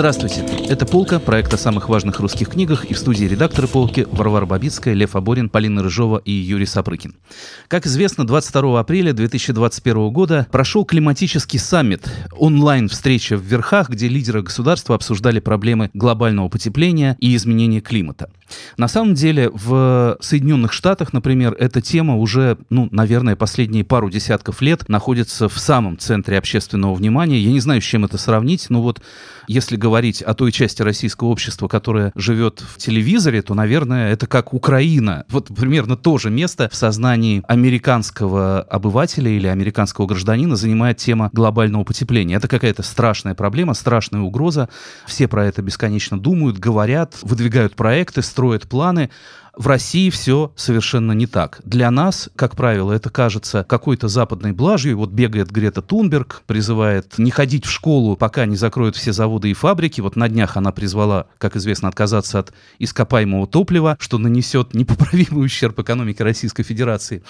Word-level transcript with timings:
Здравствуйте. 0.00 0.46
Это 0.66 0.86
«Полка», 0.86 1.18
проект 1.18 1.52
о 1.52 1.58
самых 1.58 1.90
важных 1.90 2.20
русских 2.20 2.48
книгах, 2.48 2.86
и 2.86 2.94
в 2.94 2.98
студии 2.98 3.26
редакторы 3.26 3.68
«Полки» 3.68 4.06
Варвара 4.10 4.46
Бабицкая, 4.46 4.94
Лев 4.94 5.14
Аборин, 5.14 5.50
Полина 5.50 5.82
Рыжова 5.82 6.16
и 6.24 6.32
Юрий 6.32 6.64
Сапрыкин. 6.64 7.16
Как 7.68 7.84
известно, 7.84 8.26
22 8.26 8.80
апреля 8.80 9.12
2021 9.12 10.10
года 10.10 10.46
прошел 10.50 10.86
климатический 10.86 11.58
саммит, 11.58 12.10
онлайн-встреча 12.32 13.36
в 13.36 13.42
Верхах, 13.42 13.90
где 13.90 14.08
лидеры 14.08 14.40
государства 14.40 14.94
обсуждали 14.94 15.38
проблемы 15.38 15.90
глобального 15.92 16.48
потепления 16.48 17.18
и 17.20 17.36
изменения 17.36 17.82
климата. 17.82 18.30
На 18.76 18.88
самом 18.88 19.14
деле, 19.14 19.50
в 19.52 20.16
Соединенных 20.20 20.72
Штатах, 20.72 21.12
например, 21.12 21.54
эта 21.58 21.80
тема 21.80 22.16
уже, 22.16 22.58
ну, 22.70 22.88
наверное, 22.90 23.36
последние 23.36 23.84
пару 23.84 24.10
десятков 24.10 24.60
лет 24.62 24.88
находится 24.88 25.48
в 25.48 25.58
самом 25.58 25.98
центре 25.98 26.38
общественного 26.38 26.94
внимания. 26.94 27.38
Я 27.38 27.50
не 27.50 27.60
знаю, 27.60 27.80
с 27.80 27.84
чем 27.84 28.04
это 28.04 28.18
сравнить, 28.18 28.66
но 28.70 28.82
вот 28.82 29.00
если 29.46 29.76
говорить 29.76 30.22
о 30.22 30.34
той 30.34 30.52
части 30.52 30.82
российского 30.82 31.28
общества, 31.28 31.68
которая 31.68 32.12
живет 32.14 32.60
в 32.60 32.78
телевизоре, 32.78 33.42
то, 33.42 33.54
наверное, 33.54 34.12
это 34.12 34.26
как 34.26 34.54
Украина. 34.54 35.24
Вот 35.28 35.48
примерно 35.48 35.96
то 35.96 36.18
же 36.18 36.30
место 36.30 36.68
в 36.70 36.76
сознании 36.76 37.42
американского 37.48 38.62
обывателя 38.62 39.30
или 39.30 39.46
американского 39.46 40.06
гражданина 40.06 40.56
занимает 40.56 40.98
тема 40.98 41.30
глобального 41.32 41.84
потепления. 41.84 42.36
Это 42.36 42.48
какая-то 42.48 42.82
страшная 42.82 43.34
проблема, 43.34 43.74
страшная 43.74 44.20
угроза. 44.20 44.68
Все 45.06 45.26
про 45.28 45.46
это 45.46 45.62
бесконечно 45.62 46.18
думают, 46.18 46.58
говорят, 46.58 47.16
выдвигают 47.22 47.74
проекты, 47.74 48.22
строят 48.22 48.39
планы. 48.68 49.10
В 49.60 49.66
России 49.66 50.08
все 50.08 50.54
совершенно 50.56 51.12
не 51.12 51.26
так. 51.26 51.60
Для 51.66 51.90
нас, 51.90 52.30
как 52.34 52.56
правило, 52.56 52.92
это 52.92 53.10
кажется 53.10 53.62
какой-то 53.62 54.08
западной 54.08 54.52
блажью. 54.52 54.96
Вот 54.96 55.10
бегает 55.10 55.50
Грета 55.50 55.82
Тунберг, 55.82 56.44
призывает 56.46 57.18
не 57.18 57.30
ходить 57.30 57.66
в 57.66 57.70
школу, 57.70 58.16
пока 58.16 58.46
не 58.46 58.56
закроют 58.56 58.96
все 58.96 59.12
заводы 59.12 59.50
и 59.50 59.52
фабрики. 59.52 60.00
Вот 60.00 60.16
на 60.16 60.30
днях 60.30 60.56
она 60.56 60.72
призвала, 60.72 61.26
как 61.36 61.56
известно, 61.56 61.88
отказаться 61.88 62.38
от 62.38 62.54
ископаемого 62.78 63.46
топлива, 63.46 63.98
что 64.00 64.16
нанесет 64.16 64.72
непоправимый 64.72 65.44
ущерб 65.44 65.78
экономике 65.78 66.24
Российской 66.24 66.62
Федерации. 66.62 67.22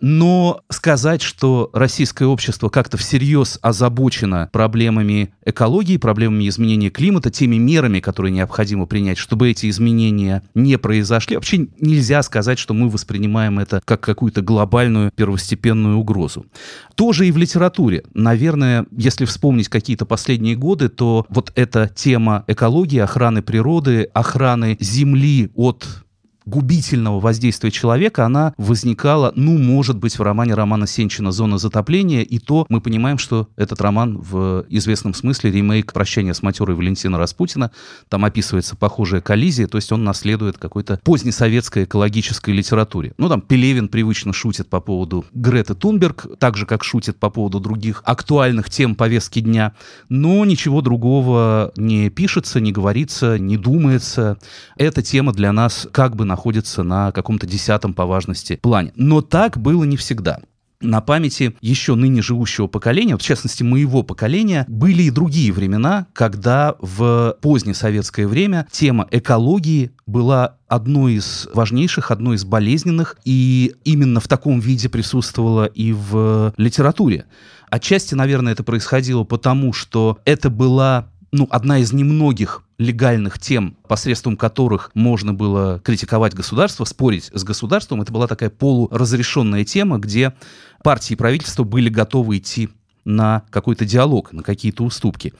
Но 0.00 0.62
сказать, 0.70 1.20
что 1.20 1.68
российское 1.74 2.24
общество 2.24 2.70
как-то 2.70 2.96
всерьез 2.96 3.58
озабочено 3.60 4.48
проблемами 4.54 5.34
экологии, 5.44 5.98
проблемами 5.98 6.48
изменения 6.48 6.88
климата, 6.88 7.30
теми 7.30 7.56
мерами, 7.56 8.00
которые 8.00 8.32
необходимо 8.32 8.86
принять, 8.86 9.18
чтобы 9.18 9.50
эти 9.50 9.68
изменения 9.68 10.42
не 10.54 10.78
произошли, 10.78 11.36
вообще 11.36 11.68
нельзя 11.80 12.22
сказать, 12.22 12.58
что 12.58 12.74
мы 12.74 12.88
воспринимаем 12.88 13.58
это 13.58 13.82
как 13.84 14.00
какую-то 14.00 14.42
глобальную 14.42 15.10
первостепенную 15.14 15.98
угрозу. 15.98 16.46
Тоже 16.94 17.26
и 17.28 17.32
в 17.32 17.36
литературе. 17.36 18.04
Наверное, 18.14 18.86
если 18.90 19.24
вспомнить 19.24 19.68
какие-то 19.68 20.06
последние 20.06 20.56
годы, 20.56 20.88
то 20.88 21.26
вот 21.28 21.52
эта 21.54 21.90
тема 21.94 22.44
экологии, 22.46 22.98
охраны 22.98 23.42
природы, 23.42 24.04
охраны 24.12 24.76
Земли 24.80 25.50
от 25.54 26.03
губительного 26.44 27.20
воздействия 27.20 27.70
человека, 27.70 28.24
она 28.24 28.54
возникала, 28.58 29.32
ну, 29.34 29.58
может 29.58 29.98
быть, 29.98 30.18
в 30.18 30.22
романе 30.22 30.54
Романа 30.54 30.86
Сенчина 30.86 31.32
«Зона 31.32 31.58
затопления», 31.58 32.22
и 32.22 32.38
то 32.38 32.66
мы 32.68 32.80
понимаем, 32.80 33.18
что 33.18 33.48
этот 33.56 33.80
роман 33.80 34.18
в 34.18 34.64
известном 34.68 35.14
смысле 35.14 35.50
ремейк 35.50 35.92
«Прощания 35.92 36.34
с 36.34 36.42
матерой» 36.42 36.76
Валентина 36.76 37.18
Распутина. 37.18 37.70
Там 38.08 38.24
описывается 38.24 38.76
похожая 38.76 39.20
коллизия, 39.20 39.66
то 39.66 39.78
есть 39.78 39.92
он 39.92 40.04
наследует 40.04 40.58
какой-то 40.58 41.00
позднесоветской 41.02 41.84
экологической 41.84 42.50
литературе. 42.50 43.14
Ну, 43.18 43.28
там 43.28 43.40
Пелевин 43.40 43.88
привычно 43.88 44.32
шутит 44.32 44.68
по 44.68 44.80
поводу 44.80 45.24
Греты 45.32 45.74
Тунберг, 45.74 46.26
так 46.38 46.56
же, 46.56 46.66
как 46.66 46.84
шутит 46.84 47.18
по 47.18 47.30
поводу 47.30 47.60
других 47.60 48.02
актуальных 48.04 48.70
тем 48.70 48.94
повестки 48.94 49.40
дня, 49.40 49.72
но 50.08 50.44
ничего 50.44 50.80
другого 50.80 51.72
не 51.76 52.10
пишется, 52.10 52.60
не 52.60 52.72
говорится, 52.72 53.38
не 53.38 53.56
думается. 53.56 54.38
Эта 54.76 55.02
тема 55.02 55.32
для 55.32 55.52
нас 55.52 55.88
как 55.92 56.16
бы 56.16 56.24
находится 56.34 56.82
на 56.82 57.12
каком-то 57.12 57.46
десятом 57.46 57.94
по 57.94 58.06
важности 58.06 58.56
плане. 58.56 58.92
Но 58.96 59.22
так 59.22 59.56
было 59.56 59.84
не 59.84 59.96
всегда 59.96 60.40
на 60.80 61.00
памяти 61.00 61.56
еще 61.60 61.94
ныне 61.94 62.20
живущего 62.20 62.66
поколения, 62.66 63.16
в 63.16 63.22
частности 63.22 63.62
моего 63.62 64.02
поколения, 64.02 64.66
были 64.68 65.04
и 65.04 65.10
другие 65.10 65.52
времена, 65.52 66.08
когда 66.12 66.74
в 66.80 67.38
позднее 67.40 67.74
советское 67.74 68.26
время 68.26 68.66
тема 68.70 69.06
экологии 69.10 69.92
была 70.06 70.56
одной 70.68 71.14
из 71.14 71.48
важнейших, 71.54 72.10
одной 72.10 72.36
из 72.36 72.44
болезненных, 72.44 73.16
и 73.24 73.74
именно 73.84 74.20
в 74.20 74.28
таком 74.28 74.60
виде 74.60 74.88
присутствовала 74.88 75.64
и 75.64 75.92
в 75.92 76.52
литературе. 76.58 77.24
Отчасти, 77.70 78.14
наверное, 78.14 78.52
это 78.52 78.62
происходило 78.62 79.24
потому, 79.24 79.72
что 79.72 80.18
это 80.26 80.50
была 80.50 81.06
ну, 81.32 81.48
одна 81.50 81.78
из 81.78 81.92
немногих 81.92 82.63
легальных 82.84 83.38
тем, 83.38 83.76
посредством 83.88 84.36
которых 84.36 84.90
можно 84.94 85.34
было 85.34 85.80
критиковать 85.80 86.34
государство, 86.34 86.84
спорить 86.84 87.30
с 87.32 87.42
государством, 87.42 88.02
это 88.02 88.12
была 88.12 88.26
такая 88.26 88.50
полуразрешенная 88.50 89.64
тема, 89.64 89.98
где 89.98 90.34
партии 90.82 91.14
и 91.14 91.16
правительство 91.16 91.64
были 91.64 91.88
готовы 91.88 92.38
идти 92.38 92.70
на 93.04 93.42
какой-то 93.50 93.84
диалог, 93.84 94.32
на 94.32 94.42
какие-то 94.42 94.82
уступки. 94.82 95.34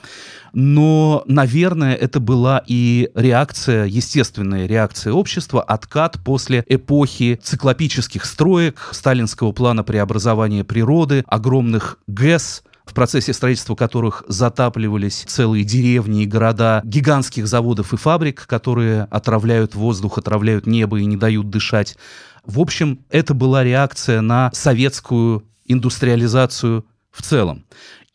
Но, 0.53 1.23
наверное, 1.27 1.95
это 1.95 2.19
была 2.19 2.63
и 2.65 3.09
реакция, 3.15 3.85
естественная 3.85 4.67
реакция 4.67 5.13
общества, 5.13 5.61
откат 5.61 6.19
после 6.23 6.63
эпохи 6.67 7.39
циклопических 7.41 8.25
строек, 8.25 8.89
сталинского 8.91 9.51
плана 9.51 9.83
преобразования 9.83 10.63
природы, 10.63 11.23
огромных 11.27 11.97
ГЭС, 12.07 12.63
в 12.85 12.93
процессе 12.93 13.33
строительства 13.33 13.75
которых 13.75 14.23
затапливались 14.27 15.23
целые 15.27 15.63
деревни 15.63 16.23
и 16.23 16.27
города 16.27 16.81
гигантских 16.85 17.47
заводов 17.47 17.93
и 17.93 17.97
фабрик, 17.97 18.45
которые 18.47 19.03
отравляют 19.03 19.75
воздух, 19.75 20.17
отравляют 20.17 20.67
небо 20.67 20.99
и 20.99 21.05
не 21.05 21.17
дают 21.17 21.49
дышать. 21.49 21.97
В 22.45 22.59
общем, 22.59 22.99
это 23.09 23.33
была 23.33 23.63
реакция 23.63 24.21
на 24.21 24.51
советскую 24.53 25.43
индустриализацию 25.65 26.85
в 27.11 27.21
целом. 27.23 27.65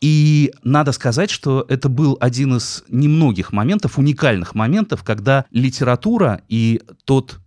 И 0.01 0.53
надо 0.63 0.93
сказать, 0.93 1.31
что 1.31 1.67
это 1.69 1.89
был 1.89 2.17
один 2.21 2.57
из 2.57 2.85
немногих 2.89 3.53
моментов, 3.53 3.99
уникальных 3.99 4.55
моментов, 4.55 5.05
когда 5.05 5.45
литература 5.51 6.41
и 6.49 6.81
тот 7.05 7.39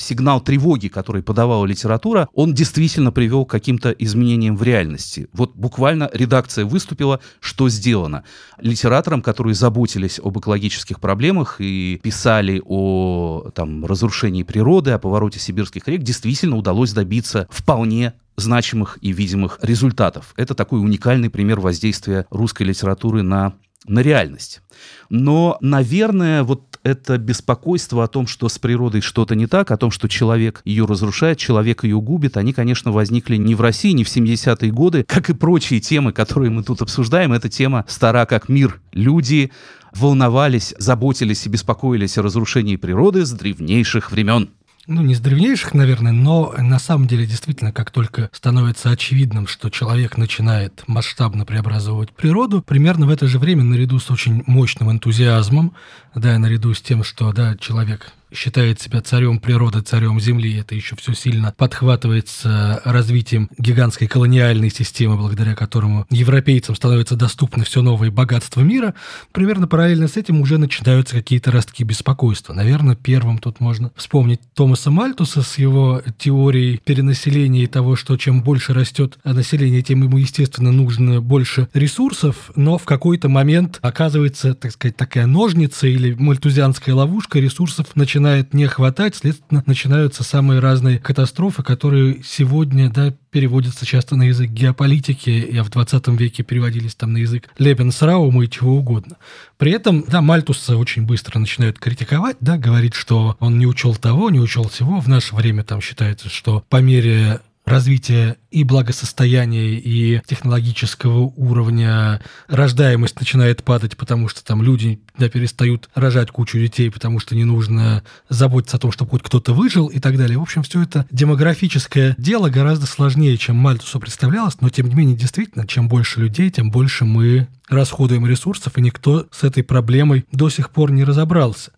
сигнал 0.00 0.40
тревоги, 0.40 0.88
который 0.88 1.22
подавала 1.22 1.64
литература, 1.66 2.28
он 2.34 2.54
действительно 2.54 3.12
привел 3.12 3.44
к 3.44 3.50
каким-то 3.50 3.90
изменениям 3.90 4.56
в 4.56 4.62
реальности. 4.62 5.28
Вот 5.32 5.54
буквально 5.54 6.10
редакция 6.12 6.64
выступила, 6.64 7.20
что 7.40 7.68
сделано. 7.68 8.24
Литераторам, 8.58 9.22
которые 9.22 9.54
заботились 9.54 10.18
об 10.22 10.38
экологических 10.38 11.00
проблемах 11.00 11.56
и 11.60 12.00
писали 12.02 12.62
о 12.64 13.50
там, 13.54 13.84
разрушении 13.84 14.42
природы, 14.42 14.92
о 14.92 14.98
повороте 14.98 15.38
сибирских 15.38 15.86
рек, 15.86 16.02
действительно 16.02 16.56
удалось 16.56 16.92
добиться 16.92 17.46
вполне 17.50 18.14
значимых 18.36 18.98
и 19.02 19.12
видимых 19.12 19.58
результатов. 19.62 20.32
Это 20.36 20.54
такой 20.54 20.80
уникальный 20.80 21.30
пример 21.30 21.60
воздействия 21.60 22.26
русской 22.30 22.62
литературы 22.62 23.22
на 23.22 23.54
на 23.86 24.00
реальность. 24.00 24.60
Но, 25.08 25.56
наверное, 25.60 26.42
вот 26.42 26.69
это 26.82 27.18
беспокойство 27.18 28.04
о 28.04 28.08
том, 28.08 28.26
что 28.26 28.48
с 28.48 28.58
природой 28.58 29.00
что-то 29.00 29.34
не 29.34 29.46
так, 29.46 29.70
о 29.70 29.76
том, 29.76 29.90
что 29.90 30.08
человек 30.08 30.62
ее 30.64 30.86
разрушает, 30.86 31.38
человек 31.38 31.84
ее 31.84 32.00
губит, 32.00 32.36
они, 32.36 32.52
конечно, 32.52 32.92
возникли 32.92 33.36
не 33.36 33.54
в 33.54 33.60
России, 33.60 33.90
не 33.90 34.04
в 34.04 34.08
70-е 34.08 34.70
годы, 34.70 35.04
как 35.06 35.30
и 35.30 35.34
прочие 35.34 35.80
темы, 35.80 36.12
которые 36.12 36.50
мы 36.50 36.62
тут 36.62 36.82
обсуждаем. 36.82 37.32
Эта 37.32 37.48
тема 37.48 37.84
стара 37.88 38.26
как 38.26 38.48
мир. 38.48 38.80
Люди 38.92 39.50
волновались, 39.92 40.74
заботились 40.78 41.46
и 41.46 41.50
беспокоились 41.50 42.16
о 42.16 42.22
разрушении 42.22 42.76
природы 42.76 43.26
с 43.26 43.32
древнейших 43.32 44.10
времен 44.10 44.50
ну, 44.90 45.02
не 45.02 45.14
с 45.14 45.20
древнейших, 45.20 45.74
наверное, 45.74 46.10
но 46.10 46.52
на 46.58 46.78
самом 46.78 47.06
деле 47.06 47.24
действительно, 47.24 47.72
как 47.72 47.92
только 47.92 48.28
становится 48.32 48.90
очевидным, 48.90 49.46
что 49.46 49.70
человек 49.70 50.18
начинает 50.18 50.82
масштабно 50.88 51.44
преобразовывать 51.44 52.10
природу, 52.10 52.60
примерно 52.60 53.06
в 53.06 53.10
это 53.10 53.28
же 53.28 53.38
время, 53.38 53.62
наряду 53.62 54.00
с 54.00 54.10
очень 54.10 54.42
мощным 54.46 54.90
энтузиазмом, 54.90 55.74
да, 56.14 56.38
наряду 56.38 56.74
с 56.74 56.80
тем, 56.80 57.04
что, 57.04 57.32
да, 57.32 57.56
человек 57.56 58.12
считает 58.32 58.80
себя 58.80 59.00
царем 59.00 59.38
природы, 59.38 59.80
царем 59.80 60.20
земли. 60.20 60.56
Это 60.56 60.74
еще 60.74 60.96
все 60.96 61.14
сильно 61.14 61.52
подхватывается 61.56 62.80
развитием 62.84 63.50
гигантской 63.58 64.06
колониальной 64.06 64.70
системы, 64.70 65.16
благодаря 65.16 65.54
которому 65.54 66.06
европейцам 66.10 66.74
становятся 66.74 67.16
доступны 67.16 67.64
все 67.64 67.82
новые 67.82 68.10
богатства 68.10 68.60
мира. 68.60 68.94
Примерно 69.32 69.66
параллельно 69.66 70.08
с 70.08 70.16
этим 70.16 70.40
уже 70.40 70.58
начинаются 70.58 71.16
какие-то 71.16 71.50
ростки 71.50 71.84
беспокойства. 71.84 72.52
Наверное, 72.52 72.94
первым 72.94 73.38
тут 73.38 73.60
можно 73.60 73.90
вспомнить 73.96 74.40
Томаса 74.54 74.90
Мальтуса 74.90 75.42
с 75.42 75.58
его 75.58 76.02
теорией 76.18 76.80
перенаселения 76.84 77.64
и 77.64 77.66
того, 77.66 77.96
что 77.96 78.16
чем 78.16 78.42
больше 78.42 78.74
растет 78.74 79.18
население, 79.24 79.82
тем 79.82 80.02
ему, 80.02 80.18
естественно, 80.18 80.72
нужно 80.72 81.20
больше 81.20 81.68
ресурсов, 81.74 82.50
но 82.56 82.78
в 82.78 82.84
какой-то 82.84 83.28
момент 83.28 83.78
оказывается, 83.82 84.54
так 84.54 84.72
сказать, 84.72 84.96
такая 84.96 85.26
ножница 85.26 85.86
или 85.86 85.99
мальтузианская 86.18 86.94
ловушка 86.94 87.38
ресурсов 87.38 87.94
начинает 87.94 88.54
не 88.54 88.66
хватать, 88.66 89.16
следственно, 89.16 89.62
начинаются 89.66 90.24
самые 90.24 90.60
разные 90.60 90.98
катастрофы, 90.98 91.62
которые 91.62 92.22
сегодня 92.24 92.90
да, 92.90 93.14
переводятся 93.30 93.86
часто 93.86 94.16
на 94.16 94.24
язык 94.24 94.50
геополитики, 94.50 95.30
и 95.30 95.60
в 95.60 95.70
20 95.70 96.08
веке 96.08 96.42
переводились 96.42 96.94
там 96.94 97.12
на 97.12 97.18
язык 97.18 97.48
Лебенсраума 97.58 98.44
и 98.44 98.50
чего 98.50 98.76
угодно. 98.76 99.16
При 99.58 99.72
этом, 99.72 100.04
да, 100.06 100.20
Мальтуса 100.20 100.76
очень 100.76 101.04
быстро 101.06 101.38
начинают 101.38 101.78
критиковать, 101.78 102.36
да, 102.40 102.58
говорит, 102.58 102.94
что 102.94 103.36
он 103.40 103.58
не 103.58 103.66
учел 103.66 103.94
того, 103.94 104.30
не 104.30 104.40
учел 104.40 104.68
всего. 104.68 105.00
В 105.00 105.08
наше 105.08 105.34
время 105.34 105.64
там 105.64 105.80
считается, 105.80 106.28
что 106.28 106.64
по 106.68 106.78
мере 106.78 107.40
развития 107.70 108.36
и 108.50 108.64
благосостояния, 108.64 109.74
и 109.74 110.20
технологического 110.26 111.32
уровня 111.36 112.20
рождаемость 112.48 113.18
начинает 113.18 113.62
падать, 113.62 113.96
потому 113.96 114.28
что 114.28 114.44
там 114.44 114.62
люди 114.62 115.00
да, 115.16 115.28
перестают 115.28 115.88
рожать 115.94 116.30
кучу 116.30 116.58
детей, 116.58 116.90
потому 116.90 117.20
что 117.20 117.34
не 117.34 117.44
нужно 117.44 118.02
заботиться 118.28 118.76
о 118.76 118.80
том, 118.80 118.92
чтобы 118.92 119.12
хоть 119.12 119.22
кто-то 119.22 119.54
выжил 119.54 119.86
и 119.86 120.00
так 120.00 120.16
далее. 120.18 120.38
В 120.38 120.42
общем, 120.42 120.62
все 120.62 120.82
это 120.82 121.06
демографическое 121.10 122.14
дело 122.18 122.50
гораздо 122.50 122.86
сложнее, 122.86 123.36
чем 123.38 123.56
Мальтусу 123.56 124.00
представлялось, 124.00 124.60
но 124.60 124.68
тем 124.68 124.88
не 124.88 124.94
менее, 124.94 125.16
действительно, 125.16 125.66
чем 125.66 125.88
больше 125.88 126.20
людей, 126.20 126.50
тем 126.50 126.70
больше 126.70 127.04
мы 127.04 127.48
расходуем 127.68 128.26
ресурсов, 128.26 128.76
и 128.76 128.82
никто 128.82 129.26
с 129.30 129.44
этой 129.44 129.62
проблемой 129.62 130.24
до 130.32 130.50
сих 130.50 130.70
пор 130.70 130.90
не 130.90 131.04
разобрался. 131.04 131.70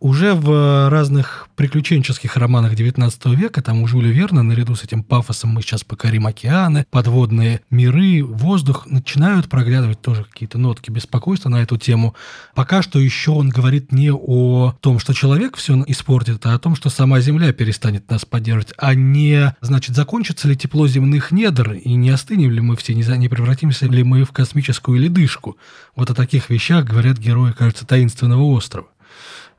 Уже 0.00 0.34
в 0.34 0.90
разных 0.90 1.48
приключенческих 1.56 2.36
романах 2.36 2.74
XIX 2.74 3.34
века, 3.34 3.62
там 3.62 3.82
у 3.82 3.86
Жюля 3.86 4.10
Верна, 4.10 4.42
наряду 4.42 4.74
с 4.74 4.84
этим 4.84 5.02
пафосом 5.02 5.50
мы 5.50 5.62
сейчас 5.62 5.84
покорим 5.84 6.26
океаны, 6.26 6.84
подводные 6.90 7.62
миры, 7.70 8.22
воздух, 8.22 8.86
начинают 8.86 9.48
проглядывать 9.48 10.02
тоже 10.02 10.24
какие-то 10.24 10.58
нотки 10.58 10.90
беспокойства 10.90 11.48
на 11.48 11.62
эту 11.62 11.78
тему. 11.78 12.14
Пока 12.54 12.82
что 12.82 12.98
еще 12.98 13.30
он 13.30 13.48
говорит 13.48 13.90
не 13.90 14.10
о 14.12 14.74
том, 14.80 14.98
что 14.98 15.14
человек 15.14 15.56
все 15.56 15.82
испортит, 15.86 16.44
а 16.44 16.54
о 16.54 16.58
том, 16.58 16.76
что 16.76 16.90
сама 16.90 17.20
Земля 17.20 17.52
перестанет 17.52 18.10
нас 18.10 18.26
поддерживать, 18.26 18.74
а 18.76 18.94
не, 18.94 19.56
значит, 19.62 19.96
закончится 19.96 20.46
ли 20.46 20.56
тепло 20.56 20.86
земных 20.86 21.32
недр, 21.32 21.72
и 21.72 21.94
не 21.94 22.10
остынем 22.10 22.50
ли 22.50 22.60
мы 22.60 22.76
все, 22.76 22.94
не 22.94 23.28
превратимся 23.28 23.86
ли 23.86 24.02
мы 24.02 24.24
в 24.24 24.32
космическую 24.32 25.00
ледышку. 25.00 25.56
Вот 25.94 26.10
о 26.10 26.14
таких 26.14 26.50
вещах 26.50 26.84
говорят 26.84 27.16
герои, 27.18 27.52
кажется, 27.52 27.86
таинственного 27.86 28.42
острова. 28.42 28.88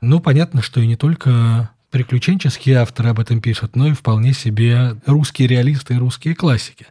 Ну, 0.00 0.20
понятно, 0.20 0.62
что 0.62 0.80
и 0.80 0.86
не 0.86 0.96
только 0.96 1.70
приключенческие 1.90 2.76
авторы 2.76 3.10
об 3.10 3.20
этом 3.20 3.40
пишут, 3.40 3.74
но 3.74 3.88
и 3.88 3.92
вполне 3.92 4.32
себе 4.32 4.96
русские 5.06 5.48
реалисты 5.48 5.94
и 5.94 5.98
русские 5.98 6.34
классики. 6.34 6.86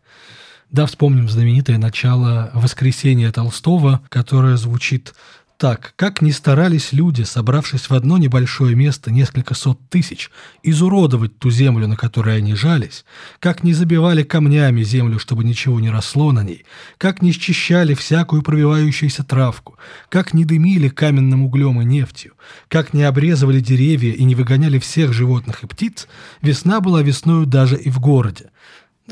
Да, 0.72 0.86
вспомним 0.86 1.30
знаменитое 1.30 1.78
начало 1.78 2.52
«Воскресения» 2.54 3.32
Толстого, 3.32 4.02
которое 4.10 4.58
звучит 4.58 5.14
так, 5.58 5.94
как 5.96 6.22
ни 6.22 6.30
старались 6.30 6.94
люди, 6.94 7.24
собравшись 7.24 7.90
в 7.90 7.94
одно 7.94 8.18
небольшое 8.18 8.76
место 8.76 9.12
несколько 9.12 9.56
сот 9.56 9.80
тысяч, 9.90 10.30
изуродовать 10.62 11.40
ту 11.40 11.50
землю, 11.50 11.88
на 11.88 11.96
которой 11.96 12.38
они 12.38 12.54
жались, 12.54 13.06
как 13.40 13.64
не 13.64 13.74
забивали 13.74 14.22
камнями 14.22 14.84
землю, 14.84 15.18
чтобы 15.18 15.44
ничего 15.44 15.80
не 15.80 15.90
росло 15.90 16.32
на 16.32 16.44
ней, 16.44 16.66
как 17.00 17.24
не 17.24 17.32
счищали 17.32 17.96
всякую 17.96 18.44
пробивающуюся 18.44 19.24
травку, 19.24 19.78
как 20.10 20.34
не 20.36 20.46
дымили 20.46 20.90
каменным 20.90 21.44
углем 21.44 21.82
и 21.82 21.86
нефтью, 21.86 22.34
как 22.68 22.94
не 22.94 23.02
обрезывали 23.04 23.60
деревья 23.60 24.14
и 24.14 24.24
не 24.24 24.36
выгоняли 24.36 24.78
всех 24.78 25.12
животных 25.12 25.64
и 25.64 25.68
птиц, 25.68 26.08
весна 26.42 26.82
была 26.82 27.02
весною 27.02 27.48
даже 27.48 27.78
и 27.78 27.90
в 27.90 28.00
городе 28.00 28.52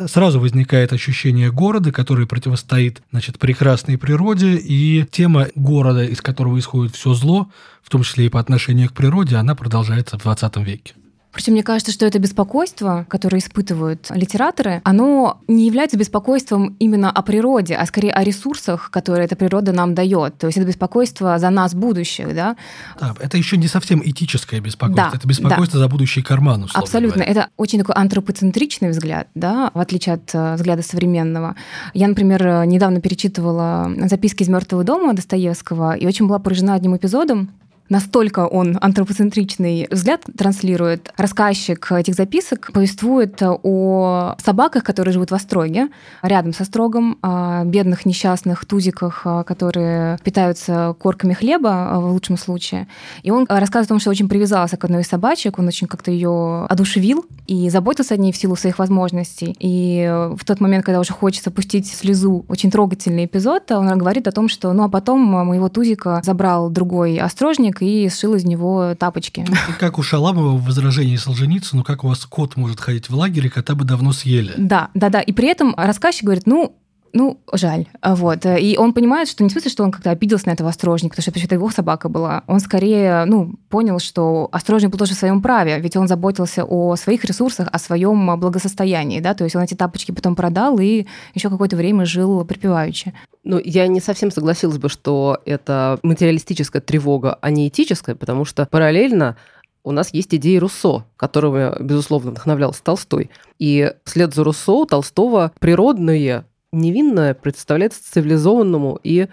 сразу 0.07 0.39
возникает 0.39 0.93
ощущение 0.93 1.51
города, 1.51 1.91
который 1.91 2.27
противостоит 2.27 3.01
значит, 3.11 3.39
прекрасной 3.39 3.97
природе, 3.97 4.55
и 4.55 5.05
тема 5.09 5.47
города, 5.55 6.03
из 6.03 6.21
которого 6.21 6.59
исходит 6.59 6.95
все 6.95 7.13
зло, 7.13 7.49
в 7.81 7.89
том 7.89 8.03
числе 8.03 8.25
и 8.25 8.29
по 8.29 8.39
отношению 8.39 8.89
к 8.89 8.93
природе, 8.93 9.35
она 9.35 9.55
продолжается 9.55 10.17
в 10.17 10.23
20 10.23 10.57
веке. 10.57 10.93
Причем 11.35 11.51
мне 11.51 11.63
кажется, 11.63 11.91
что 11.91 12.05
это 12.05 12.17
беспокойство, 12.17 13.05
которое 13.09 13.39
испытывают 13.39 14.07
литераторы, 14.09 14.81
оно 14.85 15.41
не 15.49 15.65
является 15.65 15.97
беспокойством 15.97 16.77
именно 16.79 17.11
о 17.11 17.21
природе, 17.23 17.75
а 17.75 17.85
скорее 17.85 18.13
о 18.13 18.23
ресурсах, 18.23 18.89
которые 18.89 19.25
эта 19.25 19.35
природа 19.35 19.73
нам 19.73 19.93
дает. 19.93 20.37
То 20.37 20.47
есть 20.47 20.57
это 20.57 20.65
беспокойство 20.65 21.37
за 21.37 21.49
нас 21.49 21.75
будущих, 21.75 22.33
да? 22.33 22.55
Да, 23.01 23.13
это 23.19 23.37
еще 23.37 23.57
не 23.57 23.67
совсем 23.67 24.01
этическое 24.01 24.61
беспокойство, 24.61 25.09
да, 25.11 25.17
это 25.17 25.27
беспокойство 25.27 25.77
да. 25.77 25.85
за 25.85 25.89
будущий 25.89 26.21
карман, 26.21 26.69
Абсолютно. 26.73 27.25
Говоря. 27.25 27.31
Это 27.31 27.49
очень 27.57 27.79
такой 27.79 27.95
антропоцентричный 27.95 28.91
взгляд, 28.91 29.27
да, 29.35 29.71
в 29.73 29.79
отличие 29.79 30.15
от 30.15 30.33
э, 30.33 30.55
взгляда 30.55 30.83
современного. 30.83 31.57
Я, 31.93 32.07
например, 32.07 32.65
недавно 32.65 33.01
перечитывала 33.01 33.91
записки 34.05 34.43
из 34.43 34.47
мертвого 34.47 34.85
дома 34.85 35.13
Достоевского 35.13 35.97
и 35.97 36.07
очень 36.07 36.27
была 36.27 36.39
поражена 36.39 36.75
одним 36.75 36.95
эпизодом, 36.95 37.51
настолько 37.89 38.47
он 38.47 38.77
антропоцентричный 38.81 39.87
взгляд 39.91 40.23
транслирует. 40.37 41.13
Рассказчик 41.17 41.91
этих 41.91 42.15
записок 42.15 42.71
повествует 42.73 43.41
о 43.41 44.35
собаках, 44.43 44.83
которые 44.83 45.13
живут 45.13 45.31
в 45.31 45.35
Остроге, 45.35 45.89
рядом 46.21 46.53
со 46.53 46.65
Строгом, 46.65 47.17
о 47.21 47.63
бедных 47.63 48.05
несчастных 48.05 48.65
тузиках, 48.65 49.25
которые 49.45 50.17
питаются 50.23 50.95
корками 50.99 51.33
хлеба 51.33 51.93
в 51.95 52.11
лучшем 52.11 52.37
случае. 52.37 52.87
И 53.23 53.31
он 53.31 53.45
рассказывает 53.47 53.87
о 53.87 53.89
том, 53.89 53.99
что 53.99 54.09
очень 54.09 54.27
привязался 54.27 54.77
к 54.77 54.83
одной 54.83 55.01
из 55.01 55.07
собачек, 55.07 55.59
он 55.59 55.67
очень 55.67 55.87
как-то 55.87 56.11
ее 56.11 56.65
одушевил 56.65 57.25
и 57.47 57.69
заботился 57.69 58.15
о 58.15 58.17
ней 58.17 58.31
в 58.31 58.37
силу 58.37 58.55
своих 58.55 58.79
возможностей. 58.79 59.55
И 59.59 60.05
в 60.35 60.43
тот 60.43 60.59
момент, 60.59 60.85
когда 60.85 60.99
уже 60.99 61.13
хочется 61.13 61.51
пустить 61.51 61.87
слезу, 61.87 62.45
очень 62.47 62.71
трогательный 62.71 63.25
эпизод, 63.25 63.71
он 63.71 63.95
говорит 63.97 64.27
о 64.27 64.31
том, 64.31 64.49
что 64.49 64.73
ну 64.73 64.83
а 64.83 64.89
потом 64.89 65.19
моего 65.19 65.69
тузика 65.69 66.21
забрал 66.23 66.69
другой 66.69 67.17
острожник, 67.17 67.74
веник 67.81 67.81
и 67.81 68.09
сшил 68.09 68.35
из 68.35 68.45
него 68.45 68.95
тапочки. 68.95 69.45
И 69.69 69.73
как 69.79 69.97
у 69.97 70.03
Шаламова 70.03 70.57
в 70.57 70.65
возражении 70.65 71.15
Солженицыну, 71.15 71.83
как 71.83 72.03
у 72.03 72.07
вас 72.07 72.25
кот 72.25 72.55
может 72.55 72.79
ходить 72.79 73.09
в 73.09 73.15
лагере, 73.15 73.49
кота 73.49 73.75
бы 73.75 73.85
давно 73.85 74.13
съели. 74.13 74.53
Да, 74.57 74.89
да, 74.93 75.09
да. 75.09 75.21
И 75.21 75.31
при 75.31 75.47
этом 75.47 75.73
рассказчик 75.77 76.23
говорит, 76.23 76.45
ну, 76.47 76.75
ну, 77.15 77.39
жаль. 77.53 77.87
Вот. 78.03 78.45
И 78.45 78.75
он 78.77 78.93
понимает, 78.93 79.29
что 79.29 79.41
не 79.41 79.49
в 79.49 79.53
смысле, 79.53 79.71
что 79.71 79.83
он 79.85 79.91
как-то 79.91 80.11
обиделся 80.11 80.49
на 80.49 80.51
этого 80.51 80.69
острожника, 80.69 81.15
потому 81.15 81.33
что 81.33 81.45
это 81.45 81.55
его 81.55 81.69
собака 81.69 82.09
была. 82.09 82.43
Он 82.45 82.59
скорее, 82.59 83.23
ну, 83.23 83.55
понял, 83.69 83.99
что 83.99 84.49
острожник 84.51 84.91
был 84.91 84.99
тоже 84.99 85.13
в 85.13 85.17
своем 85.17 85.41
праве, 85.41 85.79
ведь 85.79 85.95
он 85.95 86.09
заботился 86.09 86.65
о 86.65 86.97
своих 86.97 87.23
ресурсах, 87.23 87.69
о 87.71 87.79
своем 87.79 88.37
благосостоянии, 88.37 89.21
да, 89.21 89.33
то 89.33 89.45
есть 89.45 89.55
он 89.55 89.61
эти 89.61 89.75
тапочки 89.75 90.11
потом 90.11 90.35
продал 90.35 90.77
и 90.79 91.05
еще 91.33 91.49
какое-то 91.49 91.77
время 91.77 92.05
жил 92.05 92.43
припеваючи. 92.43 93.13
Ну, 93.45 93.61
я 93.63 93.87
не 93.87 94.01
совсем 94.01 94.29
согласилась 94.29 94.77
бы, 94.77 94.89
что 94.89 95.39
это 95.45 95.99
материалистическая 96.03 96.81
тревога, 96.81 97.37
а 97.39 97.49
не 97.49 97.69
этическая, 97.69 98.15
потому 98.15 98.43
что 98.43 98.67
параллельно 98.69 99.37
у 99.85 99.91
нас 99.91 100.13
есть 100.13 100.35
идеи 100.35 100.57
Руссо, 100.57 101.05
которыми, 101.15 101.81
безусловно, 101.81 102.31
вдохновлялся 102.31 102.83
Толстой. 102.83 103.29
И 103.57 103.93
вслед 104.03 104.33
за 104.33 104.43
Руссо 104.43 104.71
у 104.71 104.85
Толстого 104.85 105.53
природное 105.59 106.45
невинное 106.75 107.33
представляется 107.33 108.01
цивилизованному 108.11 108.99
и 109.03 109.27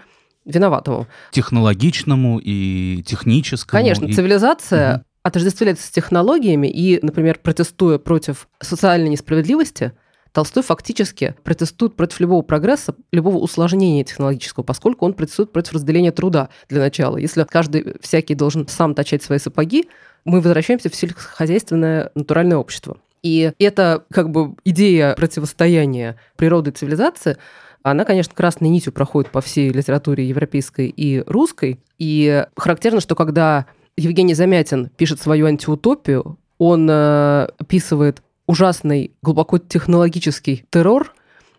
виноватому. 0.45 1.07
Технологичному 1.31 2.41
и 2.43 3.03
техническому. 3.07 3.81
Конечно, 3.81 4.07
и... 4.07 4.13
цивилизация 4.13 4.97
угу. 4.97 5.05
отождествляется 5.23 5.87
с 5.87 5.91
технологиями, 5.91 6.67
и, 6.69 6.99
например, 7.03 7.39
протестуя 7.43 7.99
против 7.99 8.49
социальной 8.61 9.09
несправедливости, 9.09 9.93
Толстой 10.33 10.63
фактически 10.63 11.35
протестует 11.45 11.95
против 11.95 12.19
любого 12.21 12.41
прогресса, 12.41 12.95
любого 13.13 13.37
усложнения 13.37 14.03
технологического, 14.03 14.65
поскольку 14.65 15.05
он 15.05 15.13
протестует 15.13 15.53
против 15.53 15.75
разделения 15.75 16.11
труда 16.11 16.49
для 16.71 16.81
начала. 16.81 17.19
Если 17.19 17.45
каждый 17.45 17.97
всякий 18.01 18.35
должен 18.35 18.67
сам 18.67 18.95
точать 18.95 19.23
свои 19.23 19.39
сапоги, 19.39 19.91
мы 20.25 20.41
возвращаемся 20.41 20.89
в 20.89 20.95
сельскохозяйственное 20.95 22.13
натуральное 22.15 22.57
общество. 22.57 22.97
И 23.23 23.53
эта 23.59 24.05
как 24.11 24.31
бы 24.31 24.55
идея 24.65 25.15
противостояния 25.15 26.17
природы 26.37 26.71
и 26.71 26.73
цивилизации, 26.73 27.37
она, 27.83 28.05
конечно, 28.05 28.35
красной 28.35 28.69
нитью 28.69 28.93
проходит 28.93 29.31
по 29.31 29.41
всей 29.41 29.71
литературе 29.71 30.27
европейской 30.29 30.89
и 30.89 31.21
русской. 31.27 31.81
И 31.99 32.45
характерно, 32.57 33.01
что 33.01 33.15
когда 33.15 33.67
Евгений 33.97 34.35
Замятин 34.35 34.89
пишет 34.89 35.21
свою 35.21 35.47
антиутопию, 35.47 36.39
он 36.59 36.89
э, 36.89 37.49
описывает 37.59 38.23
ужасный, 38.47 39.13
глубоко 39.23 39.59
технологический 39.59 40.65
террор, 40.71 41.13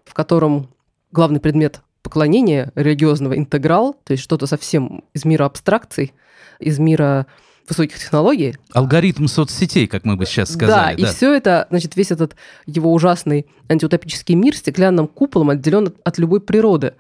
в 0.06 0.14
котором 0.14 0.70
главный 1.12 1.40
предмет 1.40 1.82
поклонения 2.02 2.72
религиозного 2.76 3.38
интеграл, 3.38 3.96
то 4.04 4.12
есть 4.12 4.24
что-то 4.24 4.46
совсем 4.46 5.04
из 5.14 5.26
мира 5.26 5.46
абстракций, 5.46 6.14
из 6.60 6.80
мира 6.80 7.28
высоких 7.68 8.00
технологий. 8.00 8.56
Алгоритм 8.72 9.28
соцсетей, 9.28 9.88
как 9.88 10.06
мы 10.06 10.16
бы 10.16 10.26
сейчас 10.26 10.54
сказали. 10.54 10.96
Да, 10.96 11.04
да. 11.04 11.10
и 11.10 11.14
все 11.14 11.34
это, 11.34 11.68
значит, 11.70 11.96
весь 11.96 12.12
этот 12.12 12.36
его 12.66 12.94
ужасный 12.94 13.48
антиутопический 13.70 14.36
мир 14.36 14.56
стеклянным 14.56 15.08
куполом 15.08 15.50
отделен 15.50 15.88
от, 15.88 15.96
от 16.04 16.18
любой 16.18 16.42
природы. 16.42 16.94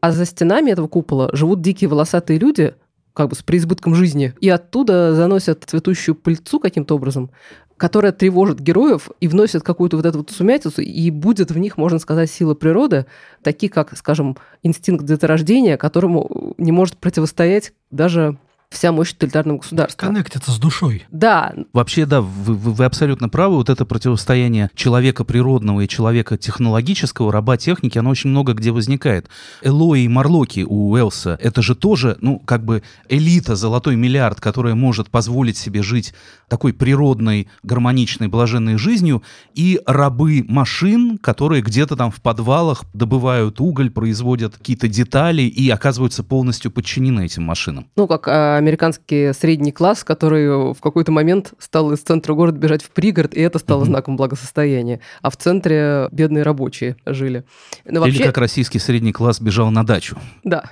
А 0.00 0.12
за 0.12 0.24
стенами 0.24 0.70
этого 0.70 0.88
купола 0.88 1.30
живут 1.34 1.60
дикие 1.60 1.88
волосатые 1.88 2.38
люди, 2.38 2.74
как 3.12 3.28
бы 3.28 3.36
с 3.36 3.42
преизбытком 3.42 3.94
жизни, 3.94 4.34
и 4.40 4.48
оттуда 4.48 5.14
заносят 5.14 5.64
цветущую 5.66 6.14
пыльцу 6.14 6.58
каким-то 6.58 6.94
образом, 6.94 7.30
которая 7.76 8.12
тревожит 8.12 8.60
героев 8.60 9.10
и 9.20 9.28
вносит 9.28 9.62
какую-то 9.62 9.96
вот 9.96 10.06
эту 10.06 10.18
вот 10.18 10.30
сумятицу, 10.30 10.80
и 10.80 11.10
будет 11.10 11.50
в 11.50 11.58
них, 11.58 11.76
можно 11.76 11.98
сказать, 11.98 12.30
сила 12.30 12.54
природы, 12.54 13.06
такие 13.42 13.70
как, 13.70 13.96
скажем, 13.96 14.36
инстинкт 14.62 15.04
деторождения, 15.04 15.76
которому 15.76 16.54
не 16.58 16.72
может 16.72 16.96
противостоять 16.98 17.72
даже 17.90 18.38
вся 18.70 18.92
мощь 18.92 19.12
тоталитарного 19.12 19.58
государства. 19.58 20.06
Коннектится 20.06 20.52
с 20.52 20.58
душой. 20.58 21.04
Да. 21.10 21.52
Вообще, 21.72 22.06
да, 22.06 22.20
вы, 22.20 22.54
вы, 22.54 22.72
вы 22.72 22.84
абсолютно 22.84 23.28
правы. 23.28 23.56
Вот 23.56 23.68
это 23.68 23.84
противостояние 23.84 24.70
человека 24.74 25.24
природного 25.24 25.80
и 25.80 25.88
человека 25.88 26.38
технологического, 26.38 27.32
раба 27.32 27.56
техники, 27.56 27.98
оно 27.98 28.10
очень 28.10 28.30
много 28.30 28.54
где 28.54 28.70
возникает. 28.70 29.28
Элои 29.62 30.02
и 30.02 30.08
Марлоки 30.08 30.64
у 30.66 30.92
Уэлса, 30.92 31.36
это 31.40 31.62
же 31.62 31.74
тоже, 31.74 32.16
ну, 32.20 32.38
как 32.38 32.64
бы 32.64 32.82
элита, 33.08 33.56
золотой 33.56 33.96
миллиард, 33.96 34.40
которая 34.40 34.74
может 34.74 35.10
позволить 35.10 35.56
себе 35.56 35.82
жить 35.82 36.14
такой 36.48 36.72
природной, 36.72 37.48
гармоничной, 37.62 38.28
блаженной 38.28 38.76
жизнью, 38.76 39.22
и 39.54 39.80
рабы 39.86 40.44
машин, 40.46 41.18
которые 41.18 41.62
где-то 41.62 41.96
там 41.96 42.10
в 42.10 42.20
подвалах 42.20 42.84
добывают 42.92 43.60
уголь, 43.60 43.90
производят 43.90 44.56
какие-то 44.56 44.88
детали 44.88 45.42
и 45.42 45.68
оказываются 45.70 46.22
полностью 46.22 46.70
подчинены 46.70 47.24
этим 47.26 47.42
машинам. 47.42 47.86
Ну, 47.96 48.06
как 48.06 48.28
а, 48.28 48.59
американский 48.60 49.32
средний 49.32 49.72
класс, 49.72 50.04
который 50.04 50.72
в 50.72 50.80
какой-то 50.80 51.10
момент 51.10 51.52
стал 51.58 51.92
из 51.92 52.00
центра 52.00 52.34
города 52.34 52.58
бежать 52.58 52.82
в 52.82 52.90
пригород, 52.90 53.34
и 53.34 53.40
это 53.40 53.58
стало 53.58 53.82
mm-hmm. 53.82 53.86
знаком 53.86 54.16
благосостояния. 54.16 55.00
А 55.22 55.30
в 55.30 55.36
центре 55.36 56.08
бедные 56.12 56.44
рабочие 56.44 56.96
жили. 57.04 57.44
Но 57.84 58.00
вообще... 58.00 58.16
Или 58.16 58.22
как 58.24 58.38
российский 58.38 58.78
средний 58.78 59.12
класс 59.12 59.40
бежал 59.40 59.70
на 59.70 59.84
дачу. 59.84 60.16
Да. 60.44 60.64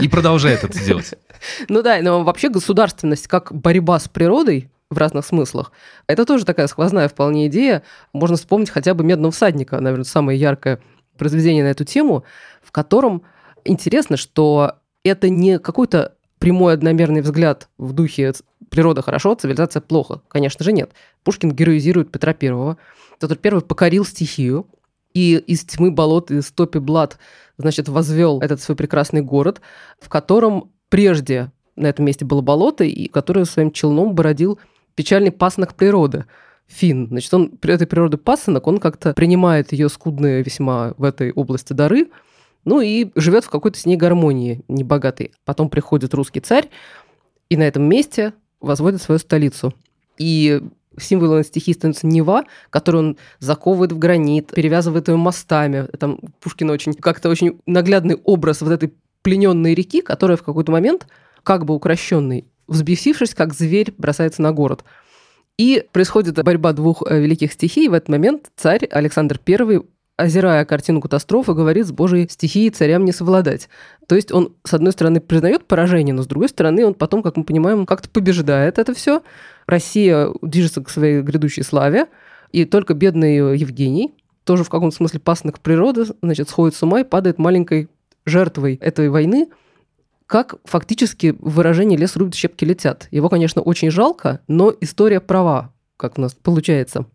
И 0.00 0.08
продолжает 0.08 0.64
это 0.64 0.78
делать. 0.84 1.14
Ну 1.68 1.82
да, 1.82 2.00
но 2.02 2.22
вообще 2.22 2.50
государственность 2.50 3.26
как 3.26 3.54
борьба 3.54 3.98
с 3.98 4.08
природой 4.08 4.70
в 4.90 4.98
разных 4.98 5.24
смыслах. 5.24 5.72
Это 6.06 6.24
тоже 6.24 6.44
такая 6.44 6.66
сквозная 6.66 7.08
вполне 7.08 7.46
идея. 7.46 7.82
Можно 8.12 8.36
вспомнить 8.36 8.70
хотя 8.70 8.92
бы 8.94 9.04
«Медного 9.04 9.32
всадника», 9.32 9.80
наверное, 9.80 10.04
самое 10.04 10.38
яркое 10.38 10.80
произведение 11.16 11.64
на 11.64 11.68
эту 11.68 11.84
тему, 11.84 12.24
в 12.62 12.72
котором 12.72 13.22
интересно, 13.64 14.16
что 14.16 14.74
это 15.04 15.28
не 15.28 15.58
какой-то 15.58 16.14
прямой 16.40 16.72
одномерный 16.72 17.20
взгляд 17.20 17.68
в 17.78 17.92
духе 17.92 18.32
«природа 18.70 19.02
хорошо, 19.02 19.34
цивилизация 19.34 19.80
плохо». 19.80 20.22
Конечно 20.26 20.64
же, 20.64 20.72
нет. 20.72 20.90
Пушкин 21.22 21.52
героизирует 21.52 22.10
Петра 22.10 22.32
Первого. 22.32 22.78
Петр 23.20 23.36
Первый 23.36 23.60
покорил 23.60 24.04
стихию, 24.04 24.66
и 25.12 25.36
из 25.36 25.64
тьмы 25.64 25.90
болот, 25.90 26.30
из 26.30 26.50
топи 26.50 26.78
блат, 26.78 27.18
значит, 27.58 27.88
возвел 27.88 28.40
этот 28.40 28.60
свой 28.60 28.74
прекрасный 28.74 29.20
город, 29.20 29.60
в 30.00 30.08
котором 30.08 30.70
прежде 30.88 31.52
на 31.76 31.86
этом 31.86 32.06
месте 32.06 32.24
было 32.24 32.40
болото, 32.40 32.84
и 32.84 33.08
который 33.08 33.44
своим 33.44 33.70
челном 33.70 34.14
бородил 34.14 34.58
печальный 34.94 35.30
пасынок 35.30 35.74
природы. 35.74 36.24
Фин. 36.66 37.08
Значит, 37.08 37.34
он 37.34 37.50
при 37.50 37.74
этой 37.74 37.86
природы 37.86 38.16
пасынок, 38.16 38.66
он 38.66 38.78
как-то 38.78 39.12
принимает 39.12 39.72
ее 39.72 39.88
скудные 39.88 40.42
весьма 40.42 40.94
в 40.96 41.04
этой 41.04 41.32
области 41.32 41.72
дары, 41.72 42.10
ну 42.64 42.80
и 42.80 43.10
живет 43.14 43.44
в 43.44 43.50
какой-то 43.50 43.78
с 43.78 43.86
ней 43.86 43.96
гармонии 43.96 44.62
небогатой. 44.68 45.32
Потом 45.44 45.68
приходит 45.70 46.14
русский 46.14 46.40
царь, 46.40 46.68
и 47.48 47.56
на 47.56 47.64
этом 47.64 47.82
месте 47.84 48.32
возводит 48.60 49.02
свою 49.02 49.18
столицу. 49.18 49.74
И 50.18 50.62
символом 50.98 51.42
стихии 51.42 51.72
становится 51.72 52.06
Нева, 52.06 52.44
которую 52.70 53.04
он 53.04 53.16
заковывает 53.38 53.92
в 53.92 53.98
гранит, 53.98 54.52
перевязывает 54.54 55.08
ее 55.08 55.16
мостами. 55.16 55.86
Там 55.98 56.18
Пушкин 56.40 56.70
очень 56.70 56.94
как-то 56.94 57.28
очень 57.28 57.60
наглядный 57.66 58.16
образ 58.16 58.60
вот 58.60 58.70
этой 58.70 58.92
плененной 59.22 59.74
реки, 59.74 60.00
которая 60.00 60.36
в 60.36 60.42
какой-то 60.42 60.72
момент, 60.72 61.06
как 61.42 61.64
бы 61.64 61.74
укращенный, 61.74 62.46
взбесившись, 62.68 63.34
как 63.34 63.54
зверь, 63.54 63.92
бросается 63.96 64.42
на 64.42 64.52
город. 64.52 64.84
И 65.58 65.84
происходит 65.92 66.42
борьба 66.42 66.72
двух 66.72 67.02
э, 67.06 67.20
великих 67.20 67.52
стихий. 67.52 67.88
В 67.88 67.92
этот 67.92 68.08
момент 68.08 68.50
царь 68.56 68.86
Александр 68.86 69.38
I 69.46 69.80
озирая 70.20 70.64
картину 70.64 71.00
катастрофы, 71.00 71.54
говорит, 71.54 71.86
с 71.86 71.92
Божьей 71.92 72.28
стихией 72.28 72.70
царям 72.70 73.04
не 73.04 73.12
совладать. 73.12 73.68
То 74.06 74.14
есть 74.14 74.30
он, 74.32 74.54
с 74.64 74.74
одной 74.74 74.92
стороны, 74.92 75.20
признает 75.20 75.66
поражение, 75.66 76.14
но 76.14 76.22
с 76.22 76.26
другой 76.26 76.48
стороны, 76.48 76.86
он 76.86 76.94
потом, 76.94 77.22
как 77.22 77.36
мы 77.36 77.44
понимаем, 77.44 77.86
как-то 77.86 78.08
побеждает 78.10 78.78
это 78.78 78.94
все. 78.94 79.22
Россия 79.66 80.28
движется 80.42 80.82
к 80.82 80.90
своей 80.90 81.22
грядущей 81.22 81.62
славе, 81.62 82.06
и 82.52 82.64
только 82.64 82.94
бедный 82.94 83.56
Евгений, 83.56 84.14
тоже 84.44 84.64
в 84.64 84.68
каком-то 84.68 84.96
смысле 84.96 85.20
пасынок 85.20 85.60
природы, 85.60 86.06
значит, 86.22 86.48
сходит 86.48 86.74
с 86.74 86.82
ума 86.82 87.00
и 87.00 87.04
падает 87.04 87.38
маленькой 87.38 87.88
жертвой 88.26 88.74
этой 88.76 89.08
войны, 89.08 89.48
как 90.26 90.56
фактически 90.64 91.34
выражение 91.38 91.98
«лес 91.98 92.14
рубит, 92.16 92.34
щепки 92.34 92.64
летят». 92.64 93.08
Его, 93.10 93.28
конечно, 93.28 93.62
очень 93.62 93.90
жалко, 93.90 94.40
но 94.48 94.72
история 94.80 95.20
права, 95.20 95.72
как 95.96 96.18
у 96.18 96.20
нас 96.20 96.34
получается. 96.34 97.06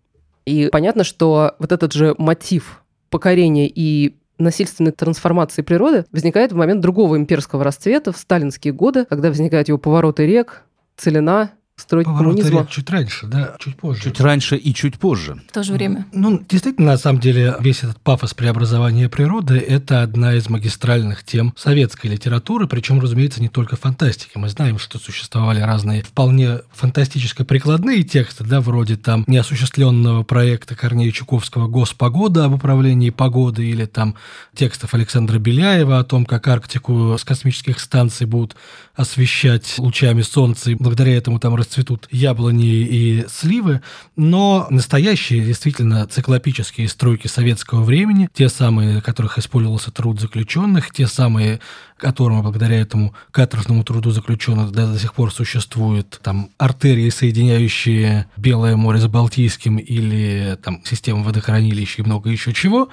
И 0.45 0.69
понятно, 0.71 1.03
что 1.03 1.55
вот 1.59 1.71
этот 1.71 1.93
же 1.93 2.15
мотив 2.17 2.83
покорения 3.15 3.71
и 3.73 4.17
насильственной 4.39 4.91
трансформации 4.91 5.61
природы 5.61 6.03
возникает 6.11 6.51
в 6.51 6.57
момент 6.57 6.81
другого 6.81 7.15
имперского 7.15 7.63
расцвета, 7.63 8.11
в 8.11 8.17
сталинские 8.17 8.73
годы, 8.73 9.05
когда 9.05 9.29
возникают 9.29 9.69
его 9.69 9.77
повороты 9.77 10.25
рек, 10.25 10.63
целина, 10.97 11.51
строить 11.77 12.05
Поворот 12.05 12.37
коммунизма. 12.37 12.67
чуть 12.69 12.89
раньше, 12.89 13.27
да, 13.27 13.55
чуть 13.59 13.75
позже. 13.75 14.03
Чуть 14.03 14.19
раньше 14.21 14.55
и 14.55 14.73
чуть 14.73 14.97
позже. 14.97 15.41
В 15.49 15.51
то 15.51 15.61
же 15.61 15.73
время. 15.73 16.05
Ну, 16.13 16.41
действительно, 16.47 16.91
на 16.91 16.97
самом 16.97 17.19
деле, 17.19 17.55
весь 17.59 17.83
этот 17.83 17.99
пафос 17.99 18.33
преобразования 18.33 19.09
природы– 19.09 19.57
это 19.67 20.01
одна 20.01 20.35
из 20.35 20.49
магистральных 20.49 21.23
тем 21.23 21.53
советской 21.57 22.07
литературы, 22.07 22.67
причем, 22.67 23.01
разумеется, 23.01 23.41
не 23.41 23.49
только 23.49 23.75
фантастики. 23.75 24.31
Мы 24.35 24.47
знаем, 24.47 24.79
что 24.79 24.99
существовали 24.99 25.59
разные 25.59 26.03
вполне 26.03 26.59
фантастическо-прикладные 26.73 28.03
тексты, 28.03 28.45
да, 28.45 28.61
вроде 28.61 28.95
там 28.95 29.25
неосуществленного 29.27 30.23
проекта 30.23 30.75
Корнея 30.75 31.11
Чуковского 31.11 31.67
«Госпогода» 31.67 32.45
об 32.45 32.53
управлении 32.53 33.09
погодой 33.09 33.67
или 33.67 33.85
там 33.85 34.15
текстов 34.55 34.93
Александра 34.93 35.39
Беляева 35.39 35.99
о 35.99 36.03
том, 36.05 36.25
как 36.25 36.47
Арктику 36.47 37.17
с 37.17 37.23
космических 37.25 37.81
станций 37.81 38.27
будут 38.27 38.55
освещать 38.95 39.75
лучами 39.77 40.21
солнца, 40.21 40.71
и 40.71 40.75
благодаря 40.75 41.17
этому 41.17 41.39
там 41.39 41.53
расцветут 41.65 42.07
яблони 42.11 42.65
и 42.65 43.25
сливы, 43.27 43.81
но 44.15 44.67
настоящие, 44.69 45.43
действительно, 45.43 46.05
циклопические 46.07 46.87
стройки 46.87 47.27
советского 47.27 47.83
времени, 47.83 48.29
те 48.33 48.49
самые, 48.49 49.01
которых 49.01 49.37
использовался 49.37 49.91
труд 49.91 50.19
заключенных, 50.19 50.91
те 50.91 51.07
самые 51.07 51.59
которому 51.97 52.43
благодаря 52.43 52.79
этому 52.79 53.13
каторжному 53.31 53.83
труду 53.83 54.11
заключенных 54.11 54.71
да, 54.71 54.87
до 54.87 54.99
сих 54.99 55.13
пор 55.13 55.31
существуют 55.31 56.19
там 56.21 56.49
артерии, 56.57 57.09
соединяющие 57.09 58.27
Белое 58.35 58.75
море 58.75 58.99
с 58.99 59.07
Балтийским 59.07 59.77
или 59.77 60.57
там 60.61 60.81
система 60.83 61.23
водохранилища 61.23 62.01
и 62.01 62.05
много 62.05 62.29
еще 62.29 62.53
чего, 62.53 62.89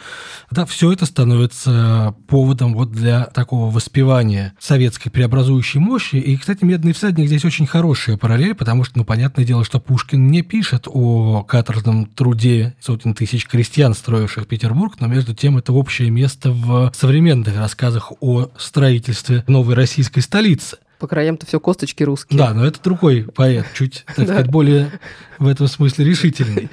да, 0.50 0.64
все 0.66 0.92
это 0.92 1.06
становится 1.06 2.14
поводом 2.28 2.74
вот 2.74 2.92
для 2.92 3.24
такого 3.24 3.72
воспевания 3.72 4.54
советской 4.60 5.10
преобразующей 5.10 5.80
мощи. 5.80 6.16
И, 6.16 6.36
кстати, 6.36 6.64
«Медный 6.64 6.92
всадник» 6.92 7.26
здесь 7.26 7.44
очень 7.44 7.66
хорошая 7.66 8.16
параллель, 8.16 8.54
потому 8.54 8.84
что, 8.84 8.98
ну, 8.98 9.04
понятное 9.04 9.44
дело, 9.44 9.64
что 9.64 9.80
Пушкин 9.80 10.28
не 10.28 10.42
пишет 10.42 10.86
о 10.86 11.42
каторжном 11.42 12.06
труде 12.06 12.76
сотен 12.80 13.14
тысяч 13.14 13.46
крестьян, 13.46 13.94
строивших 13.94 14.46
Петербург, 14.46 14.94
но 15.00 15.08
между 15.08 15.34
тем 15.34 15.58
это 15.58 15.72
общее 15.72 16.10
место 16.10 16.52
в 16.52 16.92
современных 16.94 17.56
рассказах 17.56 18.12
о 18.20 18.50
строительстве 18.56 18.91
строительстве 18.92 19.44
новой 19.46 19.74
российской 19.74 20.20
столицы. 20.20 20.78
По 20.98 21.06
краям-то 21.06 21.46
все 21.46 21.58
косточки 21.58 22.02
русские. 22.02 22.38
Да, 22.38 22.52
но 22.52 22.64
это 22.66 22.80
другой 22.82 23.24
поэт, 23.24 23.66
чуть, 23.74 24.04
так 24.06 24.16
сказать, 24.26 24.48
более 24.48 25.00
в 25.38 25.48
этом 25.48 25.66
смысле 25.66 26.04
решительный. 26.04 26.68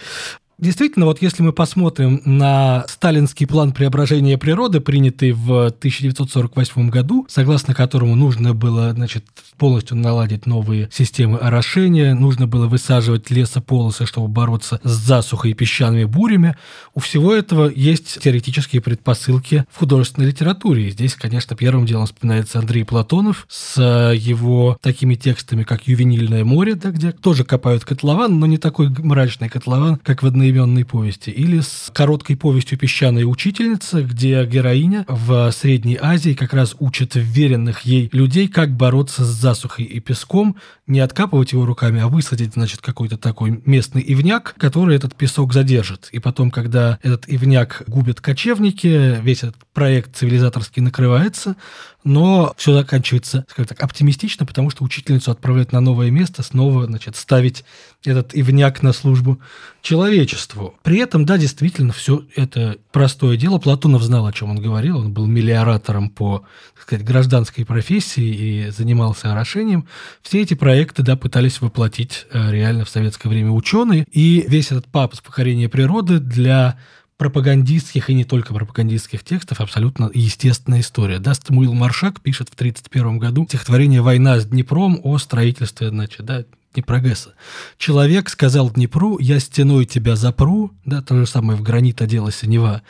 Действительно, 0.59 1.05
вот 1.05 1.21
если 1.21 1.41
мы 1.41 1.53
посмотрим 1.53 2.21
на 2.25 2.85
сталинский 2.89 3.47
план 3.47 3.71
преображения 3.71 4.37
природы, 4.37 4.81
принятый 4.81 5.31
в 5.31 5.67
1948 5.67 6.89
году, 6.89 7.25
согласно 7.29 7.73
которому 7.73 8.15
нужно 8.15 8.53
было 8.53 8.91
значит, 8.91 9.23
полностью 9.57 9.95
наладить 9.95 10.45
новые 10.45 10.89
системы 10.91 11.37
орошения, 11.37 12.13
нужно 12.13 12.45
было 12.45 12.67
высаживать 12.67 13.29
лесополосы, 13.29 14.05
чтобы 14.05 14.27
бороться 14.27 14.81
с 14.83 14.91
засухой 14.91 15.51
и 15.51 15.53
песчаными 15.53 16.03
бурями, 16.03 16.57
у 16.93 16.99
всего 16.99 17.33
этого 17.33 17.71
есть 17.73 18.19
теоретические 18.21 18.81
предпосылки 18.81 19.63
в 19.71 19.79
художественной 19.79 20.27
литературе. 20.27 20.87
И 20.87 20.91
здесь, 20.91 21.15
конечно, 21.15 21.55
первым 21.55 21.85
делом 21.85 22.05
вспоминается 22.05 22.59
Андрей 22.59 22.83
Платонов 22.83 23.45
с 23.49 23.81
его 23.81 24.77
такими 24.81 25.15
текстами, 25.15 25.63
как 25.63 25.87
«Ювенильное 25.87 26.43
море», 26.43 26.75
да, 26.75 26.91
где 26.91 27.13
тоже 27.13 27.45
копают 27.45 27.85
котлован, 27.85 28.39
но 28.39 28.45
не 28.45 28.57
такой 28.57 28.89
мрачный 28.89 29.47
котлован, 29.47 29.97
как 30.03 30.21
в 30.21 30.27
одной 30.27 30.48
одноименной 30.49 30.85
повести, 30.85 31.29
или 31.29 31.59
с 31.59 31.91
короткой 31.93 32.35
повестью 32.35 32.77
«Песчаная 32.77 33.25
учительница», 33.25 34.01
где 34.01 34.45
героиня 34.45 35.05
в 35.07 35.51
Средней 35.51 35.97
Азии 36.01 36.33
как 36.33 36.53
раз 36.53 36.75
учит 36.79 37.11
веренных 37.15 37.81
ей 37.81 38.09
людей, 38.11 38.47
как 38.47 38.71
бороться 38.75 39.23
с 39.23 39.27
засухой 39.27 39.85
и 39.85 39.99
песком, 39.99 40.55
не 40.89 40.99
откапывать 40.99 41.53
его 41.53 41.65
руками, 41.65 42.01
а 42.01 42.07
высадить, 42.07 42.53
значит, 42.53 42.81
какой-то 42.81 43.17
такой 43.17 43.61
местный 43.65 44.03
ивняк, 44.05 44.55
который 44.57 44.95
этот 44.95 45.15
песок 45.15 45.53
задержит. 45.53 46.09
И 46.11 46.19
потом, 46.19 46.51
когда 46.51 46.99
этот 47.03 47.25
ивняк 47.27 47.83
губят 47.87 48.19
кочевники, 48.19 49.21
весь 49.21 49.43
этот 49.43 49.57
проект 49.73 50.15
цивилизаторский 50.17 50.81
накрывается, 50.81 51.55
но 52.03 52.53
все 52.57 52.73
заканчивается, 52.73 53.45
скажем 53.49 53.67
так, 53.67 53.83
оптимистично, 53.83 54.45
потому 54.45 54.69
что 54.69 54.83
учительницу 54.83 55.31
отправляют 55.31 55.71
на 55.71 55.81
новое 55.81 56.09
место, 56.09 56.43
снова, 56.43 56.85
значит, 56.85 57.15
ставить 57.15 57.65
этот 58.03 58.31
ивняк 58.33 58.81
на 58.81 58.93
службу 58.93 59.39
человечеству. 59.81 60.75
При 60.81 60.99
этом, 60.99 61.25
да, 61.25 61.37
действительно, 61.37 61.93
все 61.93 62.23
это 62.35 62.77
простое 62.91 63.37
дело. 63.37 63.59
Платонов 63.59 64.01
знал, 64.03 64.25
о 64.25 64.33
чем 64.33 64.51
он 64.51 64.61
говорил. 64.61 64.97
Он 64.97 65.13
был 65.13 65.25
миллиоратором 65.25 66.09
по, 66.09 66.45
так 66.73 66.83
сказать, 66.83 67.05
гражданской 67.05 67.65
профессии 67.65 68.23
и 68.23 68.69
занимался 68.69 69.31
орошением. 69.31 69.87
Все 70.21 70.41
эти 70.41 70.53
проекты, 70.53 70.78
да, 71.03 71.15
пытались 71.15 71.61
воплотить 71.61 72.25
э, 72.31 72.51
реально 72.51 72.85
в 72.85 72.89
советское 72.89 73.29
время 73.29 73.51
ученые. 73.51 74.05
И 74.11 74.45
весь 74.47 74.71
этот 74.71 74.87
папус 74.87 75.21
покорения 75.21 75.69
природы 75.69 76.19
для 76.19 76.77
пропагандистских 77.17 78.09
и 78.09 78.13
не 78.13 78.23
только 78.23 78.53
пропагандистских 78.53 79.23
текстов 79.25 79.59
абсолютно 79.59 80.09
естественная 80.13 80.79
история. 80.79 81.19
Да, 81.19 81.33
Стамуил 81.33 81.73
Маршак 81.73 82.21
пишет 82.21 82.49
в 82.49 82.53
1931 82.53 83.19
году 83.19 83.45
стихотворение 83.45 84.01
«Война 84.01 84.39
с 84.39 84.45
Днепром» 84.45 85.01
о 85.03 85.17
строительстве, 85.17 85.89
значит, 85.89 86.25
да, 86.25 86.45
Днепрогресса. 86.73 87.33
Человек 87.77 88.29
сказал 88.29 88.69
Днепру, 88.69 89.17
я 89.19 89.39
стеной 89.39 89.85
тебя 89.85 90.15
запру, 90.15 90.71
да, 90.85 91.01
то 91.01 91.17
же 91.17 91.25
самое 91.25 91.57
в 91.57 91.63
гранит 91.63 92.01
одела 92.01 92.31
синева. 92.31 92.83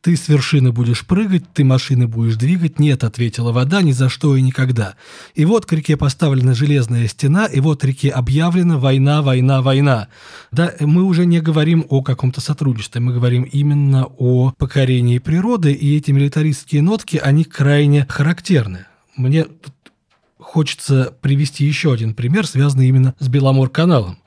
Ты 0.00 0.16
с 0.16 0.28
вершины 0.28 0.70
будешь 0.70 1.04
прыгать, 1.04 1.52
ты 1.52 1.64
машины 1.64 2.06
будешь 2.06 2.36
двигать. 2.36 2.78
Нет, 2.78 3.02
ответила 3.02 3.50
вода, 3.50 3.82
ни 3.82 3.90
за 3.92 4.08
что 4.08 4.36
и 4.36 4.40
никогда. 4.40 4.94
И 5.34 5.44
вот 5.44 5.66
к 5.66 5.72
реке 5.72 5.96
поставлена 5.96 6.54
железная 6.54 7.08
стена, 7.08 7.46
и 7.46 7.60
вот 7.60 7.84
реке 7.84 8.10
объявлена 8.10 8.78
война, 8.78 9.20
война, 9.20 9.62
война. 9.62 10.08
Да, 10.52 10.72
мы 10.80 11.02
уже 11.02 11.26
не 11.26 11.40
говорим 11.40 11.84
о 11.90 12.02
каком-то 12.02 12.40
сотрудничестве, 12.40 13.00
мы 13.00 13.12
говорим 13.12 13.42
именно 13.42 14.06
о 14.06 14.52
покорении 14.56 15.18
природы, 15.18 15.72
и 15.72 15.96
эти 15.96 16.12
милитаристские 16.12 16.82
нотки, 16.82 17.16
они 17.16 17.44
крайне 17.44 18.06
характерны. 18.08 18.86
Мне 19.16 19.46
хочется 20.46 21.12
привести 21.20 21.64
еще 21.64 21.92
один 21.92 22.14
пример, 22.14 22.46
связанный 22.46 22.88
именно 22.88 23.14
с 23.18 23.28
Беломор-каналом. 23.28 24.18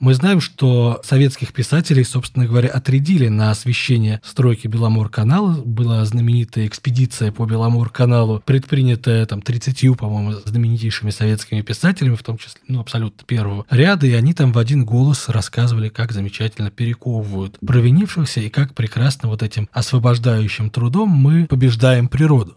Мы 0.00 0.14
знаем, 0.14 0.40
что 0.40 1.02
советских 1.04 1.52
писателей, 1.52 2.04
собственно 2.04 2.46
говоря, 2.46 2.70
отрядили 2.70 3.28
на 3.28 3.50
освещение 3.50 4.22
стройки 4.24 4.66
Беломор-канала. 4.66 5.60
Была 5.62 6.02
знаменитая 6.06 6.66
экспедиция 6.66 7.30
по 7.32 7.44
Беломор-каналу, 7.44 8.42
предпринятая 8.46 9.26
там 9.26 9.42
30, 9.42 9.98
по-моему, 9.98 10.32
знаменитейшими 10.46 11.10
советскими 11.10 11.60
писателями, 11.60 12.14
в 12.14 12.22
том 12.22 12.38
числе, 12.38 12.62
ну, 12.66 12.80
абсолютно 12.80 13.26
первого 13.26 13.66
ряда, 13.68 14.06
и 14.06 14.12
они 14.14 14.32
там 14.32 14.52
в 14.52 14.58
один 14.58 14.86
голос 14.86 15.28
рассказывали, 15.28 15.90
как 15.90 16.12
замечательно 16.12 16.70
перековывают 16.70 17.58
провинившихся 17.58 18.40
и 18.40 18.48
как 18.48 18.74
прекрасно 18.74 19.28
вот 19.28 19.42
этим 19.42 19.68
освобождающим 19.70 20.70
трудом 20.70 21.10
мы 21.10 21.44
побеждаем 21.44 22.08
природу. 22.08 22.56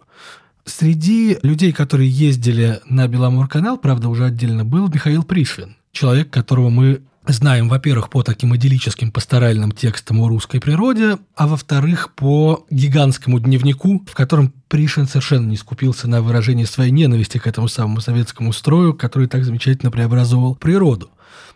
Среди 0.65 1.37
людей, 1.41 1.73
которые 1.73 2.09
ездили 2.09 2.79
на 2.87 3.07
Беломор-канал, 3.07 3.77
правда, 3.77 4.07
уже 4.07 4.25
отдельно 4.25 4.63
был 4.63 4.87
Михаил 4.87 5.23
Пришвин, 5.23 5.75
человек, 5.91 6.29
которого 6.29 6.69
мы 6.69 7.01
знаем, 7.27 7.69
во-первых, 7.69 8.09
по 8.09 8.23
таким 8.23 8.55
идиллическим 8.55 9.11
пасторальным 9.11 9.71
текстам 9.71 10.21
о 10.21 10.27
русской 10.27 10.59
природе, 10.59 11.17
а 11.35 11.47
во-вторых, 11.47 12.13
по 12.15 12.65
гигантскому 12.69 13.39
дневнику, 13.39 14.03
в 14.09 14.13
котором 14.13 14.53
Пришвин 14.67 15.07
совершенно 15.07 15.47
не 15.47 15.57
скупился 15.57 16.07
на 16.07 16.21
выражение 16.21 16.65
своей 16.65 16.91
ненависти 16.91 17.37
к 17.37 17.47
этому 17.47 17.67
самому 17.67 18.01
советскому 18.01 18.53
строю, 18.53 18.93
который 18.93 19.27
так 19.27 19.45
замечательно 19.45 19.91
преобразовывал 19.91 20.55
природу. 20.55 21.11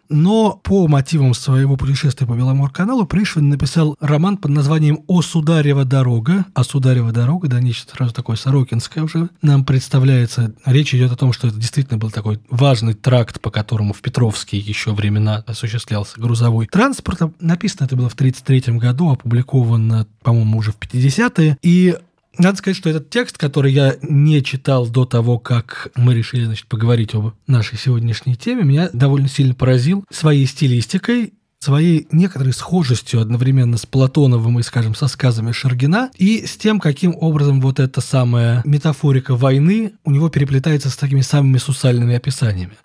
Но 0.10 0.60
по 0.64 0.88
мотивам 0.88 1.34
своего 1.34 1.78
путешествия 1.78 2.28
по 2.28 2.34
Беломор-каналу 2.34 3.06
Пришвин 3.06 3.50
написал 3.50 3.96
роман 4.00 4.38
под 4.38 4.52
названием 4.52 5.04
«О 5.08 5.22
Сударева 5.22 5.86
дорога». 5.86 6.46
«О 6.54 6.64
Сударева 6.64 7.12
дорога», 7.12 7.48
да, 7.48 7.60
нечто 7.60 7.94
сразу 7.96 8.14
такое 8.14 8.36
сорокинское 8.36 9.04
уже 9.04 9.30
нам 9.42 9.66
представляется. 9.66 10.54
Речь 10.66 10.94
идет 10.94 11.12
о 11.12 11.16
том, 11.16 11.34
что 11.34 11.48
это 11.48 11.58
действительно 11.58 11.98
был 11.98 12.12
такой 12.12 12.40
важный 12.50 12.94
тракт, 12.94 13.42
по 13.42 13.52
которому 13.52 13.94
в 13.94 14.02
Петровские 14.02 14.62
еще 14.62 14.94
времена 14.94 15.44
осуществлялся 15.46 16.20
грузовой 16.20 16.68
транспорт. 16.68 17.22
Написано 17.40 17.86
это 17.86 17.96
было 17.96 18.10
в 18.10 18.14
1933 18.14 18.78
году, 18.78 19.12
опубликовано, 19.12 20.08
по-моему, 20.22 20.60
уже 20.60 20.72
в 20.72 20.78
50-е. 20.80 21.58
И 21.62 21.96
надо 22.38 22.58
сказать, 22.58 22.78
что 22.78 22.90
этот 22.90 23.10
текст, 23.10 23.38
который 23.38 23.72
я 23.72 23.96
не 24.02 24.44
читал 24.44 24.88
до 24.88 25.06
того, 25.06 25.40
как 25.40 25.90
мы 25.96 26.14
решили 26.14 26.46
значит, 26.46 26.68
поговорить 26.68 27.14
об 27.16 27.34
нашей 27.48 27.78
сегодняшней 27.78 28.36
теме, 28.36 28.64
меня 28.64 28.90
довольно 28.94 29.28
сильно 29.28 29.54
поразил 29.54 30.06
своей 30.10 30.46
стилистикой 30.46 31.34
своей 31.60 32.08
некоторой 32.12 32.54
схожестью 32.54 33.20
одновременно 33.20 33.78
с 33.78 33.86
Платоновым 33.86 34.60
и, 34.60 34.64
скажем, 34.64 34.96
со 34.96 35.08
сказами 35.08 35.52
Шергина, 35.52 36.12
и 36.16 36.46
с 36.46 36.56
тем, 36.56 36.80
каким 36.80 37.16
образом 37.20 37.62
вот 37.62 37.80
эта 37.80 38.00
самая 38.00 38.62
метафорика 38.64 39.36
войны 39.36 39.94
у 40.04 40.12
него 40.12 40.30
переплетается 40.30 40.90
с 40.90 40.98
такими 40.98 41.22
самыми 41.22 41.58
сусальными 41.58 42.16
описаниями. 42.16 42.78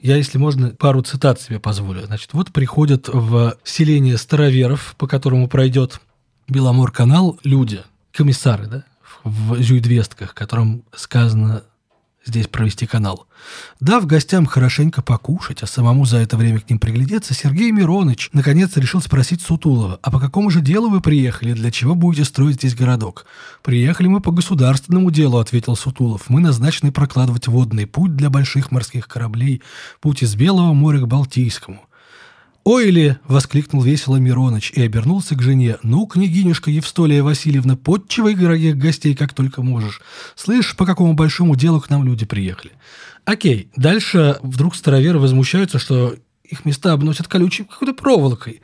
Я, 0.00 0.16
если 0.16 0.38
можно, 0.38 0.70
пару 0.70 1.02
цитат 1.02 1.40
себе 1.40 1.58
позволю. 1.58 2.06
Значит, 2.06 2.30
вот 2.32 2.52
приходят 2.52 3.08
в 3.08 3.56
селение 3.64 4.16
староверов, 4.16 4.94
по 4.96 5.06
которому 5.06 5.48
пройдет 5.48 6.00
Беломор-канал, 6.48 7.38
люди, 7.42 7.82
комиссары, 8.12 8.66
да, 8.66 8.84
в 9.28 9.60
зюидвестках, 9.60 10.34
которым 10.34 10.84
сказано 10.94 11.62
здесь 12.28 12.46
провести 12.46 12.86
канал. 12.86 13.26
Дав 13.80 14.06
гостям 14.06 14.46
хорошенько 14.46 15.02
покушать, 15.02 15.62
а 15.62 15.66
самому 15.66 16.04
за 16.04 16.18
это 16.18 16.36
время 16.36 16.60
к 16.60 16.68
ним 16.68 16.78
приглядеться, 16.78 17.34
Сергей 17.34 17.70
Мироныч 17.70 18.30
наконец 18.32 18.76
решил 18.76 19.00
спросить 19.00 19.42
Сутулова, 19.42 19.98
а 20.02 20.10
по 20.10 20.20
какому 20.20 20.50
же 20.50 20.60
делу 20.60 20.90
вы 20.90 21.00
приехали, 21.00 21.52
для 21.52 21.70
чего 21.70 21.94
будете 21.94 22.24
строить 22.24 22.56
здесь 22.56 22.74
городок? 22.74 23.26
Приехали 23.62 24.08
мы 24.08 24.20
по 24.20 24.30
государственному 24.30 25.10
делу, 25.10 25.38
ответил 25.38 25.76
Сутулов. 25.76 26.28
Мы 26.28 26.40
назначены 26.40 26.92
прокладывать 26.92 27.48
водный 27.48 27.86
путь 27.86 28.14
для 28.16 28.30
больших 28.30 28.70
морских 28.70 29.08
кораблей, 29.08 29.62
путь 30.00 30.22
из 30.22 30.34
Белого 30.34 30.74
моря 30.74 31.00
к 31.00 31.06
Балтийскому. 31.06 31.87
«Ой 32.70 32.90
ли!»— 32.90 33.16
воскликнул 33.26 33.80
весело 33.80 34.16
Мироныч 34.16 34.72
и 34.72 34.82
обернулся 34.82 35.34
к 35.34 35.40
жене. 35.40 35.78
«Ну, 35.82 36.06
княгинюшка 36.06 36.70
Евстолия 36.70 37.22
Васильевна, 37.22 37.76
подчивай 37.76 38.34
дорогих 38.34 38.76
гостей, 38.76 39.14
как 39.14 39.32
только 39.32 39.62
можешь. 39.62 40.02
Слышь, 40.36 40.76
по 40.76 40.84
какому 40.84 41.14
большому 41.14 41.56
делу 41.56 41.80
к 41.80 41.88
нам 41.88 42.04
люди 42.04 42.26
приехали?» 42.26 42.72
Окей, 43.24 43.70
дальше 43.74 44.36
вдруг 44.42 44.76
староверы 44.76 45.18
возмущаются, 45.18 45.78
что 45.78 46.16
их 46.44 46.66
места 46.66 46.92
обносят 46.92 47.26
колючей 47.26 47.64
какой-то 47.64 47.94
проволокой. 47.94 48.60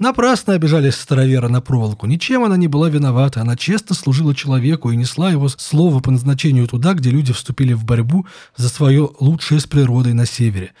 Напрасно 0.00 0.54
обижались 0.54 0.96
старовера 0.96 1.46
на 1.46 1.60
проволоку. 1.60 2.08
Ничем 2.08 2.42
она 2.42 2.56
не 2.56 2.66
была 2.66 2.88
виновата. 2.88 3.40
Она 3.40 3.56
честно 3.56 3.94
служила 3.94 4.34
человеку 4.34 4.90
и 4.90 4.96
несла 4.96 5.30
его 5.30 5.48
слово 5.48 6.00
по 6.00 6.10
назначению 6.10 6.66
туда, 6.66 6.94
где 6.94 7.10
люди 7.10 7.32
вступили 7.32 7.72
в 7.72 7.84
борьбу 7.84 8.26
за 8.56 8.68
свое 8.68 9.08
лучшее 9.20 9.60
с 9.60 9.66
природой 9.68 10.12
на 10.12 10.26
севере 10.26 10.72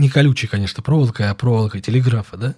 не 0.00 0.08
колючей, 0.08 0.46
конечно, 0.46 0.82
проволокой, 0.82 1.28
а 1.28 1.34
проволокой 1.34 1.80
телеграфа, 1.80 2.36
да? 2.36 2.54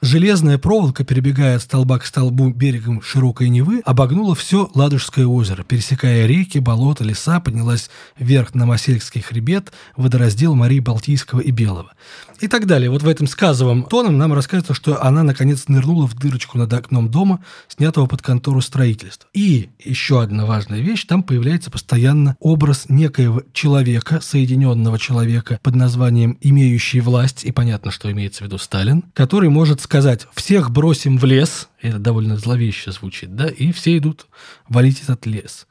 Железная 0.00 0.58
проволока, 0.58 1.04
перебегая 1.04 1.56
от 1.56 1.62
столба 1.62 1.98
к 1.98 2.06
столбу 2.06 2.50
берегом 2.50 3.02
широкой 3.02 3.48
Невы, 3.48 3.82
обогнула 3.84 4.34
все 4.34 4.70
Ладожское 4.74 5.26
озеро, 5.26 5.64
пересекая 5.64 6.26
реки, 6.26 6.58
болота, 6.58 7.04
леса, 7.04 7.40
поднялась 7.40 7.90
вверх 8.16 8.54
на 8.54 8.64
Масельский 8.64 9.20
хребет, 9.20 9.72
водораздел 9.96 10.54
морей 10.54 10.80
Балтийского 10.80 11.40
и 11.40 11.50
Белого. 11.50 11.92
И 12.40 12.48
так 12.48 12.66
далее. 12.66 12.90
Вот 12.90 13.02
в 13.02 13.08
этом 13.08 13.26
сказовом 13.26 13.84
тоном 13.84 14.18
нам 14.18 14.32
рассказывается, 14.32 14.74
что 14.74 15.02
она, 15.02 15.22
наконец, 15.22 15.68
нырнула 15.68 16.06
в 16.06 16.14
дырочку 16.14 16.58
над 16.58 16.72
окном 16.72 17.10
дома, 17.10 17.44
снятого 17.68 18.06
под 18.06 18.22
контору 18.22 18.60
строительства. 18.60 19.28
И 19.32 19.70
еще 19.82 20.22
одна 20.22 20.44
важная 20.44 20.80
вещь, 20.80 21.04
там 21.06 21.22
появляется 21.22 21.70
постоянно 21.70 22.36
образ 22.40 22.86
некоего 22.88 23.42
человека, 23.52 24.20
соединенного 24.20 24.98
человека 24.98 25.58
под 25.62 25.74
названием 25.74 26.38
«имеющий 26.40 26.83
имеющий 26.84 27.00
власть, 27.00 27.44
и 27.44 27.52
понятно, 27.52 27.90
что 27.90 28.12
имеется 28.12 28.42
в 28.42 28.46
виду 28.46 28.58
Сталин, 28.58 29.04
который 29.14 29.48
может 29.48 29.80
сказать 29.80 30.26
«всех 30.34 30.70
бросим 30.70 31.16
в 31.16 31.24
лес», 31.24 31.68
это 31.80 31.98
довольно 31.98 32.36
зловеще 32.36 32.92
звучит, 32.92 33.34
да, 33.34 33.48
и 33.48 33.72
все 33.72 33.96
идут 33.96 34.26
валить 34.68 35.02
этот 35.02 35.24
лес. 35.24 35.66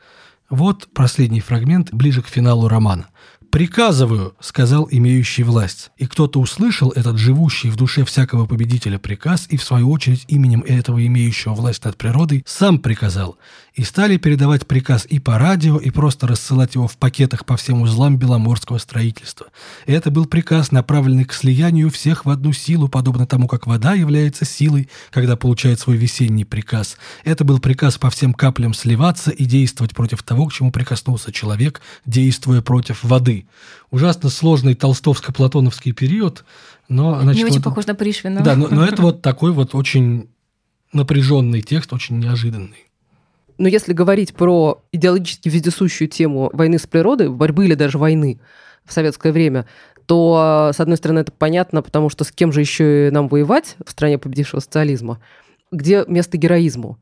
Вот 0.49 0.87
последний 0.93 1.39
фрагмент 1.39 1.93
ближе 1.93 2.23
к 2.23 2.27
финалу 2.27 2.67
романа. 2.67 3.09
«Приказываю»,— 3.53 4.33
сказал 4.39 4.87
имеющий 4.89 5.43
власть. 5.43 5.91
И 5.99 6.07
кто-то 6.07 6.39
услышал 6.39 6.89
этот 6.89 7.19
живущий 7.19 7.69
в 7.69 7.75
душе 7.75 8.03
всякого 8.03 8.47
победителя 8.47 8.97
приказ 8.97 9.45
и, 9.47 9.57
в 9.57 9.63
свою 9.63 9.91
очередь, 9.91 10.25
именем 10.27 10.63
этого 10.67 11.05
имеющего 11.05 11.53
власть 11.53 11.85
над 11.85 11.95
природой, 11.95 12.43
сам 12.47 12.79
приказал 12.79 13.37
и 13.75 13.83
стали 13.83 14.17
передавать 14.17 14.67
приказ 14.67 15.05
и 15.07 15.19
по 15.19 15.37
радио, 15.37 15.77
и 15.77 15.89
просто 15.89 16.27
рассылать 16.27 16.75
его 16.75 16.87
в 16.87 16.97
пакетах 16.97 17.45
по 17.45 17.57
всем 17.57 17.81
узлам 17.81 18.17
беломорского 18.17 18.77
строительства. 18.77 19.47
Это 19.85 20.11
был 20.11 20.25
приказ, 20.25 20.71
направленный 20.71 21.25
к 21.25 21.33
слиянию 21.33 21.89
всех 21.89 22.25
в 22.25 22.29
одну 22.29 22.53
силу, 22.53 22.87
подобно 22.87 23.25
тому, 23.25 23.47
как 23.47 23.67
вода 23.67 23.93
является 23.93 24.45
силой, 24.45 24.89
когда 25.11 25.35
получает 25.35 25.79
свой 25.79 25.97
весенний 25.97 26.45
приказ. 26.45 26.97
Это 27.23 27.43
был 27.43 27.59
приказ 27.59 27.97
по 27.97 28.09
всем 28.09 28.33
каплям 28.33 28.73
сливаться 28.73 29.31
и 29.31 29.45
действовать 29.45 29.93
против 29.93 30.23
того, 30.23 30.47
к 30.47 30.53
чему 30.53 30.71
прикоснулся 30.71 31.31
человек, 31.31 31.81
действуя 32.05 32.61
против 32.61 33.03
воды. 33.03 33.42
Ужасно 33.91 34.29
сложный 34.29 34.75
толстовско-платоновский 34.75 35.91
период, 35.91 36.45
но... 36.89 37.19
Значит, 37.21 37.37
Не 37.39 37.45
очень 37.45 37.55
вот, 37.55 37.63
похож 37.63 37.85
на 37.85 37.95
Пришвина. 37.95 38.41
Да, 38.41 38.55
но, 38.55 38.67
но 38.67 38.85
это 38.87 39.01
вот 39.01 39.21
такой 39.21 39.51
вот 39.51 39.75
очень 39.75 40.29
напряженный 40.93 41.61
текст, 41.61 41.93
очень 41.93 42.19
неожиданный. 42.19 42.87
Но 43.57 43.67
если 43.67 43.93
говорить 43.93 44.33
про 44.33 44.83
идеологически 44.91 45.49
вездесущую 45.49 46.07
тему 46.07 46.49
войны 46.53 46.79
с 46.79 46.87
природой, 46.87 47.29
борьбы 47.29 47.65
или 47.65 47.75
даже 47.75 47.97
войны 47.97 48.39
в 48.83 48.93
советское 48.93 49.31
время, 49.31 49.67
то, 50.05 50.71
с 50.73 50.79
одной 50.79 50.97
стороны, 50.97 51.19
это 51.19 51.31
понятно, 51.31 51.81
потому 51.81 52.09
что 52.09 52.23
с 52.23 52.31
кем 52.31 52.51
же 52.51 52.59
еще 52.59 53.07
и 53.07 53.11
нам 53.11 53.27
воевать 53.27 53.75
в 53.85 53.91
стране 53.91 54.17
победившего 54.17 54.59
социализма? 54.59 55.19
Где 55.71 56.03
место 56.07 56.37
героизму? 56.37 56.99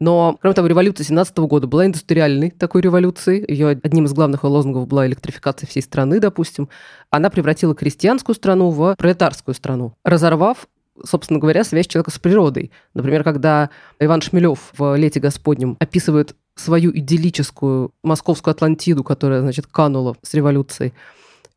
Но, 0.00 0.36
кроме 0.40 0.54
того, 0.54 0.68
революция 0.68 1.04
17 1.04 1.36
года 1.38 1.66
была 1.66 1.86
индустриальной 1.86 2.50
такой 2.50 2.82
революцией. 2.82 3.44
Ее 3.48 3.68
одним 3.68 4.04
из 4.04 4.12
главных 4.12 4.44
лозунгов 4.44 4.86
была 4.86 5.06
электрификация 5.06 5.66
всей 5.66 5.82
страны, 5.82 6.20
допустим. 6.20 6.68
Она 7.10 7.30
превратила 7.30 7.74
крестьянскую 7.74 8.36
страну 8.36 8.70
в 8.70 8.94
пролетарскую 8.96 9.54
страну, 9.54 9.94
разорвав 10.04 10.68
собственно 11.04 11.38
говоря, 11.38 11.62
связь 11.62 11.86
человека 11.86 12.10
с 12.10 12.18
природой. 12.18 12.72
Например, 12.92 13.22
когда 13.22 13.70
Иван 14.00 14.20
Шмелев 14.20 14.72
в 14.76 14.96
«Лете 14.96 15.20
Господнем» 15.20 15.76
описывает 15.78 16.34
свою 16.56 16.90
идиллическую 16.90 17.92
московскую 18.02 18.52
Атлантиду, 18.52 19.04
которая, 19.04 19.40
значит, 19.40 19.68
канула 19.68 20.16
с 20.22 20.34
революцией, 20.34 20.92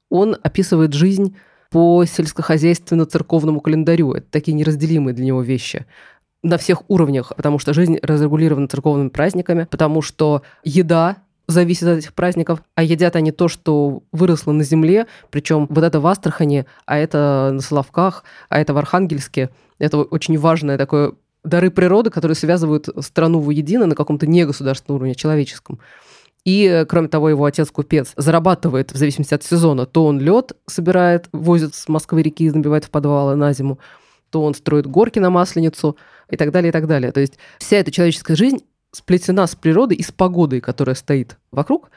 он 0.10 0.38
описывает 0.44 0.94
жизнь 0.94 1.36
по 1.72 2.04
сельскохозяйственно-церковному 2.06 3.62
календарю. 3.62 4.12
Это 4.12 4.28
такие 4.30 4.54
неразделимые 4.54 5.16
для 5.16 5.26
него 5.26 5.42
вещи 5.42 5.86
на 6.44 6.58
всех 6.58 6.84
уровнях, 6.90 7.32
потому 7.36 7.60
что 7.60 7.74
жизнь 7.74 8.00
разрегулирована 8.02 8.68
церковными 8.68 9.10
праздниками, 9.10 9.68
потому 9.70 10.02
что 10.02 10.42
еда 10.64 11.18
зависит 11.48 11.84
от 11.84 12.00
этих 12.00 12.14
праздников, 12.14 12.64
а 12.76 12.84
едят 12.84 13.16
они 13.16 13.32
то, 13.32 13.48
что 13.48 14.04
выросло 14.12 14.52
на 14.52 14.64
земле, 14.64 15.08
причем 15.30 15.68
вот 15.70 15.84
это 15.84 16.00
в 16.00 16.08
Астрахани, 16.08 16.66
а 16.86 16.98
это 16.98 17.52
на 17.54 17.62
Соловках, 17.62 18.24
а 18.50 18.60
это 18.60 18.74
в 18.74 18.78
Архангельске. 18.78 19.50
Это 19.78 19.98
очень 20.00 20.38
важное 20.38 20.78
такое 20.78 21.14
дары 21.44 21.72
природы, 21.72 22.10
которые 22.10 22.36
связывают 22.36 22.88
страну 23.02 23.40
воедино 23.40 23.86
на 23.86 23.96
каком-то 23.96 24.28
негосударственном 24.28 24.98
уровне, 24.98 25.16
человеческом. 25.16 25.80
И, 26.46 26.86
кроме 26.90 27.08
того, 27.08 27.30
его 27.30 27.46
отец-купец 27.46 28.14
зарабатывает 28.16 28.92
в 28.92 28.98
зависимости 28.98 29.34
от 29.34 29.44
сезона. 29.44 29.86
То 29.86 30.06
он 30.06 30.20
лед 30.20 30.54
собирает, 30.68 31.28
возит 31.32 31.76
с 31.76 31.88
Москвы 31.88 32.24
реки, 32.24 32.50
набивает 32.50 32.86
в 32.86 32.90
подвалы 32.90 33.36
на 33.36 33.54
зиму, 33.54 33.80
то 34.32 34.44
он 34.44 34.56
строит 34.56 34.88
горки 34.88 35.20
на 35.20 35.30
Масленицу 35.30 35.98
и 36.32 36.38
так 36.38 36.52
далее, 36.52 36.70
и 36.70 36.72
так 36.72 36.88
далее. 36.88 37.12
То 37.12 37.20
есть 37.20 37.38
вся 37.60 37.78
эта 37.78 37.92
человеческая 37.92 38.36
жизнь 38.36 38.60
сплетена 38.92 39.48
с 39.48 39.56
природой 39.56 39.98
и 39.98 40.04
с 40.04 40.12
погодой, 40.12 40.62
которая 40.62 40.96
стоит 40.96 41.38
вокруг, 41.52 41.92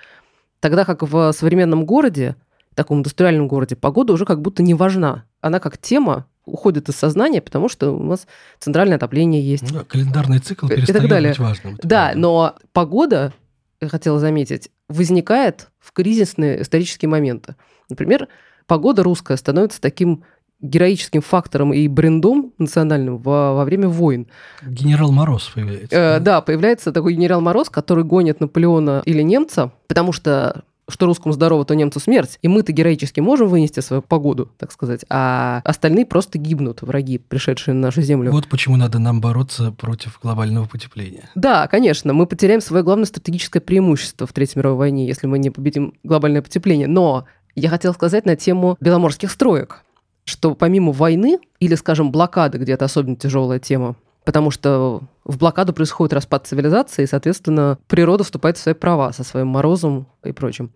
тогда 0.61 0.85
как 0.85 1.03
в 1.03 1.33
современном 1.33 1.85
городе, 1.85 2.37
таком 2.75 2.99
индустриальном 2.99 3.49
городе, 3.49 3.77
погода 3.77 4.13
уже 4.13 4.25
как 4.25 4.41
будто 4.41 4.63
не 4.63 4.75
важна. 4.75 5.25
Она 5.41 5.61
как 5.61 5.79
тема 5.79 6.27
уходит 6.45 6.89
из 6.89 6.97
сознания, 6.97 7.41
потому 7.41 7.69
что 7.69 7.93
у 7.93 8.03
нас 8.03 8.27
центральное 8.59 8.97
отопление 8.97 9.43
есть. 9.43 9.71
Ну, 9.71 9.85
календарный 9.85 10.39
цикл 10.39 10.69
перестает 10.69 10.91
и 10.91 11.01
так 11.01 11.09
далее. 11.09 11.31
быть 11.31 11.39
важным. 11.39 11.79
Да, 11.83 12.05
правда. 12.07 12.19
но 12.19 12.55
погода, 12.73 13.33
я 13.81 13.89
хотела 13.89 14.19
заметить, 14.19 14.71
возникает 14.89 15.69
в 15.79 15.93
кризисные 15.93 16.63
исторические 16.63 17.09
моменты. 17.09 17.57
Например, 17.89 18.29
погода 18.67 19.03
русская 19.03 19.37
становится 19.37 19.81
таким 19.81 20.25
героическим 20.65 21.21
фактором 21.21 21.73
и 21.73 21.87
брендом 21.89 22.53
национальным 22.59 23.19
во, 23.19 23.55
во 23.55 23.65
время 23.65 23.89
войн. 23.89 24.27
Генерал 24.67 25.13
Мороз 25.13 25.51
появляется. 25.55 25.97
Э, 25.97 26.21
да? 26.21 26.41
появляется 26.41 26.91
такой 26.91 27.15
генерал 27.15 27.41
Мороз, 27.41 27.69
который 27.69 28.05
гонит 28.05 28.41
Наполеона 28.41 29.03
или 29.05 29.23
немца, 29.23 29.73
потому 29.87 30.13
что 30.13 30.65
что 30.89 31.07
русскому 31.07 31.33
здорово, 31.33 31.65
то 31.65 31.75
немцу 31.75 31.99
смерть. 31.99 32.39
И 32.43 32.49
мы-то 32.49 32.73
героически 32.73 33.21
можем 33.21 33.49
вынести 33.49 33.81
свою 33.81 34.03
погоду, 34.03 34.51
так 34.59 34.71
сказать, 34.71 35.05
а 35.09 35.63
остальные 35.65 36.05
просто 36.07 36.39
гибнут, 36.39 36.83
враги, 36.83 37.19
пришедшие 37.19 37.75
на 37.75 37.81
нашу 37.81 38.03
землю. 38.03 38.31
Вот 38.33 38.49
почему 38.49 38.77
надо 38.77 38.99
нам 38.99 39.21
бороться 39.21 39.73
против 39.73 40.19
глобального 40.23 40.67
потепления. 40.67 41.31
Да, 41.35 41.67
конечно, 41.69 42.13
мы 42.13 42.27
потеряем 42.27 42.61
свое 42.61 42.85
главное 42.85 43.07
стратегическое 43.07 43.61
преимущество 43.61 44.27
в 44.27 44.33
Третьей 44.33 44.59
мировой 44.59 44.79
войне, 44.79 45.07
если 45.07 45.27
мы 45.27 45.39
не 45.39 45.51
победим 45.51 45.95
глобальное 46.03 46.43
потепление. 46.43 46.87
Но 46.87 47.25
я 47.55 47.71
хотела 47.71 47.93
сказать 47.93 48.27
на 48.27 48.37
тему 48.37 48.77
беломорских 48.81 49.31
строек 49.31 49.84
что 50.25 50.55
помимо 50.55 50.93
войны 50.93 51.39
или, 51.61 51.75
скажем, 51.75 52.11
блокады, 52.11 52.59
где 52.59 52.73
это 52.73 52.87
особенно 52.87 53.17
тяжелая 53.17 53.59
тема, 53.59 53.97
потому 54.25 54.51
что 54.51 55.03
в 55.25 55.39
блокаду 55.39 55.73
происходит 55.73 56.15
распад 56.15 56.47
цивилизации, 56.47 57.03
и, 57.03 57.07
соответственно, 57.07 57.79
природа 57.87 58.25
вступает 58.25 58.57
в 58.57 58.61
свои 58.61 58.75
права 58.75 59.13
со 59.13 59.23
своим 59.25 59.49
морозом 59.49 60.07
и 60.25 60.33
прочим. 60.33 60.73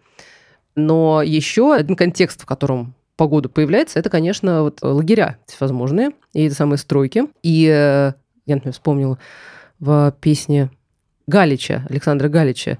Но 0.74 1.22
еще 1.22 1.74
один 1.74 1.96
контекст, 1.96 2.42
в 2.42 2.46
котором 2.46 2.94
погода 3.16 3.48
появляется, 3.48 3.98
это, 3.98 4.11
конечно, 4.11 4.62
вот 4.62 4.78
лагеря 4.82 5.38
всевозможные, 5.46 6.11
и 6.34 6.44
эти 6.44 6.54
самые 6.54 6.78
стройки. 6.78 7.24
И 7.42 7.66
э, 7.66 8.12
я, 8.46 8.54
например, 8.54 8.72
вспомнила 8.72 9.18
в 9.80 10.14
песне 10.20 10.70
Галича, 11.26 11.84
Александра 11.88 12.28
Галича, 12.28 12.78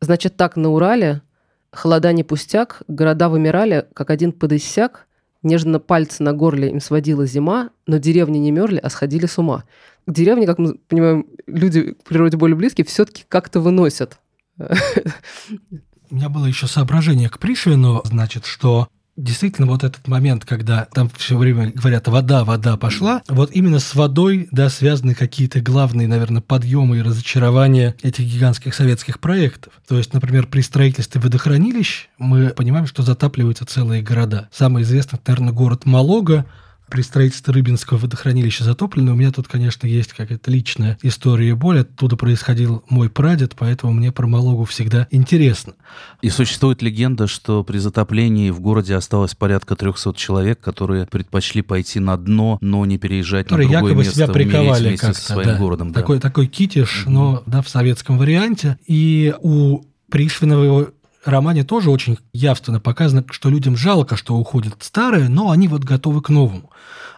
«Значит, 0.00 0.36
так 0.36 0.56
на 0.56 0.70
Урале, 0.70 1.22
холода 1.70 2.12
не 2.12 2.24
пустяк, 2.24 2.82
города 2.88 3.28
вымирали, 3.28 3.86
как 3.94 4.10
один 4.10 4.32
подысяк, 4.32 5.06
Нежно 5.44 5.78
пальцы 5.78 6.22
на 6.22 6.32
горле 6.32 6.70
им 6.70 6.80
сводила 6.80 7.26
зима, 7.26 7.70
но 7.86 7.98
деревни 7.98 8.38
не 8.38 8.50
мерли, 8.50 8.78
а 8.78 8.88
сходили 8.88 9.26
с 9.26 9.38
ума. 9.38 9.64
К 10.06 10.12
деревне, 10.12 10.46
как 10.46 10.58
мы 10.58 10.74
понимаем, 10.88 11.26
люди 11.46 11.92
к 11.92 12.02
природе 12.02 12.38
более 12.38 12.56
близкие, 12.56 12.86
все-таки 12.86 13.24
как-то 13.28 13.60
выносят. 13.60 14.18
У 14.58 16.14
меня 16.14 16.30
было 16.30 16.46
еще 16.46 16.66
соображение 16.66 17.28
к 17.28 17.38
Пришвину, 17.38 18.00
значит, 18.04 18.46
что 18.46 18.88
действительно 19.16 19.66
вот 19.66 19.84
этот 19.84 20.08
момент, 20.08 20.44
когда 20.44 20.86
там 20.92 21.10
все 21.16 21.36
время 21.36 21.72
говорят 21.72 22.08
«вода, 22.08 22.44
вода 22.44 22.76
пошла», 22.76 23.22
вот 23.28 23.50
именно 23.52 23.78
с 23.78 23.94
водой, 23.94 24.48
да, 24.50 24.68
связаны 24.68 25.14
какие-то 25.14 25.60
главные, 25.60 26.08
наверное, 26.08 26.42
подъемы 26.42 26.98
и 26.98 27.02
разочарования 27.02 27.94
этих 28.02 28.24
гигантских 28.24 28.74
советских 28.74 29.20
проектов. 29.20 29.72
То 29.86 29.96
есть, 29.96 30.12
например, 30.12 30.46
при 30.46 30.60
строительстве 30.62 31.20
водохранилищ 31.20 32.08
мы 32.18 32.48
понимаем, 32.48 32.86
что 32.86 33.02
затапливаются 33.02 33.66
целые 33.66 34.02
города. 34.02 34.48
Самый 34.52 34.82
известный, 34.82 35.20
наверное, 35.26 35.52
город 35.52 35.86
Малога, 35.86 36.46
при 36.88 37.02
строительстве 37.02 37.54
Рыбинского 37.54 37.98
водохранилища 37.98 38.64
затоплено. 38.64 39.12
У 39.12 39.16
меня 39.16 39.32
тут, 39.32 39.48
конечно, 39.48 39.86
есть 39.86 40.12
какая-то 40.12 40.50
личная 40.50 40.98
история 41.02 41.50
и 41.50 41.52
боль. 41.52 41.80
Оттуда 41.80 42.16
происходил 42.16 42.84
мой 42.88 43.08
прадед, 43.08 43.54
поэтому 43.56 43.92
мне 43.92 44.12
про 44.12 44.26
Малогу 44.26 44.64
всегда 44.64 45.08
интересно. 45.10 45.74
И 46.22 46.30
существует 46.30 46.82
легенда, 46.82 47.26
что 47.26 47.64
при 47.64 47.78
затоплении 47.78 48.50
в 48.50 48.60
городе 48.60 48.94
осталось 48.94 49.34
порядка 49.34 49.76
300 49.76 50.14
человек, 50.14 50.60
которые 50.60 51.06
предпочли 51.06 51.62
пойти 51.62 52.00
на 52.00 52.16
дно, 52.16 52.58
но 52.60 52.84
не 52.86 52.98
переезжать 52.98 53.46
которые 53.46 53.68
на 53.68 53.72
другое 53.72 53.90
якобы 53.90 54.04
место, 54.04 54.14
себя 54.14 54.28
приковали 54.28 54.88
вместе 54.88 55.12
со 55.12 55.32
своим 55.32 55.48
да. 55.48 55.58
городом. 55.58 55.92
Да. 55.92 56.00
Такой, 56.00 56.20
такой 56.20 56.46
китиш, 56.46 57.04
mm-hmm. 57.06 57.10
но 57.10 57.42
да, 57.46 57.62
в 57.62 57.68
советском 57.68 58.18
варианте. 58.18 58.78
И 58.86 59.34
у 59.40 59.82
Пришвинова 60.10 60.92
романе 61.30 61.64
тоже 61.64 61.90
очень 61.90 62.18
явственно 62.32 62.80
показано, 62.80 63.24
что 63.30 63.50
людям 63.50 63.76
жалко, 63.76 64.16
что 64.16 64.34
уходит 64.34 64.74
старое, 64.80 65.28
но 65.28 65.50
они 65.50 65.68
вот 65.68 65.84
готовы 65.84 66.22
к 66.22 66.28
новому. 66.28 66.70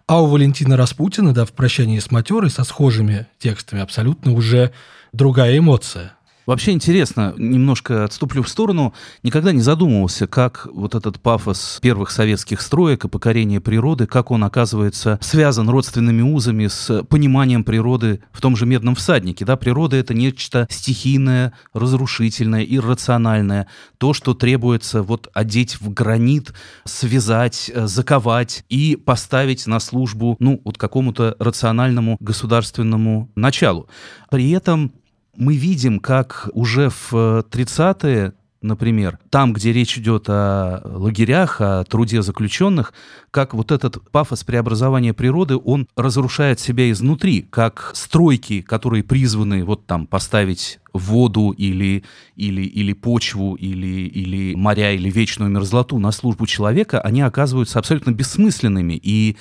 А 0.07 0.23
у 0.23 0.27
Валентина 0.27 0.77
Распутина, 0.77 1.35
да, 1.35 1.45
в 1.45 1.53
«Прощании 1.53 1.99
с 1.99 2.11
матерой» 2.11 2.51
со 2.51 2.65
схожими 2.65 3.27
текстами 3.39 3.83
абсолютно 3.83 4.33
уже 4.33 4.73
другая 5.13 5.59
эмоция. 5.59 6.16
Вообще 6.47 6.71
интересно, 6.71 7.35
немножко 7.37 8.05
отступлю 8.05 8.45
в 8.45 8.49
сторону, 8.49 8.95
никогда 9.25 9.51
не 9.51 9.61
задумывался, 9.61 10.29
как 10.29 10.69
вот 10.73 10.95
этот 10.95 11.21
пафос 11.21 11.81
первых 11.83 12.13
советских 12.13 12.61
строек 12.61 13.05
и 13.05 13.09
покорения 13.09 13.61
природы, 13.61 14.07
как 14.07 14.31
он 14.31 14.45
оказывается 14.45 15.19
связан 15.21 15.69
родственными 15.69 16.23
узами 16.23 16.69
с 16.69 17.03
пониманием 17.03 17.65
природы 17.65 18.21
в 18.31 18.41
том 18.41 18.57
же 18.57 18.65
«Медном 18.65 18.95
всаднике». 18.95 19.45
Да? 19.45 19.57
Природа— 19.57 19.97
это 19.99 20.15
нечто 20.15 20.69
стихийное, 20.71 21.53
разрушительное, 21.75 22.63
иррациональное, 22.63 23.67
то, 23.99 24.15
что 24.15 24.33
требуется 24.33 25.03
вот 25.03 25.29
одеть 25.35 25.81
в 25.81 25.93
гранит, 25.93 26.55
связать, 26.85 27.73
э, 27.75 27.89
заковать 27.89 28.65
и 28.69 28.95
поставить 28.95 29.67
на 29.67 29.81
службу, 29.81 30.37
ну, 30.39 30.61
вот 30.65 30.79
какому-то 30.79 31.35
рациональному 31.41 32.17
государственному 32.21 33.31
началу. 33.35 33.89
При 34.31 34.51
этом 34.51 34.93
мы 35.37 35.57
видим, 35.57 36.01
как 36.01 36.49
уже 36.53 36.91
в 36.91 37.13
30-е 37.51 38.35
например, 38.67 39.19
там, 39.31 39.53
где 39.53 39.73
речь 39.73 39.97
идет 39.97 40.29
о 40.29 40.81
лагерях, 40.85 41.61
о 41.61 41.85
труде 41.85 42.23
заключенных, 42.23 42.93
как 43.31 43.55
вот 43.55 43.73
этот 43.73 44.11
пафос 44.11 44.45
преобразования 44.45 45.15
природы, 45.15 45.57
он 45.57 45.89
разрушает 45.97 46.61
себя 46.61 46.91
изнутри, 46.91 47.43
как 47.43 47.93
стройки, 47.95 48.61
которые 48.61 49.05
призваны 49.05 49.65
вот 49.65 49.87
там 49.87 50.07
поставить 50.07 50.81
воду 50.93 51.51
или, 51.51 52.05
или, 52.35 52.63
или 52.63 52.93
почву, 52.93 53.55
или, 53.55 54.09
или 54.09 54.55
моря, 54.55 54.93
или 54.93 55.11
вечную 55.11 55.51
мерзлоту 55.51 55.99
на 55.99 56.11
службу 56.13 56.47
человека, 56.47 57.01
они 57.01 57.21
оказываются 57.21 57.79
абсолютно 57.79 58.13
бессмысленными. 58.13 58.99
И 59.03 59.37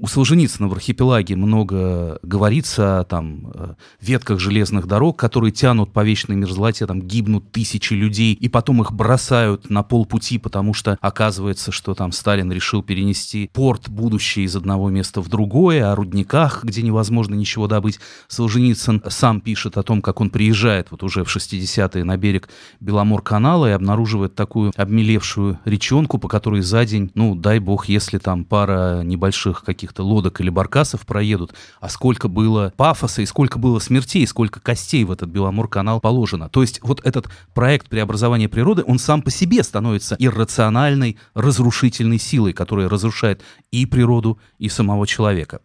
у 0.00 0.06
Солженицына 0.06 0.68
в 0.68 0.72
архипелаге 0.72 1.36
много 1.36 2.18
говорится 2.22 3.00
о 3.00 3.04
там, 3.04 3.50
э, 3.54 3.74
ветках 4.00 4.38
железных 4.38 4.86
дорог, 4.86 5.18
которые 5.18 5.52
тянут 5.52 5.92
по 5.92 6.04
вечной 6.04 6.36
мерзлоте, 6.36 6.86
там 6.86 7.02
гибнут 7.02 7.50
тысячи 7.50 7.94
людей, 7.94 8.34
и 8.34 8.48
потом 8.48 8.82
их 8.82 8.92
бросают 8.92 9.70
на 9.70 9.82
полпути, 9.82 10.38
потому 10.38 10.74
что 10.74 10.98
оказывается, 11.00 11.72
что 11.72 11.94
там 11.94 12.12
Сталин 12.12 12.52
решил 12.52 12.82
перенести 12.82 13.50
порт 13.52 13.88
будущее 13.88 14.44
из 14.44 14.54
одного 14.56 14.90
места 14.90 15.20
в 15.20 15.28
другое, 15.28 15.90
о 15.90 15.94
рудниках, 15.94 16.64
где 16.64 16.82
невозможно 16.82 17.34
ничего 17.34 17.66
добыть. 17.66 17.98
Солженицын 18.28 19.02
сам 19.08 19.40
пишет 19.40 19.76
о 19.76 19.82
том, 19.82 20.02
как 20.02 20.20
он 20.20 20.30
приезжает 20.30 20.90
вот 20.90 21.02
уже 21.02 21.24
в 21.24 21.34
60-е 21.34 22.04
на 22.04 22.16
берег 22.16 22.48
Беломор-канала 22.80 23.70
и 23.70 23.72
обнаруживает 23.72 24.34
такую 24.34 24.72
обмелевшую 24.76 25.58
речонку, 25.64 26.18
по 26.18 26.28
которой 26.28 26.60
за 26.62 26.84
день, 26.84 27.10
ну, 27.14 27.34
дай 27.34 27.58
бог, 27.58 27.86
если 27.88 28.18
там 28.18 28.44
пара 28.44 29.02
небольших 29.02 29.64
каких-то 29.88 30.02
лодок 30.02 30.40
или 30.40 30.50
баркасов 30.50 31.06
проедут, 31.06 31.54
а 31.80 31.88
сколько 31.88 32.28
было 32.28 32.72
пафоса 32.76 33.22
и 33.22 33.26
сколько 33.26 33.58
было 33.58 33.78
смертей, 33.78 34.26
сколько 34.26 34.60
костей 34.60 35.04
в 35.04 35.10
этот 35.10 35.30
Беломор-канал 35.30 36.00
положено. 36.00 36.48
То 36.48 36.60
есть 36.60 36.80
вот 36.82 37.00
этот 37.04 37.28
проект 37.54 37.88
преобразования 37.88 38.48
природы, 38.48 38.84
он 38.86 38.98
сам 38.98 39.22
по 39.22 39.30
себе 39.30 39.62
становится 39.62 40.16
иррациональной, 40.18 41.16
разрушительной 41.34 42.18
силой, 42.18 42.52
которая 42.52 42.88
разрушает 42.88 43.42
и 43.72 43.86
природу, 43.86 44.38
и 44.58 44.68
самого 44.68 45.06
человека. 45.06 45.60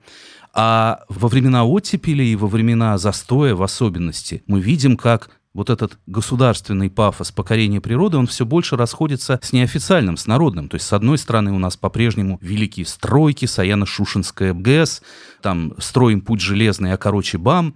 А 0.54 1.00
во 1.10 1.28
времена 1.28 1.66
оттепели 1.66 2.24
и 2.24 2.36
во 2.36 2.48
времена 2.48 2.98
застоя 2.98 3.56
в 3.56 3.64
особенности 3.64 4.44
мы 4.48 4.62
видим, 4.62 4.98
как 4.98 5.32
вот 5.54 5.70
этот 5.70 6.00
государственный 6.08 6.90
пафос 6.90 7.32
покорения 7.32 7.80
природы, 7.80 8.18
он 8.18 8.28
все 8.28 8.46
больше 8.46 8.76
расходится 8.76 9.40
с 9.42 9.54
неофициальным, 9.54 10.18
с 10.18 10.26
народным. 10.26 10.68
То 10.68 10.76
есть, 10.76 10.88
с 10.88 10.94
одной 10.94 11.18
стороны, 11.18 11.52
у 11.52 11.60
нас 11.60 11.78
по-прежнему 11.78 12.40
великие 12.42 12.86
стройки, 12.86 13.46
Саяно-Шушинская 13.46 14.54
ГЭС, 14.54 15.02
там 15.42 15.74
строим 15.78 16.22
путь 16.22 16.42
железный, 16.42 16.94
а 16.94 16.98
короче 16.98 17.38
БАМ, 17.38 17.76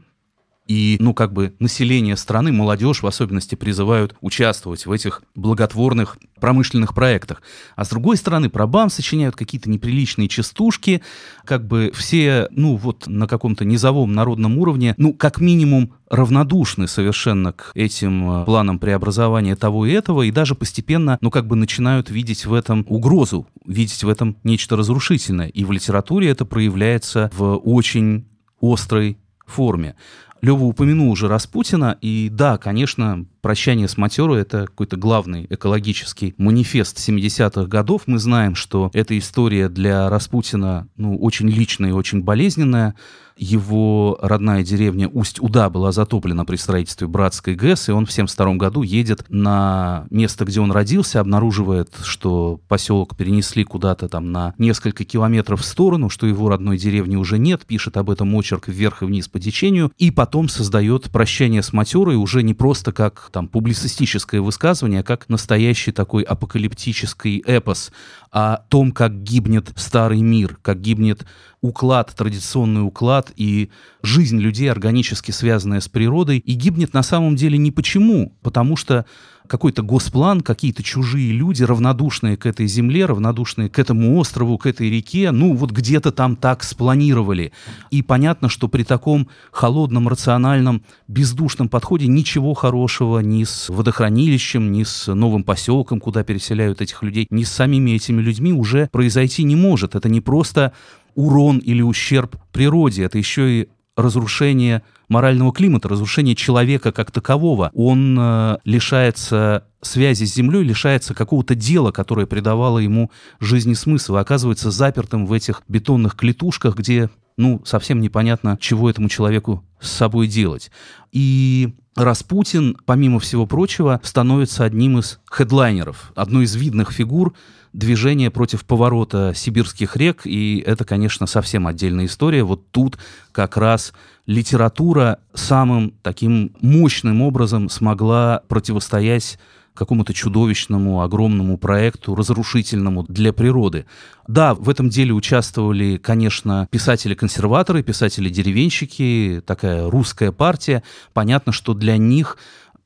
и, 0.68 0.98
ну, 1.00 1.14
как 1.14 1.34
бы 1.34 1.54
население 1.60 2.18
страны, 2.18 2.52
молодежь 2.52 3.02
в 3.02 3.08
особенности 3.08 3.56
призывают 3.56 4.16
участвовать 4.22 4.86
в 4.86 4.92
этих 4.92 5.24
благотворных 5.36 6.18
промышленных 6.40 6.94
проектах. 6.94 7.42
А 7.76 7.86
с 7.86 7.90
другой 7.90 8.18
стороны, 8.18 8.50
про 8.50 8.68
БАМ 8.68 8.90
сочиняют 8.90 9.36
какие-то 9.36 9.70
неприличные 9.70 10.28
частушки, 10.28 11.02
как 11.46 11.66
бы 11.66 11.92
все, 11.96 12.48
ну, 12.52 12.76
вот 12.76 13.08
на 13.08 13.28
каком-то 13.28 13.66
низовом 13.66 14.14
народном 14.14 14.58
уровне, 14.58 14.94
ну, 14.98 15.14
как 15.14 15.40
минимум, 15.40 15.94
равнодушны 16.10 16.88
совершенно 16.88 17.54
к 17.54 17.72
этим 17.74 18.42
э, 18.42 18.46
планам 18.46 18.80
преобразования 18.80 19.56
того 19.56 19.86
и 19.86 19.92
этого, 19.92 20.22
и 20.22 20.32
даже 20.32 20.56
постепенно, 20.56 21.18
ну, 21.22 21.32
как 21.32 21.48
бы 21.48 21.56
начинают 21.56 22.10
видеть 22.10 22.46
в 22.46 22.54
этом 22.54 22.86
угрозу, 22.88 23.48
видеть 23.66 24.04
в 24.04 24.10
этом 24.10 24.38
нечто 24.44 24.78
разрушительное. 24.78 25.48
И 25.50 25.66
в 25.66 25.72
литературе 25.72 26.30
это 26.30 26.46
проявляется 26.46 27.30
в 27.34 27.56
очень 27.58 28.26
острой 28.62 29.18
форме. 29.48 29.96
Лева 30.42 30.64
упомянул 30.64 31.12
уже 31.12 31.28
Распутина, 31.28 31.98
и 32.02 32.30
да, 32.32 32.58
конечно, 32.58 33.26
«Прощание 33.42 33.88
с 33.88 33.98
матерой»— 33.98 34.42
это 34.44 34.66
какой-то 34.68 34.98
главный 34.98 35.48
экологический 35.50 36.36
манифест 36.38 36.98
70-х 36.98 37.66
годов. 37.66 38.04
Мы 38.06 38.20
знаем, 38.20 38.56
что 38.56 38.90
эта 38.94 39.18
история 39.18 39.70
для 39.70 40.10
Распутина 40.10 40.88
ну, 40.98 41.18
очень 41.18 41.50
личная 41.50 41.90
и 41.90 41.94
очень 41.94 42.22
болезненная. 42.22 42.96
Его 43.38 44.18
родная 44.22 44.64
деревня 44.64 45.08
Усть-Уда 45.08 45.70
была 45.70 45.92
затоплена 45.92 46.44
при 46.44 46.56
строительстве 46.56 47.08
Братской 47.08 47.56
ГЭС, 47.56 47.90
и 47.90 47.92
он 47.92 48.06
в 48.06 48.12
1972 48.12 48.56
году 48.56 48.82
едет 48.82 49.26
на 49.30 50.06
место, 50.10 50.46
где 50.46 50.60
он 50.60 50.72
родился, 50.72 51.20
обнаруживает, 51.20 51.94
что 52.04 52.60
поселок 52.68 53.16
перенесли 53.16 53.64
куда-то 53.64 54.10
там 54.10 54.32
на 54.32 54.54
несколько 54.58 55.06
километров 55.06 55.62
в 55.62 55.66
сторону, 55.66 56.10
что 56.10 56.26
его 56.26 56.50
родной 56.50 56.78
деревни 56.78 57.16
уже 57.16 57.38
нет, 57.38 57.66
пишет 57.66 57.98
об 57.98 58.10
этом 58.10 58.34
очерк 58.34 58.68
вверх 58.68 59.04
и 59.04 59.06
вниз 59.06 59.28
по 59.28 59.40
течению, 59.40 59.92
и 59.98 60.10
потом 60.10 60.50
создает 60.50 61.12
«Прощание 61.12 61.62
с 61.62 61.74
матерой» 61.74 62.16
уже 62.16 62.42
не 62.42 62.54
просто 62.54 62.92
как 62.92 63.30
там 63.32 63.48
публицистическое 63.48 64.42
высказывание, 64.42 65.02
а 65.02 65.04
как 65.04 65.30
настоящий 65.30 65.92
такой 65.92 66.24
апокалиптический 66.24 67.44
эпос 67.46 67.92
о 68.38 68.58
том, 68.70 68.92
как 68.92 69.24
гибнет 69.24 69.72
старый 69.78 70.22
мир, 70.22 70.60
как 70.62 70.80
гибнет 70.80 71.26
уклад, 71.62 72.14
традиционный 72.16 72.86
уклад 72.86 73.32
и 73.36 73.72
жизнь 74.04 74.38
людей, 74.38 74.70
органически 74.70 75.32
связанная 75.32 75.80
с 75.80 75.90
природой, 75.90 76.38
и 76.38 76.54
гибнет 76.54 76.94
на 76.94 77.02
самом 77.02 77.36
деле 77.36 77.58
не 77.58 77.72
почему, 77.72 78.38
потому 78.44 78.76
что 78.76 79.08
какой-то 79.48 79.82
госплан, 79.82 80.42
какие-то 80.42 80.84
чужие 80.84 81.32
люди, 81.32 81.64
равнодушные 81.64 82.38
к 82.38 82.46
этой 82.46 82.68
земле, 82.68 83.06
равнодушные 83.06 83.70
к 83.70 83.80
этому 83.80 84.18
острову, 84.18 84.58
к 84.58 84.66
этой 84.66 84.90
реке, 84.90 85.32
ну 85.32 85.54
вот 85.56 85.72
где-то 85.72 86.12
там 86.12 86.36
так 86.36 86.64
спланировали. 86.64 87.52
И 87.90 88.02
понятно, 88.02 88.50
что 88.50 88.68
при 88.68 88.84
таком 88.84 89.28
холодном, 89.52 90.08
рациональном, 90.08 90.84
бездушном 91.08 91.70
подходе 91.70 92.08
ничего 92.08 92.54
хорошего 92.54 93.20
ни 93.20 93.44
с 93.44 93.70
водохранилищем, 93.70 94.72
ни 94.72 94.84
с 94.84 95.14
новым 95.14 95.44
поселком, 95.44 96.00
куда 96.00 96.24
переселяют 96.24 96.82
этих 96.82 97.02
людей, 97.04 97.28
ни 97.30 97.44
с 97.44 97.52
самими 97.52 97.92
этими 97.92 98.22
людьми 98.22 98.54
уже 98.54 98.90
произойти 98.92 99.44
не 99.44 99.56
может. 99.56 99.96
Это 99.96 100.10
не 100.10 100.22
просто 100.22 100.74
урон 101.16 101.58
или 101.58 101.82
ущерб 101.82 102.36
природе, 102.52 103.04
это 103.04 103.18
еще 103.18 103.62
и 103.62 103.70
разрушение 103.98 104.84
морального 105.10 105.52
климата, 105.52 105.90
разрушение 105.90 106.36
человека 106.36 106.92
как 106.94 107.12
такового. 107.12 107.72
Он 107.74 108.18
э, 108.18 108.58
лишается 108.64 109.66
связи 109.82 110.26
с 110.26 110.34
землей, 110.34 110.64
лишается 110.64 111.14
какого-то 111.14 111.56
дела, 111.56 111.92
которое 111.92 112.28
придавало 112.28 112.80
ему 112.80 113.12
жизни 113.40 113.74
смысл, 113.74 114.18
оказывается 114.18 114.72
запертым 114.72 115.26
в 115.26 115.34
этих 115.34 115.64
бетонных 115.68 116.16
клетушках, 116.16 116.76
где, 116.76 117.10
ну, 117.38 117.62
совсем 117.66 118.00
непонятно, 118.00 118.58
чего 118.62 118.90
этому 118.90 119.10
человеку 119.10 119.64
с 119.80 119.90
собой 119.90 120.28
делать. 120.28 120.72
И 121.12 121.74
Распутин, 121.96 122.78
помимо 122.86 123.20
всего 123.20 123.48
прочего, 123.48 124.00
становится 124.04 124.64
одним 124.64 125.00
из 125.00 125.20
хедлайнеров, 125.26 126.12
одной 126.16 126.44
из 126.44 126.56
видных 126.56 126.92
фигур 126.92 127.34
движения 127.74 128.32
против 128.32 128.66
поворота 128.66 129.34
сибирских 129.36 129.96
рек, 129.96 130.22
и 130.26 130.64
это, 130.66 130.86
конечно, 130.86 131.28
совсем 131.28 131.68
отдельная 131.68 132.06
история. 132.06 132.44
Вот 132.44 132.72
тут 132.72 132.98
как 133.32 133.58
раз 133.58 133.94
литература 134.26 135.20
самым 135.34 135.94
таким 136.02 136.52
мощным 136.62 137.22
образом 137.22 137.70
смогла 137.70 138.42
противостоять 138.48 139.38
какому-то 139.78 140.14
чудовищному, 140.14 141.02
огромному 141.02 141.58
проекту, 141.58 142.16
разрушительному 142.16 143.04
для 143.04 143.32
природы. 143.32 143.86
Да, 144.28 144.54
в 144.54 144.70
этом 144.70 144.90
деле 144.90 145.14
участвовали, 145.14 145.98
конечно, 145.98 146.68
писатели-консерваторы, 146.72 147.84
писатели-деревенщики, 147.84 149.42
такая 149.46 149.90
русская 149.90 150.32
партия. 150.32 150.84
Понятно, 151.14 151.52
что 151.54 151.74
для 151.74 151.98
них 151.98 152.38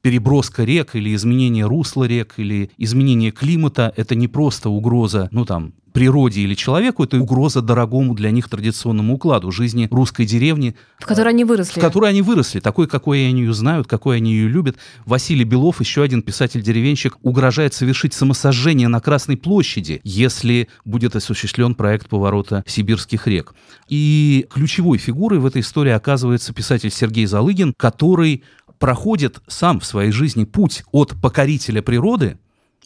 переброска 0.01 0.63
рек 0.63 0.95
или 0.95 1.13
изменение 1.15 1.65
русла 1.65 2.05
рек 2.05 2.33
или 2.37 2.71
изменение 2.77 3.31
климата– 3.31 3.93
это 3.95 4.15
не 4.15 4.27
просто 4.27 4.69
угроза, 4.69 5.29
ну 5.31 5.45
там, 5.45 5.73
природе 5.91 6.41
или 6.41 6.55
человеку, 6.55 7.03
это 7.03 7.19
угроза 7.19 7.61
дорогому 7.61 8.15
для 8.15 8.31
них 8.31 8.49
традиционному 8.49 9.15
укладу 9.15 9.51
жизни 9.51 9.87
русской 9.91 10.25
деревни. 10.25 10.75
В 10.99 11.05
которой 11.05 11.29
они 11.29 11.43
выросли. 11.43 11.79
В 11.79 11.83
которой 11.83 12.09
они 12.09 12.21
выросли, 12.21 12.59
такой, 12.59 12.87
какой 12.87 13.27
они 13.27 13.41
ее 13.41 13.53
знают, 13.53 13.87
какой 13.87 14.17
они 14.17 14.33
ее 14.33 14.47
любят. 14.47 14.77
Василий 15.05 15.43
Белов, 15.43 15.79
еще 15.79 16.03
один 16.03 16.21
писатель-деревенщик, 16.21 17.17
угрожает 17.21 17.73
совершить 17.73 18.13
самосожжение 18.13 18.87
на 18.87 18.99
Красной 18.99 19.37
площади, 19.37 20.01
если 20.03 20.69
будет 20.85 21.15
осуществлен 21.15 21.75
проект 21.75 22.07
поворота 22.07 22.63
сибирских 22.67 23.27
рек. 23.27 23.53
И 23.89 24.47
ключевой 24.49 24.97
фигурой 24.97 25.39
в 25.39 25.45
этой 25.45 25.61
истории 25.61 25.91
оказывается 25.91 26.53
писатель 26.53 26.91
Сергей 26.91 27.25
Залыгин, 27.25 27.73
который 27.75 28.43
проходит 28.81 29.39
сам 29.47 29.79
в 29.79 29.85
своей 29.85 30.11
жизни 30.11 30.43
путь 30.43 30.83
от 30.91 31.13
покорителя 31.21 31.83
природы, 31.83 32.39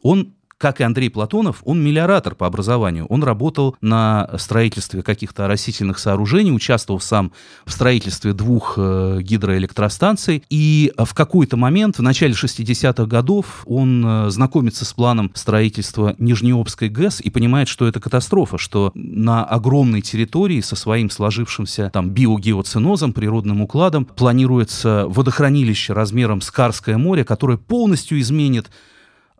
он 0.03 0.36
как 0.57 0.79
и 0.79 0.83
Андрей 0.83 1.09
Платонов, 1.09 1.61
он 1.65 1.83
мелиоратор 1.83 2.33
по 2.33 2.47
образованию. 2.47 3.05
Он 3.07 3.23
работал 3.23 3.75
на 3.81 4.29
строительстве 4.37 5.03
каких-то 5.03 5.47
растительных 5.47 5.99
сооружений, 5.99 6.53
участвовал 6.53 7.01
сам 7.01 7.33
в 7.65 7.71
строительстве 7.71 8.33
двух 8.33 8.75
э, 8.77 9.19
гидроэлектростанций. 9.21 10.43
И 10.49 10.93
в 10.97 11.13
какой-то 11.13 11.57
момент, 11.57 11.97
в 11.97 12.01
начале 12.01 12.33
60-х 12.33 13.05
годов, 13.05 13.63
он 13.65 14.05
э, 14.05 14.29
знакомится 14.29 14.85
с 14.85 14.93
планом 14.93 15.29
строительства 15.33 16.15
Нижнеобской 16.19 16.87
ГЭС 16.87 17.19
и 17.19 17.29
понимает, 17.29 17.67
что 17.67 17.85
это 17.85 17.99
катастрофа, 17.99 18.57
что 18.57 18.91
на 18.95 19.43
огромной 19.43 20.01
территории 20.01 20.61
со 20.61 20.77
своим 20.77 21.09
сложившимся 21.09 21.89
там 21.91 22.11
биогеоценозом, 22.11 23.11
природным 23.11 23.61
укладом, 23.61 24.05
планируется 24.05 25.05
водохранилище 25.07 25.91
размером 25.91 26.39
с 26.39 26.49
Карское 26.49 26.97
море, 26.97 27.25
которое 27.25 27.57
полностью 27.57 28.19
изменит 28.21 28.69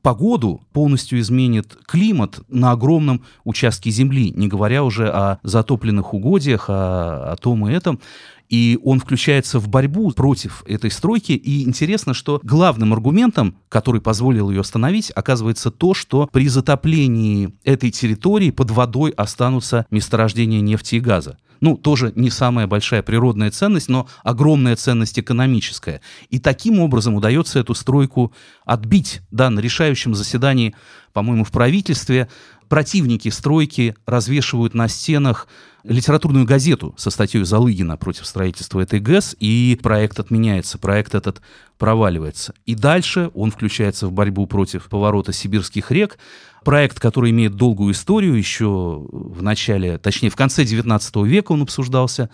погоду, 0.06 0.62
полностью 0.72 1.20
изменит 1.20 1.76
климат 1.88 2.40
на 2.48 2.74
огромном 2.74 3.24
участке 3.44 3.90
земли, 3.90 4.32
не 4.36 4.48
говоря 4.48 4.84
уже 4.84 5.10
о 5.10 5.40
затопленных 5.42 6.14
угодьях, 6.14 6.70
о, 6.70 7.32
о 7.32 7.36
том 7.38 7.68
и 7.68 7.74
этом 7.74 8.00
и 8.48 8.80
он 8.84 9.00
включается 9.00 9.58
в 9.60 9.68
борьбу 9.68 10.12
против 10.12 10.64
этой 10.68 10.92
стройки. 10.92 11.32
И 11.32 11.64
интересно, 11.64 12.14
что 12.14 12.40
главным 12.44 12.94
аргументом, 12.94 13.58
который 13.70 14.02
позволил 14.02 14.52
ее 14.52 14.62
остановить, 14.62 15.12
оказывается 15.16 15.72
то, 15.72 15.96
что 15.96 16.30
при 16.32 16.48
затоплении 16.48 17.54
этой 17.64 17.90
территории 17.90 18.52
под 18.52 18.70
водой 18.70 19.10
останутся 19.12 19.88
месторождения 19.90 20.62
нефти 20.62 20.96
и 20.96 21.00
газа. 21.00 21.38
Ну, 21.62 21.78
тоже 21.78 22.12
не 22.16 22.30
самая 22.30 22.68
большая 22.68 23.02
природная 23.04 23.52
ценность, 23.52 23.90
но 23.90 24.08
огромная 24.24 24.76
ценность 24.76 25.20
экономическая. 25.20 26.02
И 26.30 26.40
таким 26.40 26.80
образом 26.80 27.16
удается 27.16 27.60
эту 27.60 27.74
стройку 27.74 28.34
отбить. 28.66 29.22
Да, 29.32 29.50
на 29.50 29.60
решающем 29.60 30.16
заседании, 30.16 30.76
по-моему, 31.14 31.44
в 31.44 31.52
правительстве 31.52 32.30
противники 32.68 33.30
стройки 33.30 33.96
развешивают 34.06 34.74
на 34.74 34.88
стенах 34.88 35.48
литературную 35.84 36.46
газету 36.46 36.96
со 36.98 37.12
статьей 37.12 37.44
Залыгина 37.44 37.96
против 37.98 38.26
строительства 38.26 38.80
этой 38.80 39.00
ГЭС, 39.00 39.36
и 39.40 39.80
проект 39.82 40.20
отменяется, 40.20 40.78
проект 40.78 41.14
этот 41.14 41.42
проваливается. 41.78 42.54
И 42.66 42.76
дальше 42.76 43.32
он 43.34 43.52
включается 43.52 44.08
в 44.08 44.12
борьбу 44.12 44.48
против 44.48 44.90
поворота 44.90 45.34
сибирских 45.34 45.92
рек, 45.92 46.18
проект, 46.66 47.00
который 47.00 47.30
имеет 47.30 47.56
долгую 47.56 47.94
историю, 47.94 48.34
еще 48.34 49.06
в 49.10 49.42
начале, 49.42 49.98
точнее, 49.98 50.30
в 50.30 50.36
конце 50.36 50.66
19 50.66 51.16
века 51.18 51.54
он 51.54 51.62
обсуждался. 51.62 52.30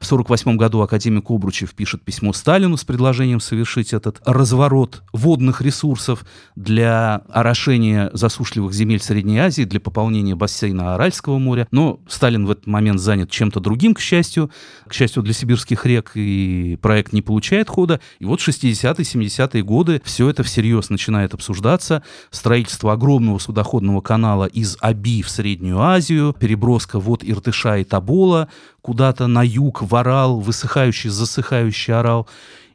В 0.00 0.04
1948 0.04 0.58
году 0.58 0.82
академик 0.82 1.30
Обручев 1.30 1.72
пишет 1.72 2.02
письмо 2.02 2.34
Сталину 2.34 2.76
с 2.76 2.84
предложением 2.84 3.40
совершить 3.40 3.94
этот 3.94 4.20
разворот 4.26 5.02
водных 5.12 5.62
ресурсов 5.62 6.26
для 6.54 7.22
орошения 7.30 8.10
засушливых 8.12 8.74
земель 8.74 9.00
Средней 9.00 9.38
Азии, 9.38 9.62
для 9.62 9.80
пополнения 9.80 10.34
бассейна 10.34 10.96
Аральского 10.96 11.38
моря. 11.38 11.66
Но 11.70 12.00
Сталин 12.08 12.44
в 12.44 12.50
этот 12.50 12.66
момент 12.66 13.00
занят 13.00 13.30
чем-то 13.30 13.60
другим, 13.60 13.94
к 13.94 14.00
счастью, 14.00 14.50
к 14.86 14.92
счастью 14.92 15.22
для 15.22 15.32
сибирских 15.32 15.86
рек, 15.86 16.10
и 16.14 16.76
проект 16.82 17.14
не 17.14 17.22
получает 17.22 17.70
хода. 17.70 18.00
И 18.18 18.26
вот 18.26 18.40
60-е, 18.40 18.85
70-е 18.94 19.62
годы 19.62 20.00
все 20.04 20.28
это 20.28 20.42
всерьез 20.42 20.90
начинает 20.90 21.34
обсуждаться. 21.34 22.02
Строительство 22.30 22.92
огромного 22.92 23.38
судоходного 23.38 24.00
канала 24.00 24.44
из 24.44 24.76
Аби 24.80 25.22
в 25.22 25.30
Среднюю 25.30 25.80
Азию, 25.80 26.34
переброска 26.38 26.98
вот 26.98 27.22
Иртыша 27.24 27.78
и 27.78 27.84
Табола 27.84 28.48
куда-то 28.80 29.26
на 29.26 29.42
юг, 29.42 29.82
в 29.82 29.94
Орал, 29.94 30.40
высыхающий, 30.40 31.10
засыхающий 31.10 31.94
Орал. 31.94 32.28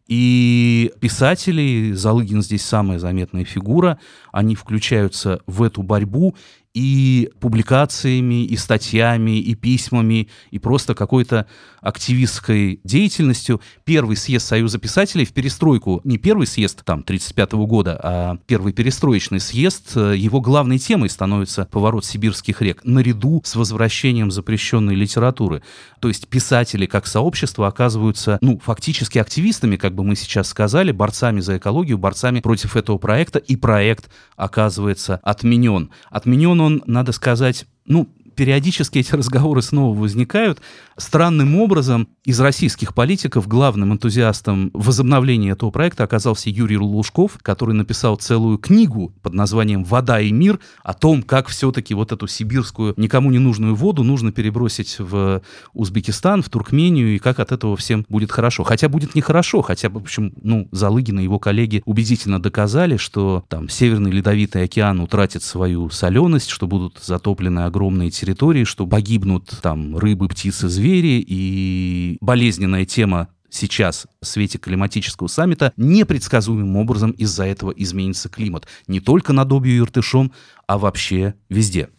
И 0.07 0.91
писатели, 0.99 1.93
Залыгин 1.93 2.41
здесь 2.41 2.65
самая 2.65 2.99
заметная 2.99 3.45
фигура, 3.45 3.97
они 4.33 4.55
включаются 4.55 5.39
в 5.47 5.63
эту 5.63 5.83
борьбу 5.83 6.35
и 6.73 7.29
публикациями, 7.39 8.45
и 8.45 8.55
статьями, 8.55 9.39
и 9.39 9.55
письмами, 9.55 10.29
и 10.51 10.59
просто 10.59 10.95
какой-то 10.95 11.45
активистской 11.81 12.79
деятельностью. 12.83 13.59
Первый 13.83 14.15
съезд 14.15 14.47
Союза 14.47 14.77
писателей 14.77 15.25
в 15.25 15.33
перестройку, 15.33 15.99
не 16.03 16.17
первый 16.17 16.47
съезд 16.47 16.83
там 16.85 16.99
1935 16.99 17.51
года, 17.67 17.99
а 18.01 18.37
первый 18.45 18.71
перестроечный 18.71 19.39
съезд, 19.39 19.95
его 19.95 20.39
главной 20.39 20.77
темой 20.77 21.09
становится 21.09 21.65
поворот 21.65 22.05
сибирских 22.05 22.61
рек, 22.61 22.81
наряду 22.83 23.41
с 23.43 23.55
возвращением 23.55 24.31
запрещенной 24.31 24.95
литературы. 24.95 25.63
То 25.99 26.07
есть 26.07 26.27
писатели 26.27 26.85
как 26.85 27.07
сообщество 27.07 27.67
оказываются, 27.67 28.37
ну, 28.41 28.59
фактически 28.59 29.17
активистами, 29.17 29.75
как 29.75 29.95
бы 29.95 30.03
мы 30.03 30.15
сейчас 30.15 30.47
сказали, 30.47 30.91
борцами 30.91 31.39
за 31.41 31.57
экологию, 31.57 31.97
борцами 31.97 32.39
против 32.39 32.75
этого 32.75 32.97
проекта, 32.97 33.39
и 33.39 33.55
проект 33.55 34.09
оказывается 34.35 35.19
отменен. 35.23 35.89
Отменен 36.09 36.60
он, 36.61 36.83
надо 36.85 37.11
сказать, 37.11 37.65
ну, 37.85 38.07
периодически 38.35 38.99
эти 38.99 39.13
разговоры 39.13 39.61
снова 39.61 39.97
возникают. 39.97 40.61
Странным 40.97 41.55
образом 41.55 42.07
из 42.25 42.39
российских 42.39 42.93
политиков 42.93 43.47
главным 43.47 43.93
энтузиастом 43.93 44.69
возобновления 44.73 45.51
этого 45.51 45.71
проекта 45.71 46.03
оказался 46.03 46.49
Юрий 46.49 46.77
Лужков, 46.77 47.39
который 47.41 47.73
написал 47.73 48.17
целую 48.17 48.57
книгу 48.57 49.13
под 49.21 49.33
названием 49.33 49.83
«Вода 49.83 50.19
и 50.19 50.31
мир» 50.31 50.59
о 50.83 50.93
том, 50.93 51.23
как 51.23 51.47
все-таки 51.47 51.93
вот 51.93 52.11
эту 52.11 52.27
сибирскую 52.27 52.93
никому 52.97 53.31
не 53.31 53.39
нужную 53.39 53.75
воду 53.75 54.03
нужно 54.03 54.31
перебросить 54.31 54.97
в 54.99 55.41
Узбекистан, 55.73 56.43
в 56.43 56.49
Туркмению, 56.49 57.15
и 57.15 57.19
как 57.19 57.39
от 57.39 57.51
этого 57.51 57.75
всем 57.75 58.05
будет 58.09 58.31
хорошо. 58.31 58.63
Хотя 58.63 58.89
будет 58.89 59.15
нехорошо, 59.15 59.61
хотя, 59.61 59.89
в 59.89 59.97
общем, 59.97 60.33
ну, 60.41 60.67
Залыгин 60.71 61.19
и 61.19 61.23
его 61.23 61.39
коллеги 61.39 61.81
убедительно 61.85 62.41
доказали, 62.41 62.97
что 62.97 63.43
там 63.47 63.69
Северный 63.69 64.11
Ледовитый 64.11 64.63
океан 64.63 64.99
утратит 64.99 65.43
свою 65.43 65.89
соленость, 65.89 66.49
что 66.49 66.67
будут 66.67 66.99
затоплены 67.01 67.61
огромные 67.61 68.11
территории, 68.11 68.20
что 68.65 68.87
погибнут 68.87 69.49
там 69.61 69.97
рыбы, 69.97 70.27
птицы, 70.27 70.69
звери, 70.69 71.23
и 71.25 72.17
болезненная 72.21 72.85
тема 72.85 73.29
сейчас 73.49 74.07
в 74.21 74.25
свете 74.25 74.57
климатического 74.57 75.27
саммита 75.27 75.73
непредсказуемым 75.77 76.77
образом 76.77 77.11
из-за 77.11 77.45
этого 77.45 77.71
изменится 77.71 78.29
климат. 78.29 78.67
Не 78.87 78.99
только 78.99 79.33
над 79.33 79.51
Обью 79.51 79.75
и 79.75 79.79
Иртышом, 79.79 80.31
а 80.67 80.77
вообще 80.77 81.35
везде. 81.49 81.89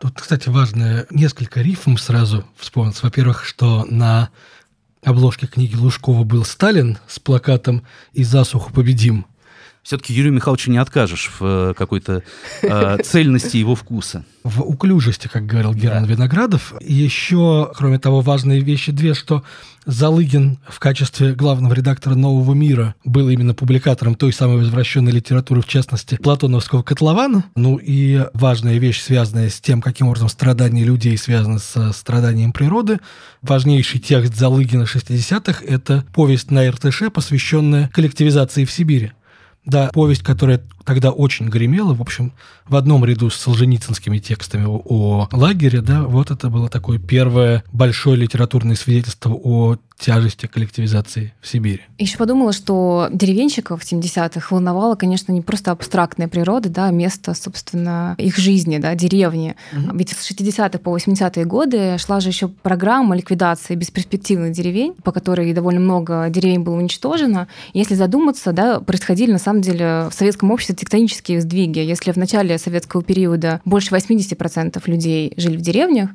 Тут, 0.00 0.20
кстати, 0.20 0.48
важно 0.48 1.06
несколько 1.10 1.60
рифм 1.60 1.96
сразу 1.96 2.44
вспомнить. 2.56 3.02
Во-первых, 3.02 3.44
что 3.44 3.86
на 3.88 4.30
обложке 5.02 5.46
книги 5.46 5.76
Лужкова 5.76 6.24
был 6.24 6.44
Сталин 6.44 6.98
с 7.06 7.18
плакатом 7.18 7.82
«И 8.12 8.24
засуху 8.24 8.72
победим», 8.72 9.26
все-таки 9.84 10.14
Юрию 10.14 10.32
Михайловичу 10.32 10.70
не 10.70 10.78
откажешь 10.78 11.30
в 11.38 11.44
э, 11.44 11.74
какой-то 11.76 12.22
э, 12.62 12.98
цельности 13.04 13.58
его 13.58 13.74
вкуса. 13.74 14.24
В 14.42 14.62
уклюжести, 14.62 15.28
как 15.28 15.44
говорил 15.44 15.74
Герман 15.74 16.04
да. 16.04 16.10
Виноградов. 16.10 16.72
еще, 16.80 17.70
кроме 17.76 17.98
того, 17.98 18.22
важные 18.22 18.60
вещи 18.60 18.92
две, 18.92 19.12
что 19.12 19.44
Залыгин 19.84 20.58
в 20.66 20.80
качестве 20.80 21.34
главного 21.34 21.74
редактора 21.74 22.14
«Нового 22.14 22.54
мира» 22.54 22.94
был 23.04 23.28
именно 23.28 23.52
публикатором 23.52 24.14
той 24.14 24.32
самой 24.32 24.56
возвращенной 24.56 25.12
литературы, 25.12 25.60
в 25.60 25.66
частности, 25.66 26.16
Платоновского 26.16 26.82
котлована. 26.82 27.44
Ну 27.54 27.76
и 27.76 28.26
важная 28.32 28.78
вещь, 28.78 29.02
связанная 29.02 29.50
с 29.50 29.60
тем, 29.60 29.82
каким 29.82 30.08
образом 30.08 30.30
страдания 30.30 30.84
людей 30.84 31.18
связаны 31.18 31.58
с 31.58 31.92
страданием 31.92 32.54
природы. 32.54 33.00
Важнейший 33.42 34.00
текст 34.00 34.34
Залыгина 34.34 34.84
60-х– 34.84 35.62
это 35.66 36.04
повесть 36.14 36.50
на 36.50 36.70
РТШ, 36.70 37.04
посвященная 37.12 37.90
коллективизации 37.92 38.64
в 38.64 38.72
Сибири. 38.72 39.12
Да, 39.66 39.90
повесть, 39.92 40.22
которая 40.22 40.60
тогда 40.84 41.10
очень 41.10 41.48
гремела, 41.48 41.94
в 41.94 42.00
общем, 42.00 42.32
в 42.66 42.76
одном 42.76 43.04
ряду 43.04 43.30
с 43.30 43.36
солженицынскими 43.36 44.18
текстами 44.18 44.64
о, 44.66 44.82
о 44.84 45.28
лагере, 45.32 45.80
да, 45.80 46.02
вот 46.02 46.30
это 46.30 46.48
было 46.48 46.68
такое 46.68 46.98
первое 46.98 47.64
большое 47.72 48.16
литературное 48.16 48.76
свидетельство 48.76 49.30
о 49.32 49.76
тяжести 49.98 50.46
коллективизации 50.46 51.32
в 51.40 51.46
Сибири. 51.46 51.82
Еще 51.98 52.18
подумала, 52.18 52.52
что 52.52 53.08
деревенщиков 53.12 53.82
в 53.82 53.90
70-х 53.90 54.48
волновала, 54.50 54.96
конечно, 54.96 55.32
не 55.32 55.40
просто 55.40 55.70
абстрактная 55.70 56.28
природа, 56.28 56.68
да, 56.68 56.86
а 56.86 56.90
место, 56.90 57.32
собственно, 57.34 58.14
их 58.18 58.36
жизни, 58.36 58.78
да, 58.78 58.94
деревни. 58.94 59.54
Угу. 59.72 59.96
Ведь 59.96 60.10
с 60.10 60.30
60-х 60.30 60.78
по 60.78 60.96
80-е 60.96 61.44
годы 61.44 61.96
шла 61.98 62.20
же 62.20 62.28
еще 62.28 62.48
программа 62.48 63.16
ликвидации 63.16 63.76
бесперспективных 63.76 64.52
деревень, 64.52 64.94
по 65.04 65.12
которой 65.12 65.52
довольно 65.52 65.80
много 65.80 66.28
деревень 66.28 66.60
было 66.60 66.74
уничтожено. 66.74 67.46
Если 67.72 67.94
задуматься, 67.94 68.52
да, 68.52 68.80
происходили 68.80 69.32
на 69.32 69.38
самом 69.38 69.62
деле 69.62 70.08
в 70.10 70.14
советском 70.14 70.50
обществе 70.50 70.73
тектонические 70.74 71.40
сдвиги. 71.40 71.78
Если 71.78 72.12
в 72.12 72.16
начале 72.16 72.58
советского 72.58 73.02
периода 73.02 73.60
больше 73.64 73.94
80% 73.94 74.82
людей 74.86 75.32
жили 75.36 75.56
в 75.56 75.60
деревнях, 75.60 76.10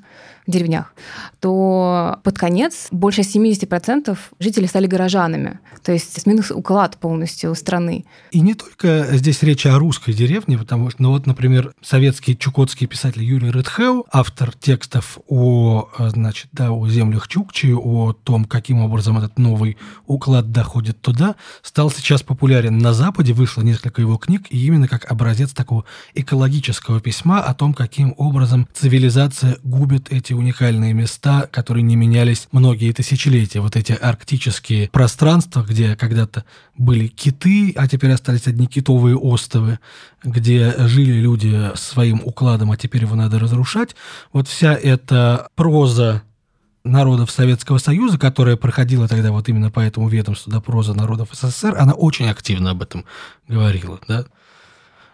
деревнях, 0.48 0.94
то 1.40 2.20
под 2.24 2.38
конец 2.38 2.88
больше 2.92 3.22
70% 3.22 4.18
жителей 4.40 4.68
стали 4.68 4.88
горожанами. 4.88 5.60
То 5.84 5.92
есть 5.92 6.22
сменился 6.22 6.56
уклад 6.56 6.98
полностью 6.98 7.56
страны. 7.56 8.06
И 8.32 8.42
не 8.42 8.54
только 8.54 9.08
здесь 9.12 9.42
речь 9.44 9.66
о 9.66 9.78
русской 9.78 10.14
деревне, 10.14 10.58
потому 10.58 10.90
что, 10.90 11.02
ну 11.02 11.12
вот, 11.12 11.26
например, 11.26 11.74
советский 11.82 12.38
чукотский 12.38 12.88
писатель 12.88 13.24
Юрий 13.24 13.52
Рыдхеу, 13.52 14.06
автор 14.12 14.54
текстов 14.54 15.20
о, 15.28 15.90
значит, 16.10 16.50
да, 16.52 16.72
о 16.72 16.88
землях 16.88 17.28
Чукчи, 17.28 17.74
о 17.74 18.14
том, 18.14 18.46
каким 18.46 18.82
образом 18.82 19.18
этот 19.18 19.38
новый 19.38 19.78
уклад 20.08 20.52
доходит 20.52 21.02
туда, 21.02 21.36
стал 21.62 21.92
сейчас 21.92 22.24
популярен 22.24 22.78
на 22.78 22.94
Западе, 22.94 23.34
вышло 23.34 23.62
несколько 23.62 24.02
его 24.02 24.18
книг, 24.18 24.48
и 24.50 24.66
именно 24.66 24.88
как 24.88 25.10
образец 25.12 25.52
такого 25.52 25.86
экологического 26.14 27.00
письма 27.00 27.42
о 27.42 27.54
том, 27.54 27.74
каким 27.74 28.14
образом 28.18 28.68
цивилизация 28.74 29.58
губит 29.64 30.12
эти 30.12 30.29
уникальные 30.34 30.94
места, 30.94 31.48
которые 31.52 31.84
не 31.84 31.96
менялись 31.96 32.48
многие 32.52 32.92
тысячелетия. 32.92 33.60
Вот 33.60 33.76
эти 33.76 33.94
арктические 33.94 34.90
пространства, 34.90 35.62
где 35.68 35.96
когда-то 35.96 36.46
были 36.78 37.08
киты, 37.08 37.74
а 37.76 37.88
теперь 37.88 38.12
остались 38.12 38.48
одни 38.48 38.68
китовые 38.68 39.16
островы, 39.18 39.80
где 40.24 40.74
жили 40.88 41.20
люди 41.20 41.72
своим 41.76 42.22
укладом, 42.24 42.72
а 42.72 42.78
теперь 42.78 43.02
его 43.02 43.16
надо 43.16 43.40
разрушать. 43.40 43.96
Вот 44.34 44.48
вся 44.48 44.74
эта 44.74 45.50
проза 45.56 46.24
народов 46.84 47.32
Советского 47.32 47.78
Союза, 47.78 48.18
которая 48.18 48.56
проходила 48.56 49.08
тогда 49.08 49.32
вот 49.32 49.50
именно 49.50 49.72
по 49.72 49.80
этому 49.80 50.08
ведомству, 50.08 50.52
да, 50.52 50.62
проза 50.62 50.94
народов 50.94 51.30
СССР, 51.34 51.76
она 51.78 51.94
очень 51.94 52.30
активно 52.30 52.72
об 52.72 52.82
этом 52.82 53.06
говорила, 53.48 54.00
да. 54.08 54.26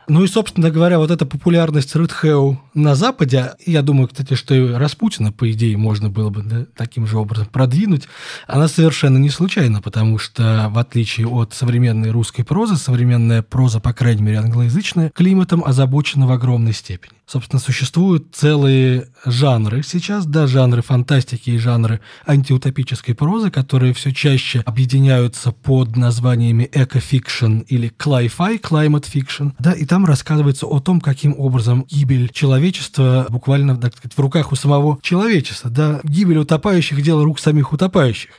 Ну 0.08 0.24
и, 0.24 0.28
собственно 0.28 0.70
говоря, 0.70 1.00
вот 1.00 1.12
эта 1.12 1.26
популярность 1.26 1.96
Рыдхеу 1.96 2.62
на 2.74 2.96
Западе, 2.96 3.54
я 3.66 3.82
думаю, 3.82 4.08
кстати, 4.08 4.36
что 4.36 4.54
и 4.54 4.72
Распутина, 4.72 5.32
по 5.32 5.52
идее, 5.52 5.78
можно 5.78 6.10
было 6.10 6.30
бы 6.30 6.44
да, 6.44 6.66
таким 6.76 7.08
же 7.08 7.18
образом 7.18 7.48
продвинуть, 7.48 8.08
она 8.48 8.68
совершенно 8.68 9.18
не 9.18 9.30
случайна, 9.30 9.82
потому 9.82 10.20
что, 10.20 10.68
в 10.70 10.78
отличие 10.78 11.28
от 11.28 11.54
современной 11.54 12.12
русской 12.12 12.44
прозы, 12.44 12.76
современная 12.76 13.42
проза, 13.42 13.80
по 13.80 13.94
крайней 13.94 14.22
мере, 14.22 14.38
англоязычная, 14.38 15.10
климатом 15.10 15.64
озабочена 15.64 16.28
в 16.28 16.32
огромной 16.32 16.74
степени. 16.74 17.14
Собственно, 17.28 17.60
существуют 17.60 18.36
целые 18.36 19.08
жанры 19.26 19.82
сейчас, 19.82 20.28
да, 20.28 20.46
жанры 20.46 20.84
фантастики 20.84 21.50
и 21.50 21.58
жанры 21.58 22.00
антиутопической 22.28 23.16
прозы, 23.16 23.50
которые 23.50 23.94
все 23.94 24.12
чаще 24.12 24.62
объединяются 24.64 25.52
под 25.52 25.96
названиями 25.96 26.70
eco-fiction 26.72 27.60
или 27.68 27.88
cli-fi, 27.88 28.58
climate 28.58 29.08
fiction, 29.12 29.54
да, 29.58 29.72
и 29.72 29.86
там 29.86 29.95
рассказывается 30.04 30.66
о 30.66 30.80
том, 30.80 31.00
каким 31.00 31.36
образом 31.38 31.86
гибель 31.88 32.30
человечества 32.30 33.28
буквально, 33.30 33.78
так 33.78 33.96
сказать, 33.96 34.18
в 34.18 34.20
руках 34.20 34.52
у 34.52 34.56
самого 34.56 34.98
человечества, 35.02 35.70
да, 35.70 36.02
гибель 36.04 36.40
утопающих– 36.40 37.02
дело 37.04 37.24
рук 37.24 37.40
самих 37.40 37.72
утопающих. 37.72 38.32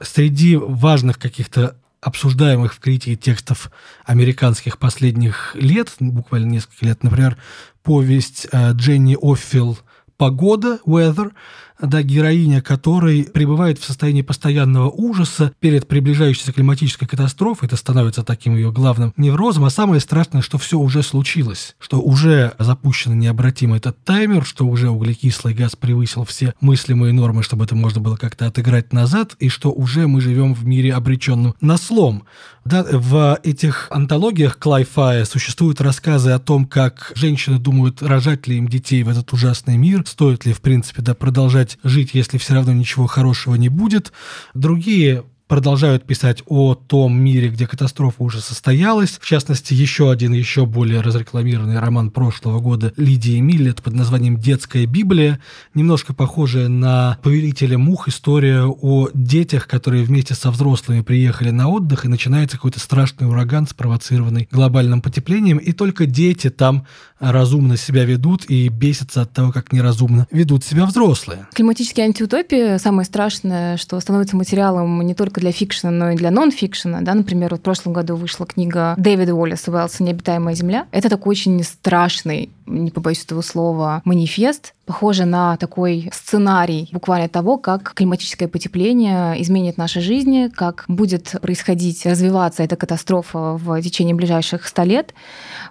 Среди 0.00 0.56
важных 0.56 1.18
каких-то 1.18 1.76
обсуждаемых 2.00 2.74
в 2.74 2.80
критике 2.80 3.16
текстов 3.16 3.70
американских 4.04 4.78
последних 4.78 5.54
лет, 5.54 5.92
буквально 6.00 6.46
несколько 6.46 6.86
лет, 6.86 7.02
например, 7.02 7.36
повесть 7.82 8.46
э, 8.50 8.72
Дженни 8.72 9.16
Оффил 9.20 9.78
«Погода», 10.16 10.80
«Weather», 10.84 11.32
да, 11.80 12.02
героиня 12.02 12.60
которой 12.60 13.24
пребывает 13.24 13.78
в 13.78 13.84
состоянии 13.84 14.22
постоянного 14.22 14.90
ужаса 14.90 15.52
перед 15.60 15.86
приближающейся 15.86 16.52
климатической 16.52 17.06
катастрофой. 17.06 17.66
Это 17.66 17.76
становится 17.76 18.22
таким 18.22 18.56
ее 18.56 18.72
главным 18.72 19.12
неврозом. 19.16 19.64
А 19.64 19.70
самое 19.70 20.00
страшное, 20.00 20.42
что 20.42 20.58
все 20.58 20.78
уже 20.78 21.02
случилось, 21.02 21.76
что 21.78 22.00
уже 22.00 22.54
запущен 22.58 23.18
необратимо 23.18 23.76
этот 23.76 24.02
таймер, 24.04 24.44
что 24.44 24.66
уже 24.66 24.90
углекислый 24.90 25.54
газ 25.54 25.76
превысил 25.76 26.24
все 26.24 26.54
мыслимые 26.60 27.12
нормы, 27.12 27.42
чтобы 27.42 27.64
это 27.64 27.74
можно 27.74 28.00
было 28.00 28.16
как-то 28.16 28.46
отыграть 28.46 28.92
назад, 28.92 29.36
и 29.38 29.48
что 29.48 29.70
уже 29.70 30.06
мы 30.06 30.20
живем 30.20 30.54
в 30.54 30.66
мире 30.66 30.94
обреченном 30.94 31.54
на 31.60 31.76
слом. 31.76 32.24
Да, 32.68 32.84
в 32.90 33.38
этих 33.44 33.86
антологиях 33.90 34.58
Клайфая 34.58 35.24
существуют 35.24 35.80
рассказы 35.80 36.32
о 36.32 36.38
том, 36.38 36.66
как 36.66 37.12
женщины 37.14 37.58
думают, 37.58 38.02
рожать 38.02 38.46
ли 38.46 38.58
им 38.58 38.68
детей 38.68 39.02
в 39.04 39.08
этот 39.08 39.32
ужасный 39.32 39.78
мир, 39.78 40.04
стоит 40.06 40.44
ли, 40.44 40.52
в 40.52 40.60
принципе, 40.60 41.00
да, 41.00 41.14
продолжать 41.14 41.67
жить, 41.82 42.10
если 42.14 42.38
все 42.38 42.54
равно 42.54 42.72
ничего 42.72 43.06
хорошего 43.06 43.56
не 43.56 43.68
будет. 43.68 44.12
Другие 44.54 45.24
продолжают 45.48 46.04
писать 46.04 46.42
о 46.46 46.74
том 46.74 47.18
мире, 47.18 47.48
где 47.48 47.66
катастрофа 47.66 48.22
уже 48.22 48.40
состоялась. 48.40 49.18
В 49.20 49.26
частности, 49.26 49.72
еще 49.72 50.10
один, 50.10 50.32
еще 50.32 50.66
более 50.66 51.00
разрекламированный 51.00 51.80
роман 51.80 52.10
прошлого 52.10 52.60
года 52.60 52.92
Лидии 52.96 53.40
Миллет 53.40 53.82
под 53.82 53.94
названием 53.94 54.38
«Детская 54.38 54.86
Библия», 54.86 55.40
немножко 55.74 56.14
похожая 56.14 56.68
на 56.68 57.18
«Повелителя 57.22 57.78
мух», 57.78 58.08
история 58.08 58.64
о 58.64 59.08
детях, 59.14 59.66
которые 59.66 60.04
вместе 60.04 60.34
со 60.34 60.50
взрослыми 60.50 61.00
приехали 61.00 61.50
на 61.50 61.68
отдых, 61.68 62.04
и 62.04 62.08
начинается 62.08 62.58
какой-то 62.58 62.78
страшный 62.78 63.26
ураган, 63.26 63.66
спровоцированный 63.66 64.48
глобальным 64.50 65.00
потеплением, 65.00 65.56
и 65.56 65.72
только 65.72 66.04
дети 66.04 66.50
там 66.50 66.86
разумно 67.20 67.76
себя 67.76 68.04
ведут 68.04 68.48
и 68.48 68.68
бесятся 68.68 69.22
от 69.22 69.32
того, 69.32 69.52
как 69.52 69.72
неразумно 69.72 70.26
ведут 70.30 70.64
себя 70.64 70.86
взрослые. 70.86 71.46
Климатические 71.52 72.06
антиутопии– 72.06 72.78
самое 72.78 73.06
страшное, 73.06 73.76
что 73.76 73.98
становится 74.00 74.36
материалом 74.36 75.00
не 75.02 75.14
только 75.14 75.40
для 75.40 75.52
фикшена, 75.52 75.90
но 75.90 76.10
и 76.10 76.16
для 76.16 76.30
нон-фикшена. 76.30 77.00
Да? 77.02 77.14
Например, 77.14 77.50
вот 77.50 77.60
в 77.60 77.62
прошлом 77.62 77.92
году 77.92 78.16
вышла 78.16 78.46
книга 78.46 78.94
Дэвида 78.96 79.34
Уоллеса 79.34 79.70
«Уэллса. 79.70 80.02
Необитаемая 80.02 80.54
земля». 80.54 80.86
Это 80.92 81.08
такой 81.08 81.32
очень 81.32 81.62
страшный, 81.62 82.50
не 82.66 82.90
побоюсь 82.90 83.24
этого 83.24 83.42
слова, 83.42 84.02
манифест, 84.04 84.74
похоже 84.88 85.26
на 85.26 85.58
такой 85.58 86.08
сценарий 86.14 86.88
буквально 86.92 87.28
того, 87.28 87.58
как 87.58 87.92
климатическое 87.92 88.48
потепление 88.48 89.40
изменит 89.42 89.76
наши 89.76 90.00
жизни, 90.00 90.48
как 90.48 90.86
будет 90.88 91.34
происходить, 91.42 92.06
развиваться 92.06 92.62
эта 92.62 92.74
катастрофа 92.74 93.58
в 93.58 93.82
течение 93.82 94.14
ближайших 94.14 94.66
ста 94.66 94.84
лет, 94.84 95.12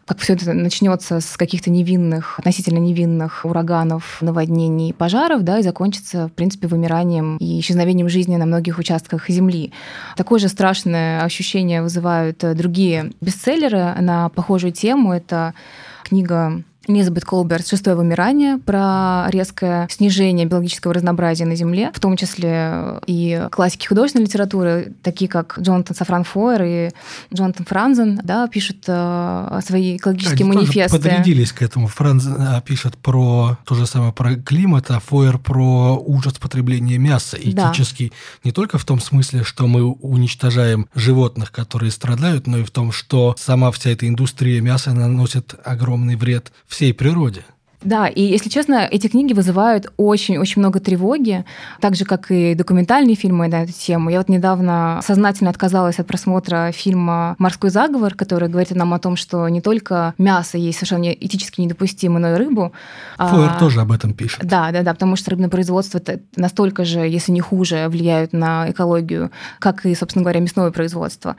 как 0.06 0.20
все 0.20 0.34
это 0.34 0.54
начнется 0.54 1.20
с 1.20 1.36
каких-то 1.36 1.72
невинных, 1.72 2.38
относительно 2.38 2.78
невинных 2.78 3.44
ураганов, 3.44 4.20
наводнений, 4.22 4.94
пожаров, 4.94 5.42
да, 5.42 5.58
и 5.58 5.64
закончится, 5.64 6.28
в 6.28 6.34
принципе, 6.34 6.68
вымиранием 6.68 7.38
и 7.38 7.60
исчезновением 7.60 8.10
жизни 8.10 8.36
на 8.36 8.46
многих 8.46 8.78
участках 8.78 9.28
Земли. 9.30 9.74
Такое 10.16 10.40
же 10.40 10.48
страшное 10.48 11.24
ощущение 11.24 11.82
вызывают 11.82 12.38
другие 12.56 13.14
бестселлеры 13.20 13.96
на 14.00 14.30
похожую 14.30 14.74
тему. 14.74 15.12
Это 15.12 15.56
книга 16.04 16.62
Элизабет 16.88 17.26
Колберт 17.26 17.68
«Шестое 17.68 17.96
вымирание» 17.96 18.58
про 18.60 19.26
резкое 19.30 19.88
снижение 19.92 20.46
биологического 20.46 20.94
разнообразия 20.94 21.46
на 21.46 21.56
Земле, 21.56 21.92
в 21.94 22.00
том 22.00 22.16
числе 22.16 23.00
и 23.06 23.46
классики 23.52 23.88
художественной 23.88 24.26
литературы, 24.26 24.94
такие 25.04 25.30
как 25.30 25.60
Джонатан 25.60 25.96
Сафран 25.96 26.24
Фойер 26.24 26.64
и 26.64 26.90
Джонатан 27.34 27.66
Франзен, 27.66 28.22
да, 28.24 28.48
пишут 28.48 28.86
э, 28.88 29.60
свои 29.66 29.98
экологические 29.98 30.46
Они 30.46 30.56
манифесты. 30.56 30.98
Тоже 30.98 31.10
подрядились 31.10 31.52
к 31.52 31.62
этому. 31.62 31.88
Франзен 31.88 32.36
э, 32.40 32.62
пишет 32.66 32.98
про 32.98 33.58
то 33.66 33.76
же 33.76 33.86
самое 33.86 34.14
про 34.14 34.36
климат, 34.36 34.90
а 34.90 35.00
Фойер 35.00 35.40
про 35.40 35.98
ужас 35.98 36.34
потребления 36.34 36.98
мяса 36.98 37.38
этический. 37.38 38.10
Да. 38.10 38.16
Не 38.46 38.52
только 38.52 38.78
в 38.78 38.86
том 38.86 39.00
смысле, 39.02 39.44
что 39.44 39.68
мы 39.68 39.84
уничтожаем 39.84 40.88
животных, 40.96 41.52
которые 41.52 41.92
страдают, 41.92 42.48
но 42.48 42.60
и 42.60 42.64
в 42.64 42.72
том, 42.72 42.92
что 42.92 43.36
сама 43.38 43.72
вся 43.72 43.90
эта 43.90 44.08
индустрия 44.08 44.62
мяса 44.62 44.94
наносит 44.94 45.56
огромный 45.66 46.16
вред 46.16 46.52
в 46.66 46.77
всей 46.78 46.94
природе. 46.94 47.44
Да, 47.84 48.08
и 48.08 48.22
если 48.22 48.50
честно, 48.50 48.88
эти 48.90 49.08
книги 49.08 49.34
вызывают 49.34 49.92
очень-очень 49.98 50.62
много 50.62 50.80
тревоги, 50.80 51.46
так 51.80 51.96
же, 51.96 52.06
как 52.06 52.32
и 52.32 52.56
документальные 52.56 53.16
фильмы 53.16 53.48
на 53.48 53.64
эту 53.64 53.72
тему. 53.72 54.10
Я 54.10 54.18
вот 54.18 54.30
недавно 54.30 55.00
сознательно 55.04 55.52
отказалась 55.52 56.00
от 56.00 56.08
просмотра 56.08 56.72
фильма 56.74 57.36
«Морской 57.38 57.70
заговор», 57.70 58.16
который 58.16 58.50
говорит 58.50 58.72
нам 58.72 58.94
о 58.94 59.00
том, 59.00 59.16
что 59.16 59.48
не 59.48 59.62
только 59.62 60.16
мясо 60.18 60.58
есть 60.58 60.80
совершенно 60.80 61.12
этически 61.12 61.62
недопустимо, 61.62 62.20
но 62.20 62.34
и 62.34 62.38
рыбу. 62.38 62.74
Фойер 63.18 63.52
а, 63.56 63.60
тоже 63.60 63.82
об 63.82 63.92
этом 63.92 64.14
пишет. 64.14 64.44
Да, 64.44 64.72
да, 64.72 64.82
да, 64.82 64.94
потому 64.94 65.16
что 65.16 65.32
рыбное 65.32 65.50
производство 65.50 66.02
настолько 66.36 66.84
же, 66.84 67.02
если 67.02 67.32
не 67.32 67.42
хуже, 67.42 67.88
влияют 67.90 68.34
на 68.34 68.72
экологию, 68.72 69.32
как 69.60 69.86
и, 69.86 69.94
собственно 69.94 70.24
говоря, 70.24 70.40
мясное 70.40 70.72
производство. 70.72 71.36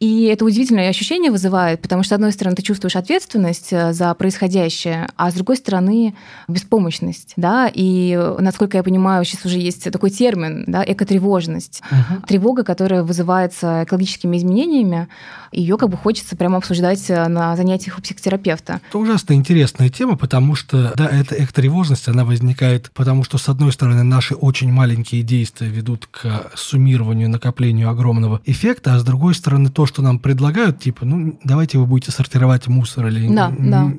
И 0.00 0.24
это 0.24 0.44
удивительное 0.44 0.90
ощущение 0.90 1.30
вызывает, 1.30 1.80
потому 1.80 2.02
что, 2.02 2.10
с 2.10 2.16
одной 2.16 2.32
стороны, 2.32 2.56
ты 2.56 2.62
чувствуешь 2.62 2.96
ответственность 2.96 3.72
э, 3.72 3.92
за 3.92 4.12
происходящее, 4.14 5.08
а 5.16 5.30
с 5.30 5.34
другой 5.34 5.56
стороны, 5.56 5.77
стороны, 5.78 6.14
беспомощность, 6.48 7.32
да, 7.36 7.70
и, 7.72 8.18
насколько 8.38 8.76
я 8.76 8.82
понимаю, 8.82 9.24
сейчас 9.24 9.44
уже 9.44 9.58
есть 9.58 9.90
такой 9.90 10.10
термин, 10.10 10.64
да, 10.66 10.84
экотревожность. 10.86 11.82
Угу. 11.90 12.26
Тревога, 12.26 12.64
которая 12.64 13.02
вызывается 13.02 13.84
экологическими 13.84 14.36
изменениями, 14.36 15.08
ее 15.52 15.78
как 15.78 15.88
бы 15.88 15.96
хочется 15.96 16.36
прямо 16.36 16.58
обсуждать 16.58 17.08
э, 17.08 17.28
на 17.28 17.56
занятиях 17.56 17.98
у 17.98 18.02
психотерапевта. 18.02 18.80
Это 18.88 18.98
ужасно 18.98 19.32
интересная 19.32 19.88
тема, 19.88 20.16
потому 20.16 20.54
что, 20.54 20.92
да, 20.96 21.08
эта 21.08 21.42
экотревожность, 21.42 22.08
она 22.08 22.24
возникает, 22.24 22.90
потому 22.92 23.24
что, 23.24 23.38
с 23.38 23.48
одной 23.48 23.72
стороны, 23.72 24.02
наши 24.02 24.34
очень 24.34 24.70
маленькие 24.70 25.22
действия 25.22 25.68
ведут 25.68 26.06
к 26.10 26.50
суммированию, 26.54 27.30
накоплению 27.30 27.88
огромного 27.88 28.40
эффекта, 28.44 28.94
а 28.94 28.98
с 28.98 29.04
другой 29.04 29.34
стороны, 29.34 29.70
то, 29.70 29.86
что 29.86 30.02
нам 30.02 30.18
предлагают, 30.18 30.80
типа, 30.80 31.06
ну, 31.06 31.38
давайте 31.44 31.78
вы 31.78 31.86
будете 31.86 32.12
сортировать 32.12 32.66
мусор 32.66 33.06
или... 33.06 33.28
Да, 33.28 33.52
да 33.58 33.92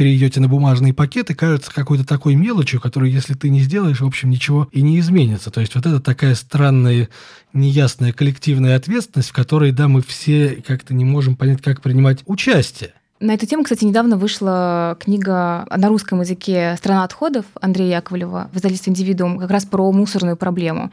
перейдете 0.00 0.40
на 0.40 0.48
бумажные 0.48 0.94
пакеты, 0.94 1.09
кажется 1.34 1.72
какой-то 1.72 2.06
такой 2.06 2.34
мелочью, 2.34 2.80
которую, 2.80 3.10
если 3.10 3.34
ты 3.34 3.50
не 3.50 3.60
сделаешь, 3.60 4.00
в 4.00 4.06
общем, 4.06 4.30
ничего 4.30 4.68
и 4.72 4.82
не 4.82 4.98
изменится. 4.98 5.50
То 5.50 5.60
есть 5.60 5.74
вот 5.74 5.86
это 5.86 6.00
такая 6.00 6.34
странная, 6.34 7.08
неясная 7.52 8.12
коллективная 8.12 8.76
ответственность, 8.76 9.30
в 9.30 9.34
которой, 9.34 9.72
да, 9.72 9.88
мы 9.88 10.02
все 10.02 10.62
как-то 10.66 10.94
не 10.94 11.04
можем 11.04 11.36
понять, 11.36 11.62
как 11.62 11.82
принимать 11.82 12.20
участие. 12.26 12.94
На 13.22 13.34
эту 13.34 13.44
тему, 13.44 13.64
кстати, 13.64 13.84
недавно 13.84 14.16
вышла 14.16 14.96
книга 14.98 15.66
на 15.76 15.88
русском 15.88 16.22
языке 16.22 16.74
«Страна 16.78 17.04
отходов» 17.04 17.44
Андрея 17.60 17.96
Яковлева 17.96 18.48
в 18.50 18.56
издательстве 18.56 18.92
«Индивидуум» 18.92 19.38
как 19.38 19.50
раз 19.50 19.66
про 19.66 19.92
мусорную 19.92 20.38
проблему. 20.38 20.90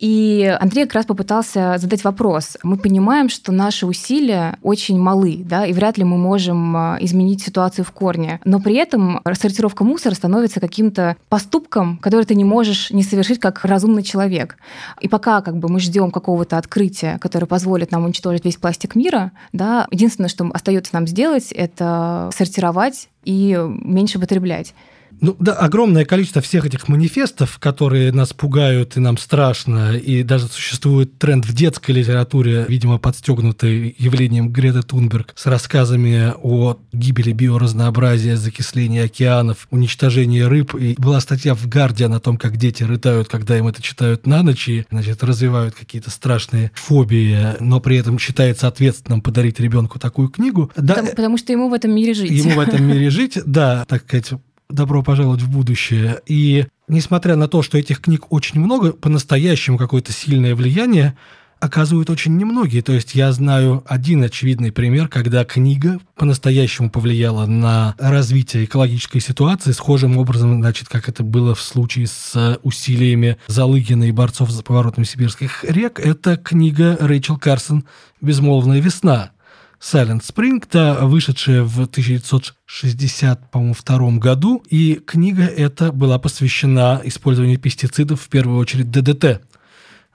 И 0.00 0.56
Андрей 0.60 0.86
как 0.86 0.94
раз 0.94 1.06
попытался 1.06 1.76
задать 1.78 2.02
вопрос. 2.02 2.56
Мы 2.64 2.78
понимаем, 2.78 3.28
что 3.28 3.52
наши 3.52 3.86
усилия 3.86 4.58
очень 4.60 4.98
малы, 4.98 5.42
да, 5.44 5.66
и 5.66 5.72
вряд 5.72 5.98
ли 5.98 6.02
мы 6.02 6.16
можем 6.16 6.76
а, 6.76 6.98
изменить 7.00 7.42
ситуацию 7.42 7.84
в 7.84 7.92
корне. 7.92 8.40
Но 8.44 8.58
при 8.58 8.74
этом 8.74 9.20
рассортировка 9.22 9.84
мусора 9.84 10.16
становится 10.16 10.58
каким-то 10.58 11.16
поступком, 11.28 11.98
который 11.98 12.24
ты 12.24 12.34
не 12.34 12.44
можешь 12.44 12.90
не 12.90 13.04
совершить 13.04 13.38
как 13.38 13.64
разумный 13.64 14.02
человек. 14.02 14.56
И 15.00 15.06
пока 15.06 15.42
как 15.42 15.56
бы, 15.58 15.68
мы 15.68 15.78
ждем 15.78 16.10
какого-то 16.10 16.58
открытия, 16.58 17.18
которое 17.18 17.46
позволит 17.46 17.92
нам 17.92 18.04
уничтожить 18.04 18.44
весь 18.44 18.56
пластик 18.56 18.96
мира, 18.96 19.30
да, 19.52 19.86
единственное, 19.92 20.28
что 20.28 20.50
остается 20.52 20.92
нам 20.94 21.06
сделать, 21.06 21.52
это 21.68 22.30
сортировать 22.34 23.08
и 23.24 23.56
меньше 23.82 24.18
потреблять. 24.18 24.74
Ну 25.20 25.36
да, 25.38 25.54
огромное 25.54 26.04
количество 26.04 26.42
всех 26.42 26.64
этих 26.64 26.88
манифестов, 26.88 27.58
которые 27.58 28.12
нас 28.12 28.32
пугают 28.32 28.96
и 28.96 29.00
нам 29.00 29.18
страшно, 29.18 29.96
и 29.96 30.22
даже 30.22 30.46
существует 30.46 31.18
тренд 31.18 31.46
в 31.46 31.54
детской 31.54 31.92
литературе, 31.92 32.66
видимо, 32.68 32.98
подстегнутый 32.98 33.94
явлением 33.98 34.50
Греты 34.50 34.82
Тунберг 34.82 35.32
с 35.36 35.46
рассказами 35.46 36.32
о 36.42 36.78
гибели 36.92 37.32
биоразнообразия, 37.32 38.36
закислении 38.36 39.02
океанов, 39.02 39.66
уничтожении 39.70 40.40
рыб. 40.40 40.74
И 40.74 40.94
была 40.98 41.20
статья 41.20 41.54
в 41.54 41.68
Гардиан 41.68 42.14
о 42.14 42.20
том, 42.20 42.36
как 42.36 42.56
дети 42.56 42.82
рытают, 42.82 43.28
когда 43.28 43.58
им 43.58 43.68
это 43.68 43.82
читают 43.82 44.26
на 44.26 44.42
ночь, 44.42 44.68
и, 44.68 44.84
значит, 44.90 45.22
развивают 45.22 45.74
какие-то 45.74 46.10
страшные 46.10 46.70
фобии, 46.74 47.56
но 47.60 47.80
при 47.80 47.96
этом 47.96 48.18
считается 48.18 48.68
ответственным 48.68 49.20
подарить 49.20 49.60
ребенку 49.60 49.98
такую 49.98 50.28
книгу. 50.28 50.70
Да, 50.76 50.94
потому, 50.94 51.10
потому 51.10 51.38
что 51.38 51.52
ему 51.52 51.68
в 51.68 51.72
этом 51.72 51.94
мире 51.94 52.14
жить. 52.14 52.30
Ему 52.30 52.52
в 52.52 52.60
этом 52.60 52.84
мире 52.84 53.10
жить, 53.10 53.38
да, 53.44 53.84
так 53.88 54.02
сказать, 54.02 54.32
добро 54.68 55.02
пожаловать 55.02 55.42
в 55.42 55.50
будущее. 55.50 56.20
И 56.26 56.66
несмотря 56.88 57.36
на 57.36 57.48
то, 57.48 57.62
что 57.62 57.78
этих 57.78 58.00
книг 58.00 58.30
очень 58.30 58.60
много, 58.60 58.92
по-настоящему 58.92 59.78
какое-то 59.78 60.12
сильное 60.12 60.54
влияние 60.54 61.16
оказывают 61.60 62.08
очень 62.10 62.36
немногие. 62.36 62.82
То 62.82 62.92
есть 62.92 63.14
я 63.14 63.32
знаю 63.32 63.82
один 63.86 64.22
очевидный 64.22 64.70
пример, 64.70 65.08
когда 65.08 65.44
книга 65.44 65.98
по-настоящему 66.14 66.90
повлияла 66.90 67.46
на 67.46 67.94
развитие 67.98 68.64
экологической 68.64 69.20
ситуации 69.20 69.72
схожим 69.72 70.18
образом, 70.18 70.60
значит, 70.60 70.88
как 70.88 71.08
это 71.08 71.22
было 71.22 71.54
в 71.54 71.60
случае 71.60 72.06
с 72.06 72.58
усилиями 72.62 73.38
Залыгина 73.48 74.04
и 74.04 74.12
борцов 74.12 74.50
за 74.50 74.62
поворотом 74.62 75.04
сибирских 75.04 75.64
рек. 75.64 75.98
Это 75.98 76.36
книга 76.36 76.96
Рэйчел 77.00 77.38
Карсон 77.38 77.84
«Безмолвная 78.20 78.80
весна», 78.80 79.32
Silent 79.80 80.22
Spring, 80.22 80.64
та 80.68 81.06
вышедшая 81.06 81.62
в 81.62 81.80
1962 81.80 84.10
году, 84.18 84.64
и 84.68 84.94
книга 84.94 85.44
эта 85.44 85.92
была 85.92 86.18
посвящена 86.18 87.00
использованию 87.04 87.60
пестицидов, 87.60 88.22
в 88.22 88.28
первую 88.28 88.58
очередь 88.58 88.90
ДДТ. 88.90 89.40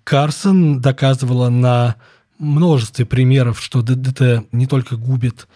Карсон 0.03 0.81
доказывала 0.81 1.47
на 1.47 1.95
множестве 2.39 3.05
примеров, 3.05 3.61
что 3.61 3.81
ДДТ 3.81 4.45
не 4.51 4.67
только 4.67 4.97
губит 4.97 5.47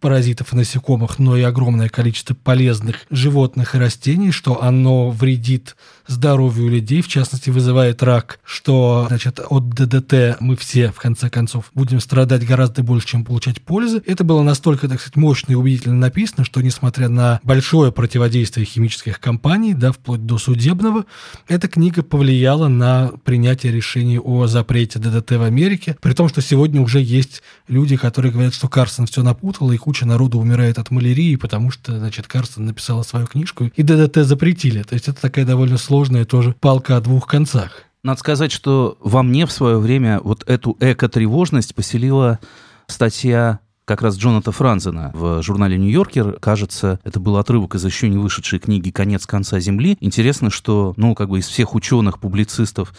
паразитов 0.00 0.54
и 0.54 0.56
насекомых, 0.56 1.18
но 1.18 1.36
и 1.36 1.42
огромное 1.42 1.90
количество 1.90 2.34
полезных 2.34 3.04
животных 3.10 3.74
и 3.74 3.78
растений, 3.78 4.32
что 4.32 4.62
оно 4.62 5.10
вредит 5.10 5.76
здоровью 6.10 6.68
людей, 6.68 7.02
в 7.02 7.08
частности, 7.08 7.50
вызывает 7.50 8.02
рак, 8.02 8.40
что 8.44 9.06
значит, 9.08 9.40
от 9.48 9.70
ДДТ 9.70 10.36
мы 10.40 10.56
все, 10.56 10.90
в 10.90 10.98
конце 10.98 11.30
концов, 11.30 11.70
будем 11.74 12.00
страдать 12.00 12.46
гораздо 12.46 12.82
больше, 12.82 13.06
чем 13.06 13.24
получать 13.24 13.62
пользы. 13.62 14.02
Это 14.06 14.24
было 14.24 14.42
настолько, 14.42 14.88
так 14.88 15.00
сказать, 15.00 15.16
мощно 15.16 15.52
и 15.52 15.54
убедительно 15.54 15.96
написано, 15.96 16.44
что, 16.44 16.60
несмотря 16.60 17.08
на 17.08 17.40
большое 17.42 17.92
противодействие 17.92 18.66
химических 18.66 19.20
компаний, 19.20 19.74
да, 19.74 19.92
вплоть 19.92 20.26
до 20.26 20.38
судебного, 20.38 21.04
эта 21.48 21.68
книга 21.68 22.02
повлияла 22.02 22.68
на 22.68 23.12
принятие 23.24 23.72
решений 23.72 24.18
о 24.18 24.46
запрете 24.46 24.98
ДДТ 24.98 25.32
в 25.32 25.42
Америке, 25.42 25.96
при 26.00 26.12
том, 26.12 26.28
что 26.28 26.42
сегодня 26.42 26.80
уже 26.80 27.00
есть 27.00 27.42
люди, 27.68 27.96
которые 27.96 28.32
говорят, 28.32 28.54
что 28.54 28.68
Карсон 28.68 29.06
все 29.06 29.22
напутал, 29.22 29.70
и 29.72 29.76
куча 29.76 30.06
народу 30.06 30.38
умирает 30.38 30.78
от 30.78 30.90
малярии, 30.90 31.36
потому 31.36 31.70
что, 31.70 31.98
значит, 31.98 32.26
Карсон 32.26 32.66
написала 32.66 33.02
свою 33.02 33.26
книжку, 33.26 33.70
и 33.76 33.82
ДДТ 33.82 34.26
запретили. 34.26 34.82
То 34.82 34.94
есть 34.94 35.08
это 35.08 35.20
такая 35.20 35.44
довольно 35.44 35.78
сложная 35.78 35.99
тоже 36.24 36.54
палка 36.60 36.96
о 36.96 37.00
двух 37.00 37.26
концах. 37.26 37.84
Надо 38.02 38.18
сказать, 38.20 38.52
что 38.52 38.96
во 39.00 39.22
мне 39.22 39.44
в 39.44 39.52
свое 39.52 39.78
время 39.78 40.20
вот 40.22 40.42
эту 40.48 40.76
эко-тревожность 40.80 41.74
поселила 41.74 42.38
статья 42.86 43.60
как 43.84 44.02
раз 44.02 44.16
Джоната 44.16 44.52
Франзена 44.52 45.10
в 45.14 45.42
журнале 45.42 45.76
«Нью-Йоркер». 45.76 46.38
Кажется, 46.40 47.00
это 47.02 47.18
был 47.18 47.36
отрывок 47.36 47.74
из 47.74 47.84
еще 47.84 48.08
не 48.08 48.16
вышедшей 48.16 48.58
книги 48.58 48.90
«Конец 48.90 49.26
конца 49.26 49.58
Земли». 49.58 49.98
Интересно, 50.00 50.48
что, 50.48 50.94
ну, 50.96 51.14
как 51.14 51.28
бы 51.28 51.40
из 51.40 51.48
всех 51.48 51.74
ученых, 51.74 52.20
публицистов 52.20 52.94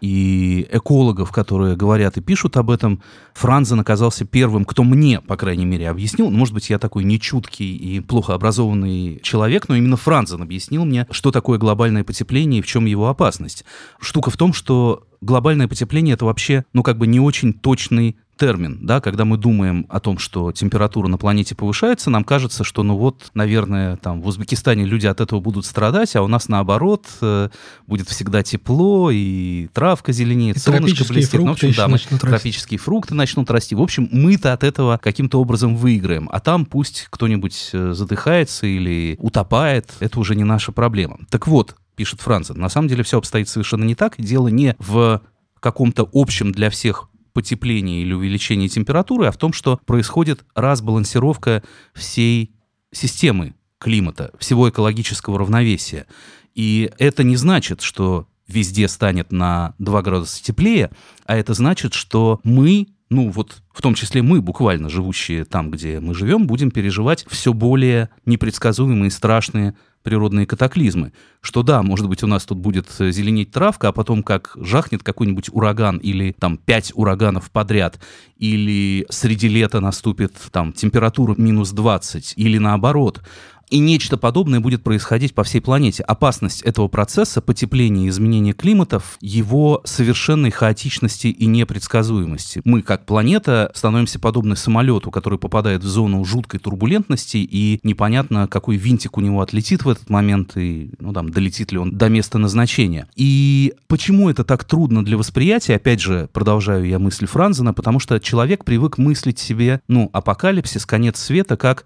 и 0.00 0.66
экологов, 0.70 1.32
которые 1.32 1.76
говорят 1.76 2.16
и 2.16 2.20
пишут 2.20 2.56
об 2.56 2.70
этом, 2.70 3.02
Франзен 3.34 3.80
оказался 3.80 4.24
первым, 4.24 4.64
кто 4.64 4.82
мне, 4.82 5.20
по 5.20 5.36
крайней 5.36 5.64
мере, 5.64 5.88
объяснил. 5.88 6.30
Может 6.30 6.54
быть, 6.54 6.70
я 6.70 6.78
такой 6.78 7.04
нечуткий 7.04 7.76
и 7.76 8.00
плохо 8.00 8.34
образованный 8.34 9.20
человек, 9.22 9.68
но 9.68 9.76
именно 9.76 9.96
Франзен 9.96 10.42
объяснил 10.42 10.84
мне, 10.84 11.06
что 11.10 11.30
такое 11.30 11.58
глобальное 11.58 12.04
потепление 12.04 12.60
и 12.60 12.62
в 12.62 12.66
чем 12.66 12.86
его 12.86 13.08
опасность. 13.08 13.64
Штука 14.00 14.30
в 14.30 14.36
том, 14.36 14.52
что 14.52 15.06
глобальное 15.20 15.68
потепление 15.68 16.14
это 16.14 16.24
вообще, 16.24 16.64
ну, 16.72 16.82
как 16.82 16.98
бы 16.98 17.06
не 17.06 17.20
очень 17.20 17.52
точный 17.52 18.16
термин, 18.36 18.80
да, 18.82 19.00
когда 19.00 19.24
мы 19.24 19.38
думаем 19.38 19.86
о 19.88 19.98
том, 20.00 20.18
что 20.18 20.52
температура 20.52 21.08
на 21.08 21.18
планете 21.18 21.54
повышается, 21.54 22.10
нам 22.10 22.22
кажется, 22.24 22.64
что, 22.64 22.82
ну 22.82 22.96
вот, 22.96 23.30
наверное, 23.34 23.96
там 23.96 24.20
в 24.20 24.26
Узбекистане 24.26 24.84
люди 24.84 25.06
от 25.06 25.20
этого 25.20 25.40
будут 25.40 25.64
страдать, 25.64 26.14
а 26.16 26.22
у 26.22 26.28
нас 26.28 26.48
наоборот 26.48 27.06
э, 27.22 27.48
будет 27.86 28.08
всегда 28.08 28.42
тепло 28.42 29.10
и 29.10 29.68
травка 29.72 30.12
зеленеет, 30.12 30.56
и 30.56 30.60
солнышко 30.60 31.04
блестит, 31.04 31.40
ну, 31.40 31.48
в 31.48 31.52
общем, 31.52 31.72
да, 31.76 31.88
мы, 31.88 31.98
тропические 31.98 32.78
фрукты 32.78 33.14
начнут 33.14 33.50
расти. 33.50 33.74
В 33.74 33.82
общем, 33.82 34.08
мы-то 34.12 34.52
от 34.52 34.64
этого 34.64 34.98
каким-то 35.02 35.40
образом 35.40 35.76
выиграем, 35.76 36.28
а 36.30 36.40
там 36.40 36.66
пусть 36.66 37.06
кто-нибудь 37.10 37.70
э, 37.72 37.92
задыхается 37.92 38.66
или 38.66 39.16
утопает, 39.18 39.94
это 40.00 40.20
уже 40.20 40.34
не 40.36 40.44
наша 40.44 40.72
проблема. 40.72 41.18
Так 41.30 41.46
вот, 41.46 41.74
пишет 41.96 42.20
Францен, 42.20 42.58
на 42.58 42.68
самом 42.68 42.88
деле 42.88 43.02
все 43.02 43.18
обстоит 43.18 43.48
совершенно 43.48 43.84
не 43.84 43.94
так, 43.94 44.14
дело 44.18 44.48
не 44.48 44.76
в 44.78 45.22
каком-то 45.58 46.08
общем 46.12 46.52
для 46.52 46.70
всех 46.70 47.08
потепления 47.32 48.02
или 48.02 48.12
увеличения 48.12 48.68
температуры, 48.68 49.26
а 49.26 49.32
в 49.32 49.36
том, 49.36 49.52
что 49.52 49.80
происходит 49.84 50.44
разбалансировка 50.54 51.62
всей 51.94 52.54
системы 52.92 53.54
климата, 53.78 54.32
всего 54.38 54.70
экологического 54.70 55.38
равновесия. 55.38 56.06
И 56.54 56.90
это 56.98 57.24
не 57.24 57.36
значит, 57.36 57.82
что 57.82 58.26
везде 58.48 58.88
станет 58.88 59.32
на 59.32 59.74
2 59.78 60.02
градуса 60.02 60.42
теплее, 60.42 60.90
а 61.26 61.36
это 61.36 61.52
значит, 61.52 61.92
что 61.92 62.40
мы 62.44 62.86
ну 63.08 63.30
вот 63.30 63.62
в 63.72 63.82
том 63.82 63.94
числе 63.94 64.22
мы, 64.22 64.40
буквально 64.40 64.88
живущие 64.88 65.44
там, 65.44 65.70
где 65.70 66.00
мы 66.00 66.14
живем, 66.14 66.46
будем 66.46 66.70
переживать 66.70 67.24
все 67.28 67.52
более 67.52 68.08
непредсказуемые, 68.24 69.10
страшные 69.10 69.74
природные 70.06 70.46
катаклизмы. 70.46 71.12
Что 71.40 71.64
да, 71.64 71.82
может 71.82 72.08
быть, 72.08 72.22
у 72.22 72.28
нас 72.28 72.44
тут 72.44 72.58
будет 72.58 72.86
зеленеть 72.96 73.50
травка, 73.50 73.88
а 73.88 73.92
потом 73.92 74.22
как 74.22 74.56
жахнет 74.60 75.02
какой-нибудь 75.02 75.48
ураган 75.52 75.96
или 75.96 76.30
там 76.38 76.58
пять 76.58 76.92
ураганов 76.94 77.50
подряд, 77.50 77.98
или 78.36 79.04
среди 79.10 79.48
лета 79.48 79.80
наступит 79.80 80.34
там 80.52 80.72
температура 80.72 81.34
минус 81.36 81.72
20, 81.72 82.34
или 82.36 82.58
наоборот. 82.58 83.20
И 83.68 83.78
нечто 83.78 84.16
подобное 84.16 84.60
будет 84.60 84.82
происходить 84.82 85.34
по 85.34 85.42
всей 85.42 85.60
планете. 85.60 86.02
Опасность 86.04 86.62
этого 86.62 86.88
процесса, 86.88 87.40
потепления 87.40 88.06
и 88.06 88.08
изменения 88.08 88.52
климатов, 88.52 89.18
его 89.20 89.82
совершенной 89.84 90.50
хаотичности 90.50 91.28
и 91.28 91.46
непредсказуемости. 91.46 92.60
Мы, 92.64 92.82
как 92.82 93.06
планета, 93.06 93.72
становимся 93.74 94.20
подобны 94.20 94.54
самолету, 94.54 95.10
который 95.10 95.38
попадает 95.38 95.82
в 95.82 95.86
зону 95.86 96.24
жуткой 96.24 96.60
турбулентности, 96.60 97.38
и 97.38 97.80
непонятно, 97.82 98.46
какой 98.46 98.76
винтик 98.76 99.18
у 99.18 99.20
него 99.20 99.40
отлетит 99.40 99.84
в 99.84 99.88
этот 99.88 100.10
момент, 100.10 100.56
и 100.56 100.92
ну, 101.00 101.12
там, 101.12 101.30
долетит 101.30 101.72
ли 101.72 101.78
он 101.78 101.96
до 101.96 102.08
места 102.08 102.38
назначения. 102.38 103.08
И 103.16 103.74
почему 103.88 104.30
это 104.30 104.44
так 104.44 104.64
трудно 104.64 105.04
для 105.04 105.16
восприятия? 105.16 105.74
Опять 105.74 106.00
же, 106.00 106.28
продолжаю 106.32 106.86
я 106.86 106.98
мысль 106.98 107.26
Франзена, 107.26 107.74
потому 107.74 107.98
что 107.98 108.20
человек 108.20 108.64
привык 108.64 108.98
мыслить 108.98 109.38
себе, 109.38 109.80
ну, 109.88 110.08
апокалипсис, 110.12 110.86
конец 110.86 111.18
света, 111.18 111.56
как 111.56 111.84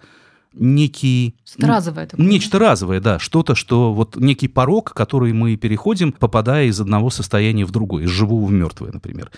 некий... 0.52 1.36
Разовое 1.58 2.06
такое. 2.06 2.26
Нечто 2.26 2.58
разовое, 2.58 3.00
да. 3.00 3.18
Что-то, 3.18 3.54
что 3.54 3.92
вот 3.92 4.16
некий 4.16 4.48
порог, 4.48 4.92
который 4.92 5.32
мы 5.32 5.56
переходим, 5.56 6.12
попадая 6.12 6.66
из 6.66 6.80
одного 6.80 7.10
состояния 7.10 7.64
в 7.64 7.70
другое, 7.70 8.04
из 8.04 8.10
живого 8.10 8.46
в 8.46 8.52
мертвое, 8.52 8.92
например. 8.92 9.30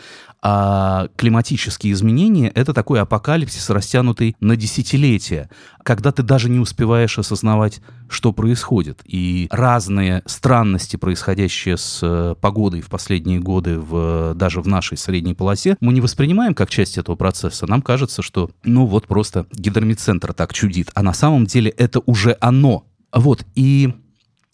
А 0.43 1.09
климатические 1.17 1.93
изменения— 1.93 2.49
это 2.55 2.75
такой 2.75 3.01
апокалипсис, 3.01 3.71
растянутый 3.71 4.37
на 4.41 4.57
десятилетия, 4.57 5.49
когда 5.85 6.11
ты 6.11 6.23
даже 6.23 6.49
не 6.51 6.59
успеваешь 6.59 7.19
осознавать, 7.19 7.81
что 8.09 8.33
происходит. 8.33 9.01
И 9.05 9.47
разные 9.51 10.23
странности, 10.27 10.97
происходящие 10.97 11.77
с 11.77 12.01
э, 12.03 12.35
погодой 12.41 12.81
в 12.81 12.89
последние 12.89 13.41
годы, 13.41 13.79
в, 13.79 14.35
даже 14.35 14.61
в 14.61 14.69
нашей 14.69 14.99
средней 14.99 15.35
полосе, 15.35 15.77
мы 15.81 15.93
не 15.93 16.01
воспринимаем 16.01 16.55
как 16.55 16.71
часть 16.71 16.99
этого 16.99 17.17
процесса. 17.17 17.67
Нам 17.67 17.81
кажется, 17.81 18.21
что, 18.23 18.51
ну 18.65 18.87
вот 18.87 19.07
просто 19.07 19.47
гидромедцентр 19.53 20.35
так 20.35 20.53
чудит. 20.53 20.91
А 20.95 21.02
на 21.03 21.13
самом 21.13 21.47
деле 21.47 21.71
это 21.71 22.01
уже 22.07 22.37
оно. 22.41 22.87
Вот, 23.13 23.45
и 23.55 23.95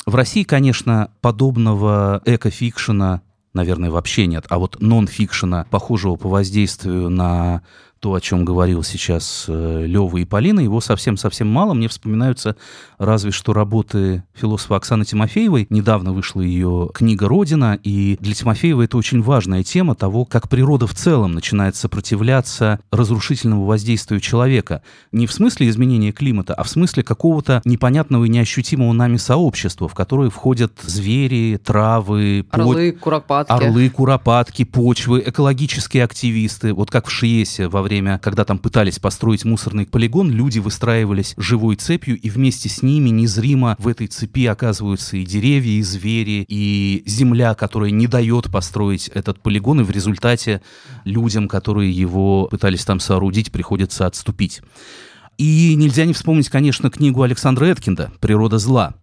в 0.07 0.15
России, 0.15 0.43
конечно, 0.43 1.11
подобного 1.21 2.23
экофикшена 2.25 3.23
наверное, 3.55 3.91
вообще 3.91 4.27
нет, 4.27 4.45
а 4.49 4.59
вот 4.59 4.81
нон-фикшена, 4.81 5.67
похожего 5.71 6.17
по 6.17 6.29
воздействию 6.29 7.11
на 7.11 7.63
то, 8.01 8.15
о 8.15 8.21
чем 8.21 8.45
говорил 8.45 8.83
сейчас 8.83 9.47
э, 9.49 9.85
Лева 9.87 10.17
и 10.19 10.25
Полина, 10.25 10.61
его 10.61 10.81
совсем-совсем 10.81 11.49
мало. 11.49 11.75
Мне 11.75 11.89
вспоминаются 11.89 12.57
разве 12.99 13.31
что 13.31 13.53
работы 13.53 14.23
философа 14.35 14.77
Оксаны 14.77 15.05
Тимофеевой. 15.05 15.67
Недавно 15.71 16.13
вышла 16.13 16.41
ее 16.41 16.91
книга 16.95 17.29
«Родина», 17.29 17.79
и 17.83 18.17
для 18.21 18.35
Тимофеева 18.35 18.83
это 18.83 18.97
очень 18.97 19.23
важная 19.23 19.65
тема 19.65 19.95
того, 19.95 20.25
как 20.25 20.49
природа 20.49 20.87
в 20.87 20.95
целом 20.95 21.33
начинает 21.33 21.75
сопротивляться 21.77 22.81
разрушительному 22.91 23.65
воздействию 23.65 24.21
человека. 24.21 24.83
Не 25.11 25.27
в 25.27 25.33
смысле 25.33 25.69
изменения 25.69 26.13
климата, 26.13 26.55
а 26.55 26.63
в 26.63 26.69
смысле 26.69 27.03
какого-то 27.03 27.63
непонятного 27.65 28.25
и 28.25 28.29
неощутимого 28.29 28.93
нами 28.93 29.17
сообщества, 29.17 29.89
в 29.89 29.95
которое 29.95 30.31
входят 30.31 30.73
звери, 30.83 31.61
травы, 31.63 32.47
орлы, 32.51 32.93
под... 32.93 33.01
куропатки. 33.01 33.53
Орлы, 33.53 33.91
куропатки, 33.91 34.65
почвы, 34.65 35.23
экологические 35.27 36.05
активисты. 36.05 36.73
Вот 36.73 36.91
как 36.91 37.09
в 37.09 37.11
Шиесе 37.11 37.69
во 37.69 37.83
время, 37.89 38.19
когда 38.19 38.45
там 38.45 38.59
пытались 38.59 38.99
построить 38.99 39.47
мусорный 39.47 39.87
полигон, 39.87 40.31
люди 40.31 40.59
выстраивались 40.59 41.33
живой 41.39 41.77
цепью, 41.77 42.21
и 42.21 42.29
вместе 42.29 42.69
с 42.69 42.83
ними 42.83 43.09
незримо 43.09 43.77
в 43.79 43.89
этой 43.89 44.09
цепи 44.09 44.45
оказываются 44.45 45.17
и 45.17 45.25
деревья, 45.25 45.73
и 45.73 45.83
звери, 45.83 46.45
и 46.47 47.03
земля, 47.07 47.55
которая 47.55 47.91
не 47.91 48.07
дает 48.07 48.53
построить 48.53 49.09
этот 49.09 49.41
полигон, 49.41 49.81
и 49.81 49.85
в 49.85 49.91
результате 49.91 50.61
людям, 51.05 51.49
которые 51.49 51.91
его 51.91 52.47
пытались 52.49 52.85
там 52.85 53.01
соорудить, 53.01 53.51
приходится 53.51 54.07
отступить. 54.07 54.61
И 55.39 55.77
нельзя 55.77 56.05
не 56.05 56.13
вспомнить, 56.13 56.49
конечно, 56.49 56.91
книгу 56.91 57.23
Александра 57.23 57.67
Эткинда 57.67 58.11
«Природа 58.21 58.59
зла», 58.59 58.95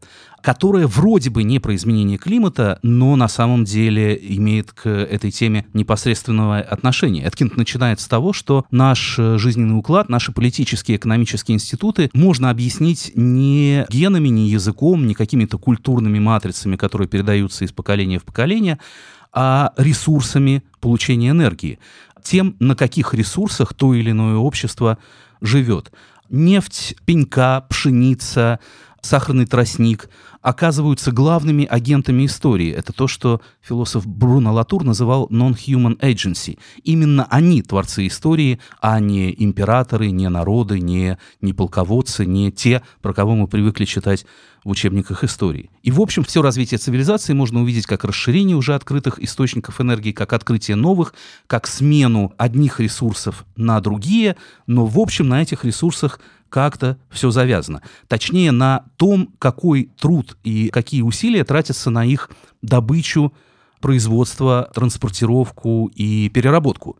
которая 0.41 0.85
вроде 0.85 1.29
бы 1.29 1.43
не 1.43 1.59
про 1.59 1.73
изменение 1.75 2.17
климата, 2.17 2.77
но 2.83 3.15
на 3.15 3.29
самом 3.29 3.63
деле 3.63 4.19
имеет 4.21 4.73
к 4.73 4.87
этой 4.87 5.31
теме 5.31 5.65
непосредственного 5.73 6.59
отношения. 6.59 7.25
Эткинд 7.25 7.55
начинает 7.55 8.01
с 8.01 8.07
того, 8.07 8.33
что 8.33 8.65
наш 8.69 9.17
э, 9.17 9.37
жизненный 9.37 9.79
уклад, 9.79 10.09
наши 10.09 10.33
политические, 10.33 10.97
экономические 10.97 11.55
институты 11.55 12.11
можно 12.13 12.49
объяснить 12.49 13.13
не 13.15 13.85
генами, 13.89 14.27
не 14.27 14.49
языком, 14.49 15.07
не 15.07 15.13
какими-то 15.13 15.57
культурными 15.57 16.19
матрицами, 16.19 16.75
которые 16.75 17.07
передаются 17.07 17.63
из 17.63 17.71
поколения 17.71 18.19
в 18.19 18.23
поколение, 18.23 18.77
а 19.31 19.71
ресурсами 19.77 20.63
получения 20.81 21.29
энергии, 21.29 21.79
тем, 22.21 22.57
на 22.59 22.75
каких 22.75 23.13
ресурсах 23.13 23.73
то 23.73 23.93
или 23.93 24.11
иное 24.11 24.35
общество 24.35 24.97
живет 25.41 25.91
нефть, 26.29 26.95
пенька, 27.05 27.65
пшеница, 27.69 28.59
сахарный 29.05 29.45
тростник 29.45 30.09
оказываются 30.41 31.11
главными 31.11 31.65
агентами 31.65 32.25
истории. 32.25 32.71
Это 32.71 32.93
то, 32.93 33.07
что 33.07 33.41
философ 33.61 34.05
Бруно 34.05 34.53
Латур 34.53 34.83
называл 34.83 35.27
non-human 35.31 35.97
agency. 35.99 36.59
Именно 36.83 37.25
они 37.29 37.61
творцы 37.61 38.07
истории, 38.07 38.59
а 38.81 38.99
не 38.99 39.33
императоры, 39.37 40.11
не 40.11 40.29
народы, 40.29 40.79
не, 40.79 41.17
не 41.41 41.53
полководцы, 41.53 42.25
не 42.25 42.51
те, 42.51 42.83
про 43.01 43.13
кого 43.13 43.35
мы 43.35 43.47
привыкли 43.47 43.85
читать 43.85 44.25
в 44.65 44.69
учебниках 44.71 45.23
истории. 45.23 45.69
И, 45.83 45.91
в 45.91 46.01
общем, 46.01 46.23
все 46.23 46.41
развитие 46.41 46.79
цивилизации 46.79 47.33
можно 47.33 47.61
увидеть 47.61 47.85
как 47.85 48.03
расширение 48.03 48.57
уже 48.57 48.73
открытых 48.73 49.19
источников 49.23 49.79
энергии, 49.79 50.11
как 50.11 50.33
открытие 50.33 50.75
новых, 50.75 51.13
как 51.45 51.67
смену 51.67 52.33
одних 52.37 52.79
ресурсов 52.79 53.45
на 53.55 53.79
другие, 53.79 54.35
но, 54.65 54.87
в 54.87 54.99
общем, 54.99 55.29
на 55.29 55.41
этих 55.41 55.63
ресурсах 55.65 56.19
как-то 56.49 56.97
все 57.09 57.31
завязано. 57.31 57.81
Точнее, 58.07 58.51
на 58.51 58.85
том, 58.97 59.33
какой 59.39 59.91
труд 59.99 60.37
и 60.43 60.69
какие 60.69 61.01
усилия 61.01 61.43
тратятся 61.43 61.89
на 61.89 62.05
их 62.05 62.29
добычу, 62.61 63.33
производство, 63.81 64.71
транспортировку 64.73 65.91
и 65.93 66.29
переработку 66.29 66.97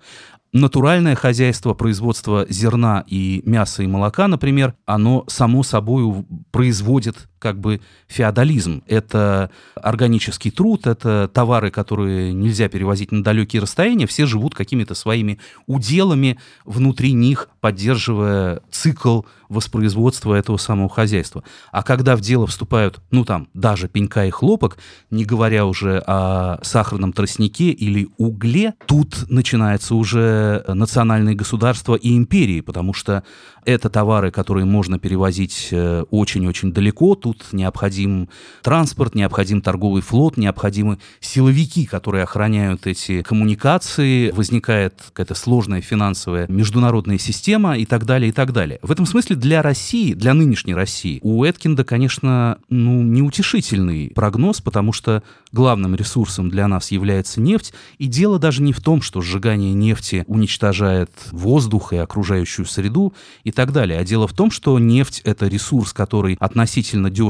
натуральное 0.56 1.16
хозяйство, 1.16 1.74
производство 1.74 2.46
зерна 2.50 3.04
и 3.08 3.42
мяса 3.46 3.84
и 3.84 3.88
молока, 3.88 4.28
например, 4.28 4.74
оно 4.86 5.26
само 5.28 5.64
собой 5.64 6.26
производит 6.52 7.28
как 7.46 7.60
бы 7.60 7.80
феодализм. 8.08 8.82
Это 8.88 9.52
органический 9.76 10.50
труд, 10.50 10.88
это 10.88 11.30
товары, 11.32 11.70
которые 11.70 12.34
нельзя 12.34 12.70
перевозить 12.70 13.12
на 13.12 13.24
далекие 13.24 13.62
расстояния, 13.62 14.08
все 14.08 14.26
живут 14.26 14.56
какими-то 14.56 14.96
своими 14.96 15.38
уделами 15.68 16.40
внутри 16.66 17.12
них, 17.12 17.50
поддерживая 17.62 18.62
цикл 18.72 19.22
воспроизводства 19.50 20.34
этого 20.34 20.58
самого 20.58 20.90
хозяйства. 20.90 21.44
А 21.72 21.84
когда 21.84 22.16
в 22.16 22.22
дело 22.22 22.48
вступают, 22.48 23.00
ну 23.12 23.26
там, 23.26 23.48
даже 23.54 23.88
пенька 23.88 24.26
и 24.26 24.32
хлопок, 24.32 24.78
не 25.12 25.24
говоря 25.24 25.66
уже 25.66 26.00
о 26.08 26.58
сахарном 26.64 27.14
тростнике 27.14 27.70
или 27.70 28.10
угле, 28.18 28.74
тут 28.88 29.30
начинается 29.30 29.94
уже 29.94 30.64
национальные 30.68 31.36
государства 31.36 31.96
и 31.96 32.18
империи, 32.18 32.62
потому 32.62 32.94
что 32.94 33.24
это 33.66 33.90
товары, 33.90 34.32
которые 34.32 34.66
можно 34.66 35.00
перевозить 35.00 35.70
э, 35.72 36.04
очень-очень 36.12 36.72
далеко. 36.72 37.16
Тут 37.16 37.35
необходим 37.52 38.30
транспорт, 38.62 39.16
необходим 39.16 39.62
торговый 39.62 40.02
флот, 40.02 40.38
необходимы 40.38 41.00
силовики, 41.20 41.86
которые 41.86 42.24
охраняют 42.24 42.88
эти 42.88 43.22
коммуникации. 43.22 44.32
Возникает 44.32 45.02
какая-то 45.08 45.36
сложная 45.36 45.82
финансовая 45.82 46.48
международная 46.48 47.18
система 47.18 47.78
и 47.78 47.86
так 47.86 48.06
далее, 48.06 48.30
и 48.30 48.32
так 48.32 48.54
далее. 48.54 48.80
В 48.82 48.92
этом 48.92 49.06
смысле 49.06 49.36
для 49.36 49.62
России, 49.62 50.14
для 50.14 50.34
нынешней 50.34 50.74
России, 50.74 51.20
у 51.22 51.44
Эткинда, 51.44 51.84
конечно, 51.84 52.58
ну, 52.70 53.04
неутешительный 53.04 54.12
прогноз, 54.16 54.62
потому 54.62 54.94
что 54.94 55.24
главным 55.52 55.96
ресурсом 55.96 56.50
для 56.50 56.68
нас 56.68 56.92
является 56.92 57.42
нефть. 57.42 57.74
И 57.98 58.08
дело 58.08 58.40
даже 58.40 58.62
не 58.62 58.74
в 58.74 58.82
том, 58.82 59.02
что 59.02 59.22
сжигание 59.22 59.74
нефти 59.74 60.24
уничтожает 60.28 61.12
воздух 61.32 61.94
и 61.94 61.98
окружающую 61.98 62.66
среду 62.66 63.14
и 63.44 63.52
так 63.52 63.72
далее. 63.72 64.00
А 64.00 64.04
дело 64.04 64.28
в 64.28 64.34
том, 64.34 64.52
что 64.52 64.78
нефть— 64.80 65.22
это 65.24 65.48
ресурс, 65.48 65.94
который 65.94 66.38
относительно 66.40 67.10
дешево 67.10 67.25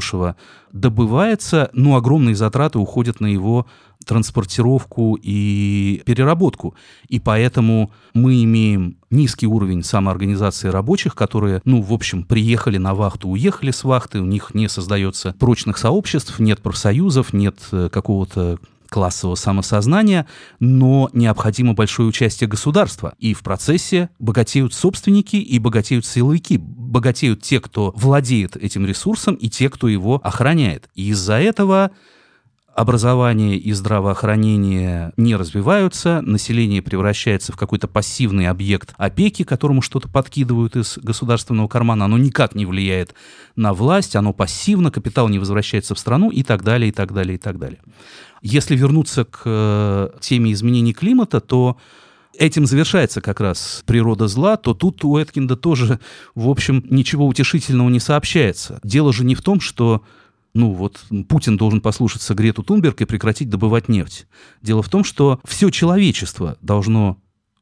добывается, 0.72 1.70
но 1.74 1.96
огромные 1.96 2.36
затраты 2.36 2.80
уходят 2.80 3.20
на 3.20 3.28
его 3.28 3.66
транспортировку 4.06 5.18
и 5.22 6.02
переработку. 6.06 6.76
И 7.08 7.20
поэтому 7.20 7.92
мы 8.14 8.44
имеем 8.44 8.98
низкий 9.10 9.48
уровень 9.48 9.84
самоорганизации 9.84 10.70
рабочих, 10.70 11.16
которые, 11.16 11.62
ну, 11.66 11.82
в 11.82 11.94
общем, 11.94 12.24
приехали 12.24 12.78
на 12.78 12.94
вахту, 12.94 13.30
уехали 13.30 13.72
с 13.72 13.84
вахты, 13.84 14.20
у 14.20 14.26
них 14.26 14.54
не 14.54 14.70
создается 14.70 15.36
прочных 15.40 15.78
сообществ, 15.78 16.40
нет 16.40 16.62
профсоюзов, 16.62 17.34
нет 17.34 17.58
э, 17.72 17.90
какого-то 17.92 18.60
классового 18.90 19.36
самосознания, 19.36 20.28
но 20.60 21.10
необходимо 21.14 21.74
большое 21.74 22.08
участие 22.08 22.48
государства. 22.48 23.16
И 23.20 23.34
в 23.34 23.42
процессе 23.42 24.10
богатеют 24.20 24.74
собственники 24.74 25.36
и 25.36 25.60
богатеют 25.60 26.06
силовики. 26.06 26.58
Богатеют 26.58 27.42
те, 27.42 27.60
кто 27.60 27.94
владеет 27.96 28.56
этим 28.56 28.86
ресурсом, 28.86 29.36
и 29.36 29.50
те, 29.50 29.70
кто 29.70 29.88
его 29.88 30.20
охраняет. 30.24 30.90
И 30.96 31.10
из-за 31.10 31.36
этого 31.36 31.92
образование 32.76 33.56
и 33.58 33.72
здравоохранение 33.72 35.14
не 35.16 35.38
развиваются, 35.38 36.22
население 36.22 36.82
превращается 36.82 37.54
в 37.54 37.58
какой-то 37.58 37.88
пассивный 37.88 38.48
объект 38.48 38.94
опеки, 38.98 39.44
которому 39.44 39.82
что-то 39.82 40.10
подкидывают 40.10 40.76
из 40.76 40.98
государственного 40.98 41.70
кармана, 41.70 42.06
оно 42.06 42.18
никак 42.18 42.54
не 42.54 42.66
влияет 42.66 43.16
на 43.56 43.74
власть, 43.74 44.18
оно 44.18 44.34
пассивно, 44.34 44.92
капитал 44.92 45.30
не 45.30 45.40
возвращается 45.40 45.96
в 45.96 46.00
страну 46.00 46.30
и 46.30 46.44
так 46.44 46.64
далее, 46.64 46.90
и 46.90 46.92
так 46.92 47.14
далее, 47.14 47.36
и 47.36 47.38
так 47.38 47.58
далее. 47.58 47.80
Если 48.42 48.76
вернуться 48.76 49.24
к 49.24 49.42
э, 49.46 50.10
теме 50.20 50.52
изменений 50.52 50.94
климата, 50.94 51.40
то 51.40 51.78
этим 52.38 52.66
завершается 52.66 53.22
как 53.22 53.40
раз 53.40 53.84
природа 53.86 54.28
зла, 54.28 54.58
то 54.58 54.74
тут 54.74 55.06
у 55.06 55.18
Эткинда 55.18 55.56
тоже, 55.56 56.02
в 56.36 56.50
общем, 56.50 56.84
ничего 56.90 57.26
утешительного 57.26 57.88
не 57.88 58.02
сообщается. 58.02 58.82
Дело 58.84 59.14
же 59.14 59.24
не 59.24 59.34
в 59.34 59.42
том, 59.42 59.62
что 59.62 60.04
ну 60.56 60.72
вот 60.72 61.04
Путин 61.28 61.58
должен 61.58 61.82
послушаться 61.82 62.34
Грету 62.34 62.64
Тунберг 62.64 63.02
и 63.02 63.06
прекратить 63.06 63.50
добывать 63.50 63.90
нефть. 63.90 64.26
Дело 64.62 64.82
в 64.82 64.90
том, 64.90 65.04
что 65.04 65.42
все 65.44 65.70
человечество 65.70 66.58
должно 66.62 67.22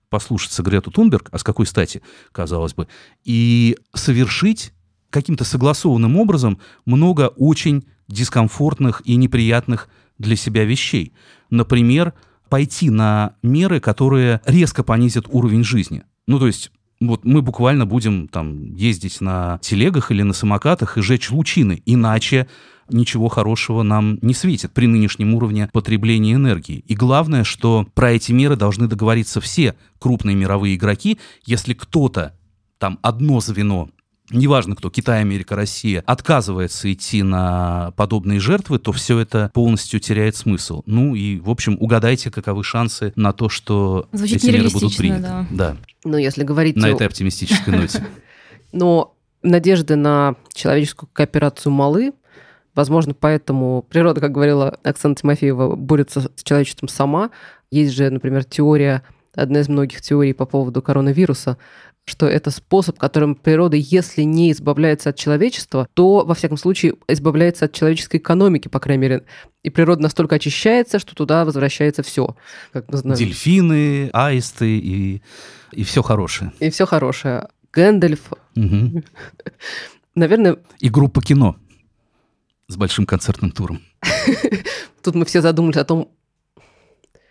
послушаться 0.09 0.61
Грету 0.61 0.91
Тунберг, 0.91 1.27
а 1.31 1.39
с 1.39 1.43
какой 1.43 1.65
стати, 1.65 2.03
казалось 2.31 2.75
бы, 2.75 2.87
и 3.25 3.77
совершить 3.95 4.73
каким-то 5.09 5.43
согласованным 5.43 6.17
образом 6.17 6.59
много 6.85 7.29
очень 7.29 7.83
дискомфортных 8.07 9.01
и 9.05 9.15
неприятных 9.15 9.89
для 10.19 10.35
себя 10.35 10.63
вещей. 10.63 11.13
Например, 11.49 12.13
пойти 12.47 12.91
на 12.91 13.33
меры, 13.41 13.79
которые 13.79 14.39
резко 14.45 14.83
понизят 14.83 15.25
уровень 15.29 15.63
жизни. 15.63 16.03
Ну, 16.27 16.37
то 16.37 16.45
есть 16.45 16.71
вот 17.08 17.26
мы 17.26 17.41
буквально 17.41 17.86
будем 17.86 18.28
там 18.28 18.76
ездить 18.76 19.22
на 19.22 19.60
телегах 19.62 20.12
или 20.12 20.24
на 20.24 20.34
самокатах 20.34 20.97
и 20.97 21.01
жечь 21.01 21.32
лучины, 21.32 21.82
иначе 21.86 22.47
ничего 22.89 23.28
хорошего 23.28 23.84
нам 23.84 24.20
не 24.22 24.34
светит 24.34 24.72
при 24.74 24.88
нынешнем 24.88 25.34
уровне 25.34 25.70
потребления 25.72 26.34
энергии. 26.34 26.84
И 26.88 26.95
главное, 26.95 27.43
что 27.43 27.88
про 27.93 28.12
эти 28.12 28.32
меры 28.32 28.56
должны 28.56 28.88
договориться 28.88 29.41
все 29.41 29.76
крупные 29.99 30.36
мировые 30.36 30.76
игроки. 30.76 31.18
Если 31.45 31.74
кто-то, 31.74 32.38
там 32.78 32.99
одно 33.01 33.39
звено 33.39 33.89
неважно 34.34 34.75
кто, 34.75 34.89
Китай, 34.89 35.21
Америка, 35.21 35.55
Россия, 35.55 36.03
отказывается 36.05 36.91
идти 36.91 37.23
на 37.23 37.93
подобные 37.95 38.39
жертвы, 38.39 38.79
то 38.79 38.91
все 38.91 39.19
это 39.19 39.51
полностью 39.53 39.99
теряет 39.99 40.36
смысл. 40.36 40.84
Ну 40.86 41.15
и, 41.15 41.39
в 41.39 41.49
общем, 41.49 41.77
угадайте, 41.79 42.31
каковы 42.31 42.63
шансы 42.63 43.13
на 43.15 43.34
то, 43.34 43.49
что 43.49 44.07
Звучит 44.11 44.43
эти 44.43 44.51
меры 44.51 44.69
будут 44.69 44.97
приняты. 44.97 45.21
Да. 45.21 45.47
да. 45.51 45.77
Ну, 46.03 46.17
если 46.17 46.43
говорить... 46.43 46.75
На 46.75 46.88
этой 46.88 47.07
оптимистической 47.07 47.77
ноте. 47.77 48.05
Но 48.71 49.15
надежды 49.41 49.95
на 49.95 50.36
человеческую 50.53 51.09
кооперацию 51.13 51.71
малы, 51.71 52.13
Возможно, 52.75 53.13
поэтому 53.13 53.86
природа, 53.88 54.19
как 54.19 54.31
говорила 54.31 54.79
Оксана 54.84 55.15
Тимофеева, 55.15 55.75
борется 55.75 56.31
с 56.36 56.43
человечеством 56.43 56.89
сама. 56.89 57.29
Есть 57.69 57.93
же, 57.93 58.09
например, 58.09 58.43
теория, 58.45 59.03
одна 59.36 59.59
из 59.59 59.69
многих 59.69 60.01
теорий 60.01 60.34
по 60.34 60.45
поводу 60.45 60.81
коронавируса, 60.81 61.57
что 62.06 62.28
это 62.28 62.51
способ, 62.51 62.97
которым 62.99 63.36
природа, 63.36 63.78
если 63.78 64.24
не 64.24 64.51
избавляется 64.51 65.10
от 65.10 65.16
человечества, 65.16 65.88
то, 65.93 66.26
во 66.26 66.34
всяком 66.36 66.58
случае, 66.58 66.95
избавляется 67.08 67.66
от 67.66 67.74
человеческой 67.74 68.18
экономики, 68.18 68.68
по 68.68 68.80
крайней 68.80 69.01
мере. 69.01 69.26
И 69.64 69.70
природа 69.70 70.01
настолько 70.01 70.36
очищается, 70.36 70.99
что 70.99 71.16
туда 71.16 71.45
возвращается 71.45 72.04
все. 72.04 72.36
Как 72.74 72.91
мы 72.91 72.97
знаем. 72.97 73.18
Дельфины, 73.18 74.10
аисты 74.12 74.78
и, 74.78 75.22
и 75.72 75.84
все 75.84 76.04
хорошее. 76.04 76.51
И 76.60 76.70
все 76.70 76.86
хорошее. 76.86 77.47
Гэндальф. 77.72 78.34
Угу. 78.56 79.04
Наверное... 80.16 80.58
И 80.80 80.89
группа 80.89 81.22
кино 81.22 81.56
с 82.68 82.76
большим 82.76 83.06
концертным 83.06 83.51
туром. 83.51 83.82
Тут 85.04 85.16
мы 85.16 85.26
все 85.26 85.41
задумались 85.41 85.78
о 85.78 85.86
том, 85.86 86.10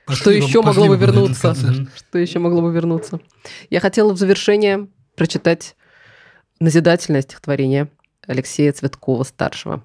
что 0.09 0.31
еще 0.31 0.63
могло 0.63 0.89
бы 0.89 0.97
вернуться? 0.97 1.55
Что 1.55 2.19
еще 2.19 2.39
могло 2.39 2.63
бы 2.63 2.73
вернуться? 2.73 3.21
Я 3.71 3.81
хотела 3.81 4.13
в 4.13 4.19
завершение 4.19 4.89
прочитать 5.17 5.77
назидательное 6.61 7.23
стихотворение 7.23 7.89
Алексея 8.27 8.73
Цветкова-старшего. 8.73 9.85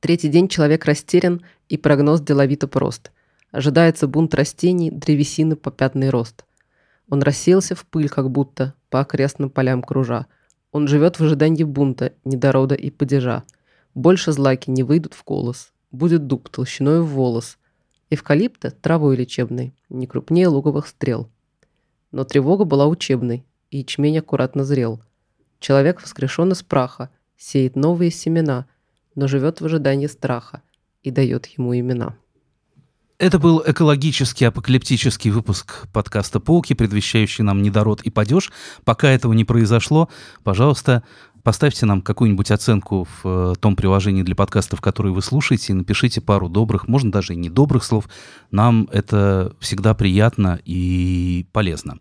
Третий 0.00 0.28
день 0.28 0.48
человек 0.48 0.84
растерян, 0.84 1.42
и 1.68 1.76
прогноз 1.76 2.20
деловито 2.20 2.66
прост. 2.68 3.10
Ожидается 3.50 4.06
бунт 4.06 4.34
растений, 4.34 4.90
древесины 4.90 5.56
по 5.56 5.70
пятный 5.70 6.10
рост. 6.10 6.44
Он 7.10 7.22
расселся 7.22 7.74
в 7.74 7.84
пыль, 7.84 8.08
как 8.08 8.30
будто, 8.30 8.74
по 8.90 9.00
окрестным 9.00 9.50
полям 9.50 9.82
кружа. 9.82 10.26
Он 10.72 10.86
живет 10.86 11.18
в 11.18 11.24
ожидании 11.24 11.64
бунта, 11.64 12.12
недорода 12.24 12.74
и 12.74 12.90
падежа. 12.90 13.44
Больше 13.94 14.32
злаки 14.32 14.70
не 14.70 14.82
выйдут 14.82 15.14
в 15.14 15.24
колос. 15.24 15.72
Будет 15.90 16.26
дуб 16.26 16.48
толщиной 16.48 17.00
в 17.00 17.08
волос– 17.08 17.57
Эвкалипта– 18.10 18.70
травой 18.82 19.16
лечебной, 19.16 19.74
не 19.90 20.06
крупнее 20.06 20.48
луговых 20.48 20.86
стрел. 20.86 21.28
Но 22.10 22.24
тревога 22.24 22.64
была 22.64 22.86
учебной, 22.86 23.44
и 23.70 23.78
ячмень 23.78 24.18
аккуратно 24.18 24.64
зрел. 24.64 25.02
Человек 25.60 26.00
воскрешен 26.00 26.52
из 26.52 26.62
праха, 26.62 27.10
сеет 27.36 27.76
новые 27.76 28.10
семена, 28.10 28.66
но 29.14 29.28
живет 29.28 29.60
в 29.60 29.66
ожидании 29.66 30.06
страха 30.06 30.62
и 31.02 31.10
дает 31.10 31.46
ему 31.46 31.78
имена. 31.78 32.16
Это 33.18 33.40
был 33.40 33.62
экологический 33.66 34.44
апокалиптический 34.44 35.30
выпуск 35.32 35.88
подкаста 35.92 36.38
«Полки», 36.38 36.74
предвещающий 36.74 37.42
нам 37.42 37.62
недород 37.62 38.00
и 38.02 38.10
падеж. 38.10 38.52
Пока 38.84 39.10
этого 39.10 39.32
не 39.32 39.44
произошло, 39.44 40.08
пожалуйста, 40.44 41.02
Поставьте 41.48 41.86
нам 41.86 42.02
какую-нибудь 42.02 42.50
оценку 42.50 43.08
в 43.22 43.26
э, 43.26 43.54
том 43.58 43.74
приложении 43.74 44.22
для 44.22 44.34
подкастов, 44.34 44.82
которые 44.82 45.14
вы 45.14 45.22
слушаете, 45.22 45.72
и 45.72 45.76
напишите 45.76 46.20
пару 46.20 46.50
добрых, 46.50 46.88
можно 46.88 47.10
даже 47.10 47.32
и 47.32 47.36
недобрых 47.36 47.84
слов. 47.84 48.06
Нам 48.50 48.86
это 48.92 49.54
всегда 49.58 49.94
приятно 49.94 50.60
и 50.66 51.46
полезно. 51.52 52.00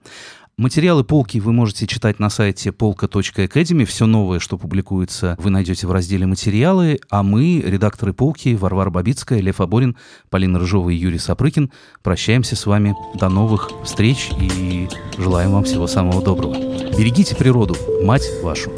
Материалы 0.58 1.06
полки 1.06 1.38
вы 1.38 1.54
можете 1.54 1.88
читать 1.88 2.20
на 2.20 2.30
сайте 2.30 2.74
полка.academy. 2.74 3.86
Все 3.86 4.06
новое, 4.06 4.40
что 4.40 4.58
публикуется, 4.58 5.38
вы 5.40 5.50
найдете 5.50 5.88
в 5.88 5.92
разделе 5.94 6.26
«Материалы». 6.26 7.00
А 7.10 7.24
мы, 7.24 7.62
редакторы 7.66 8.12
полки, 8.12 8.54
Варвара 8.56 8.90
Бабицкая, 8.90 9.40
Лев 9.40 9.62
Аборин, 9.62 9.96
Полина 10.30 10.60
Рыжова 10.60 10.90
и 10.90 10.96
Юрий 10.96 11.20
Сапрыкин, 11.20 11.72
прощаемся 12.04 12.58
с 12.58 12.66
вами. 12.66 12.96
До 13.14 13.30
новых 13.30 13.70
встреч 13.86 14.32
и 14.42 14.90
желаем 15.18 15.52
вам 15.52 15.64
всего 15.64 15.88
самого 15.88 16.22
доброго. 16.22 16.56
Берегите 16.98 17.36
природу, 17.36 17.78
мать 18.04 18.28
вашу. 18.42 18.72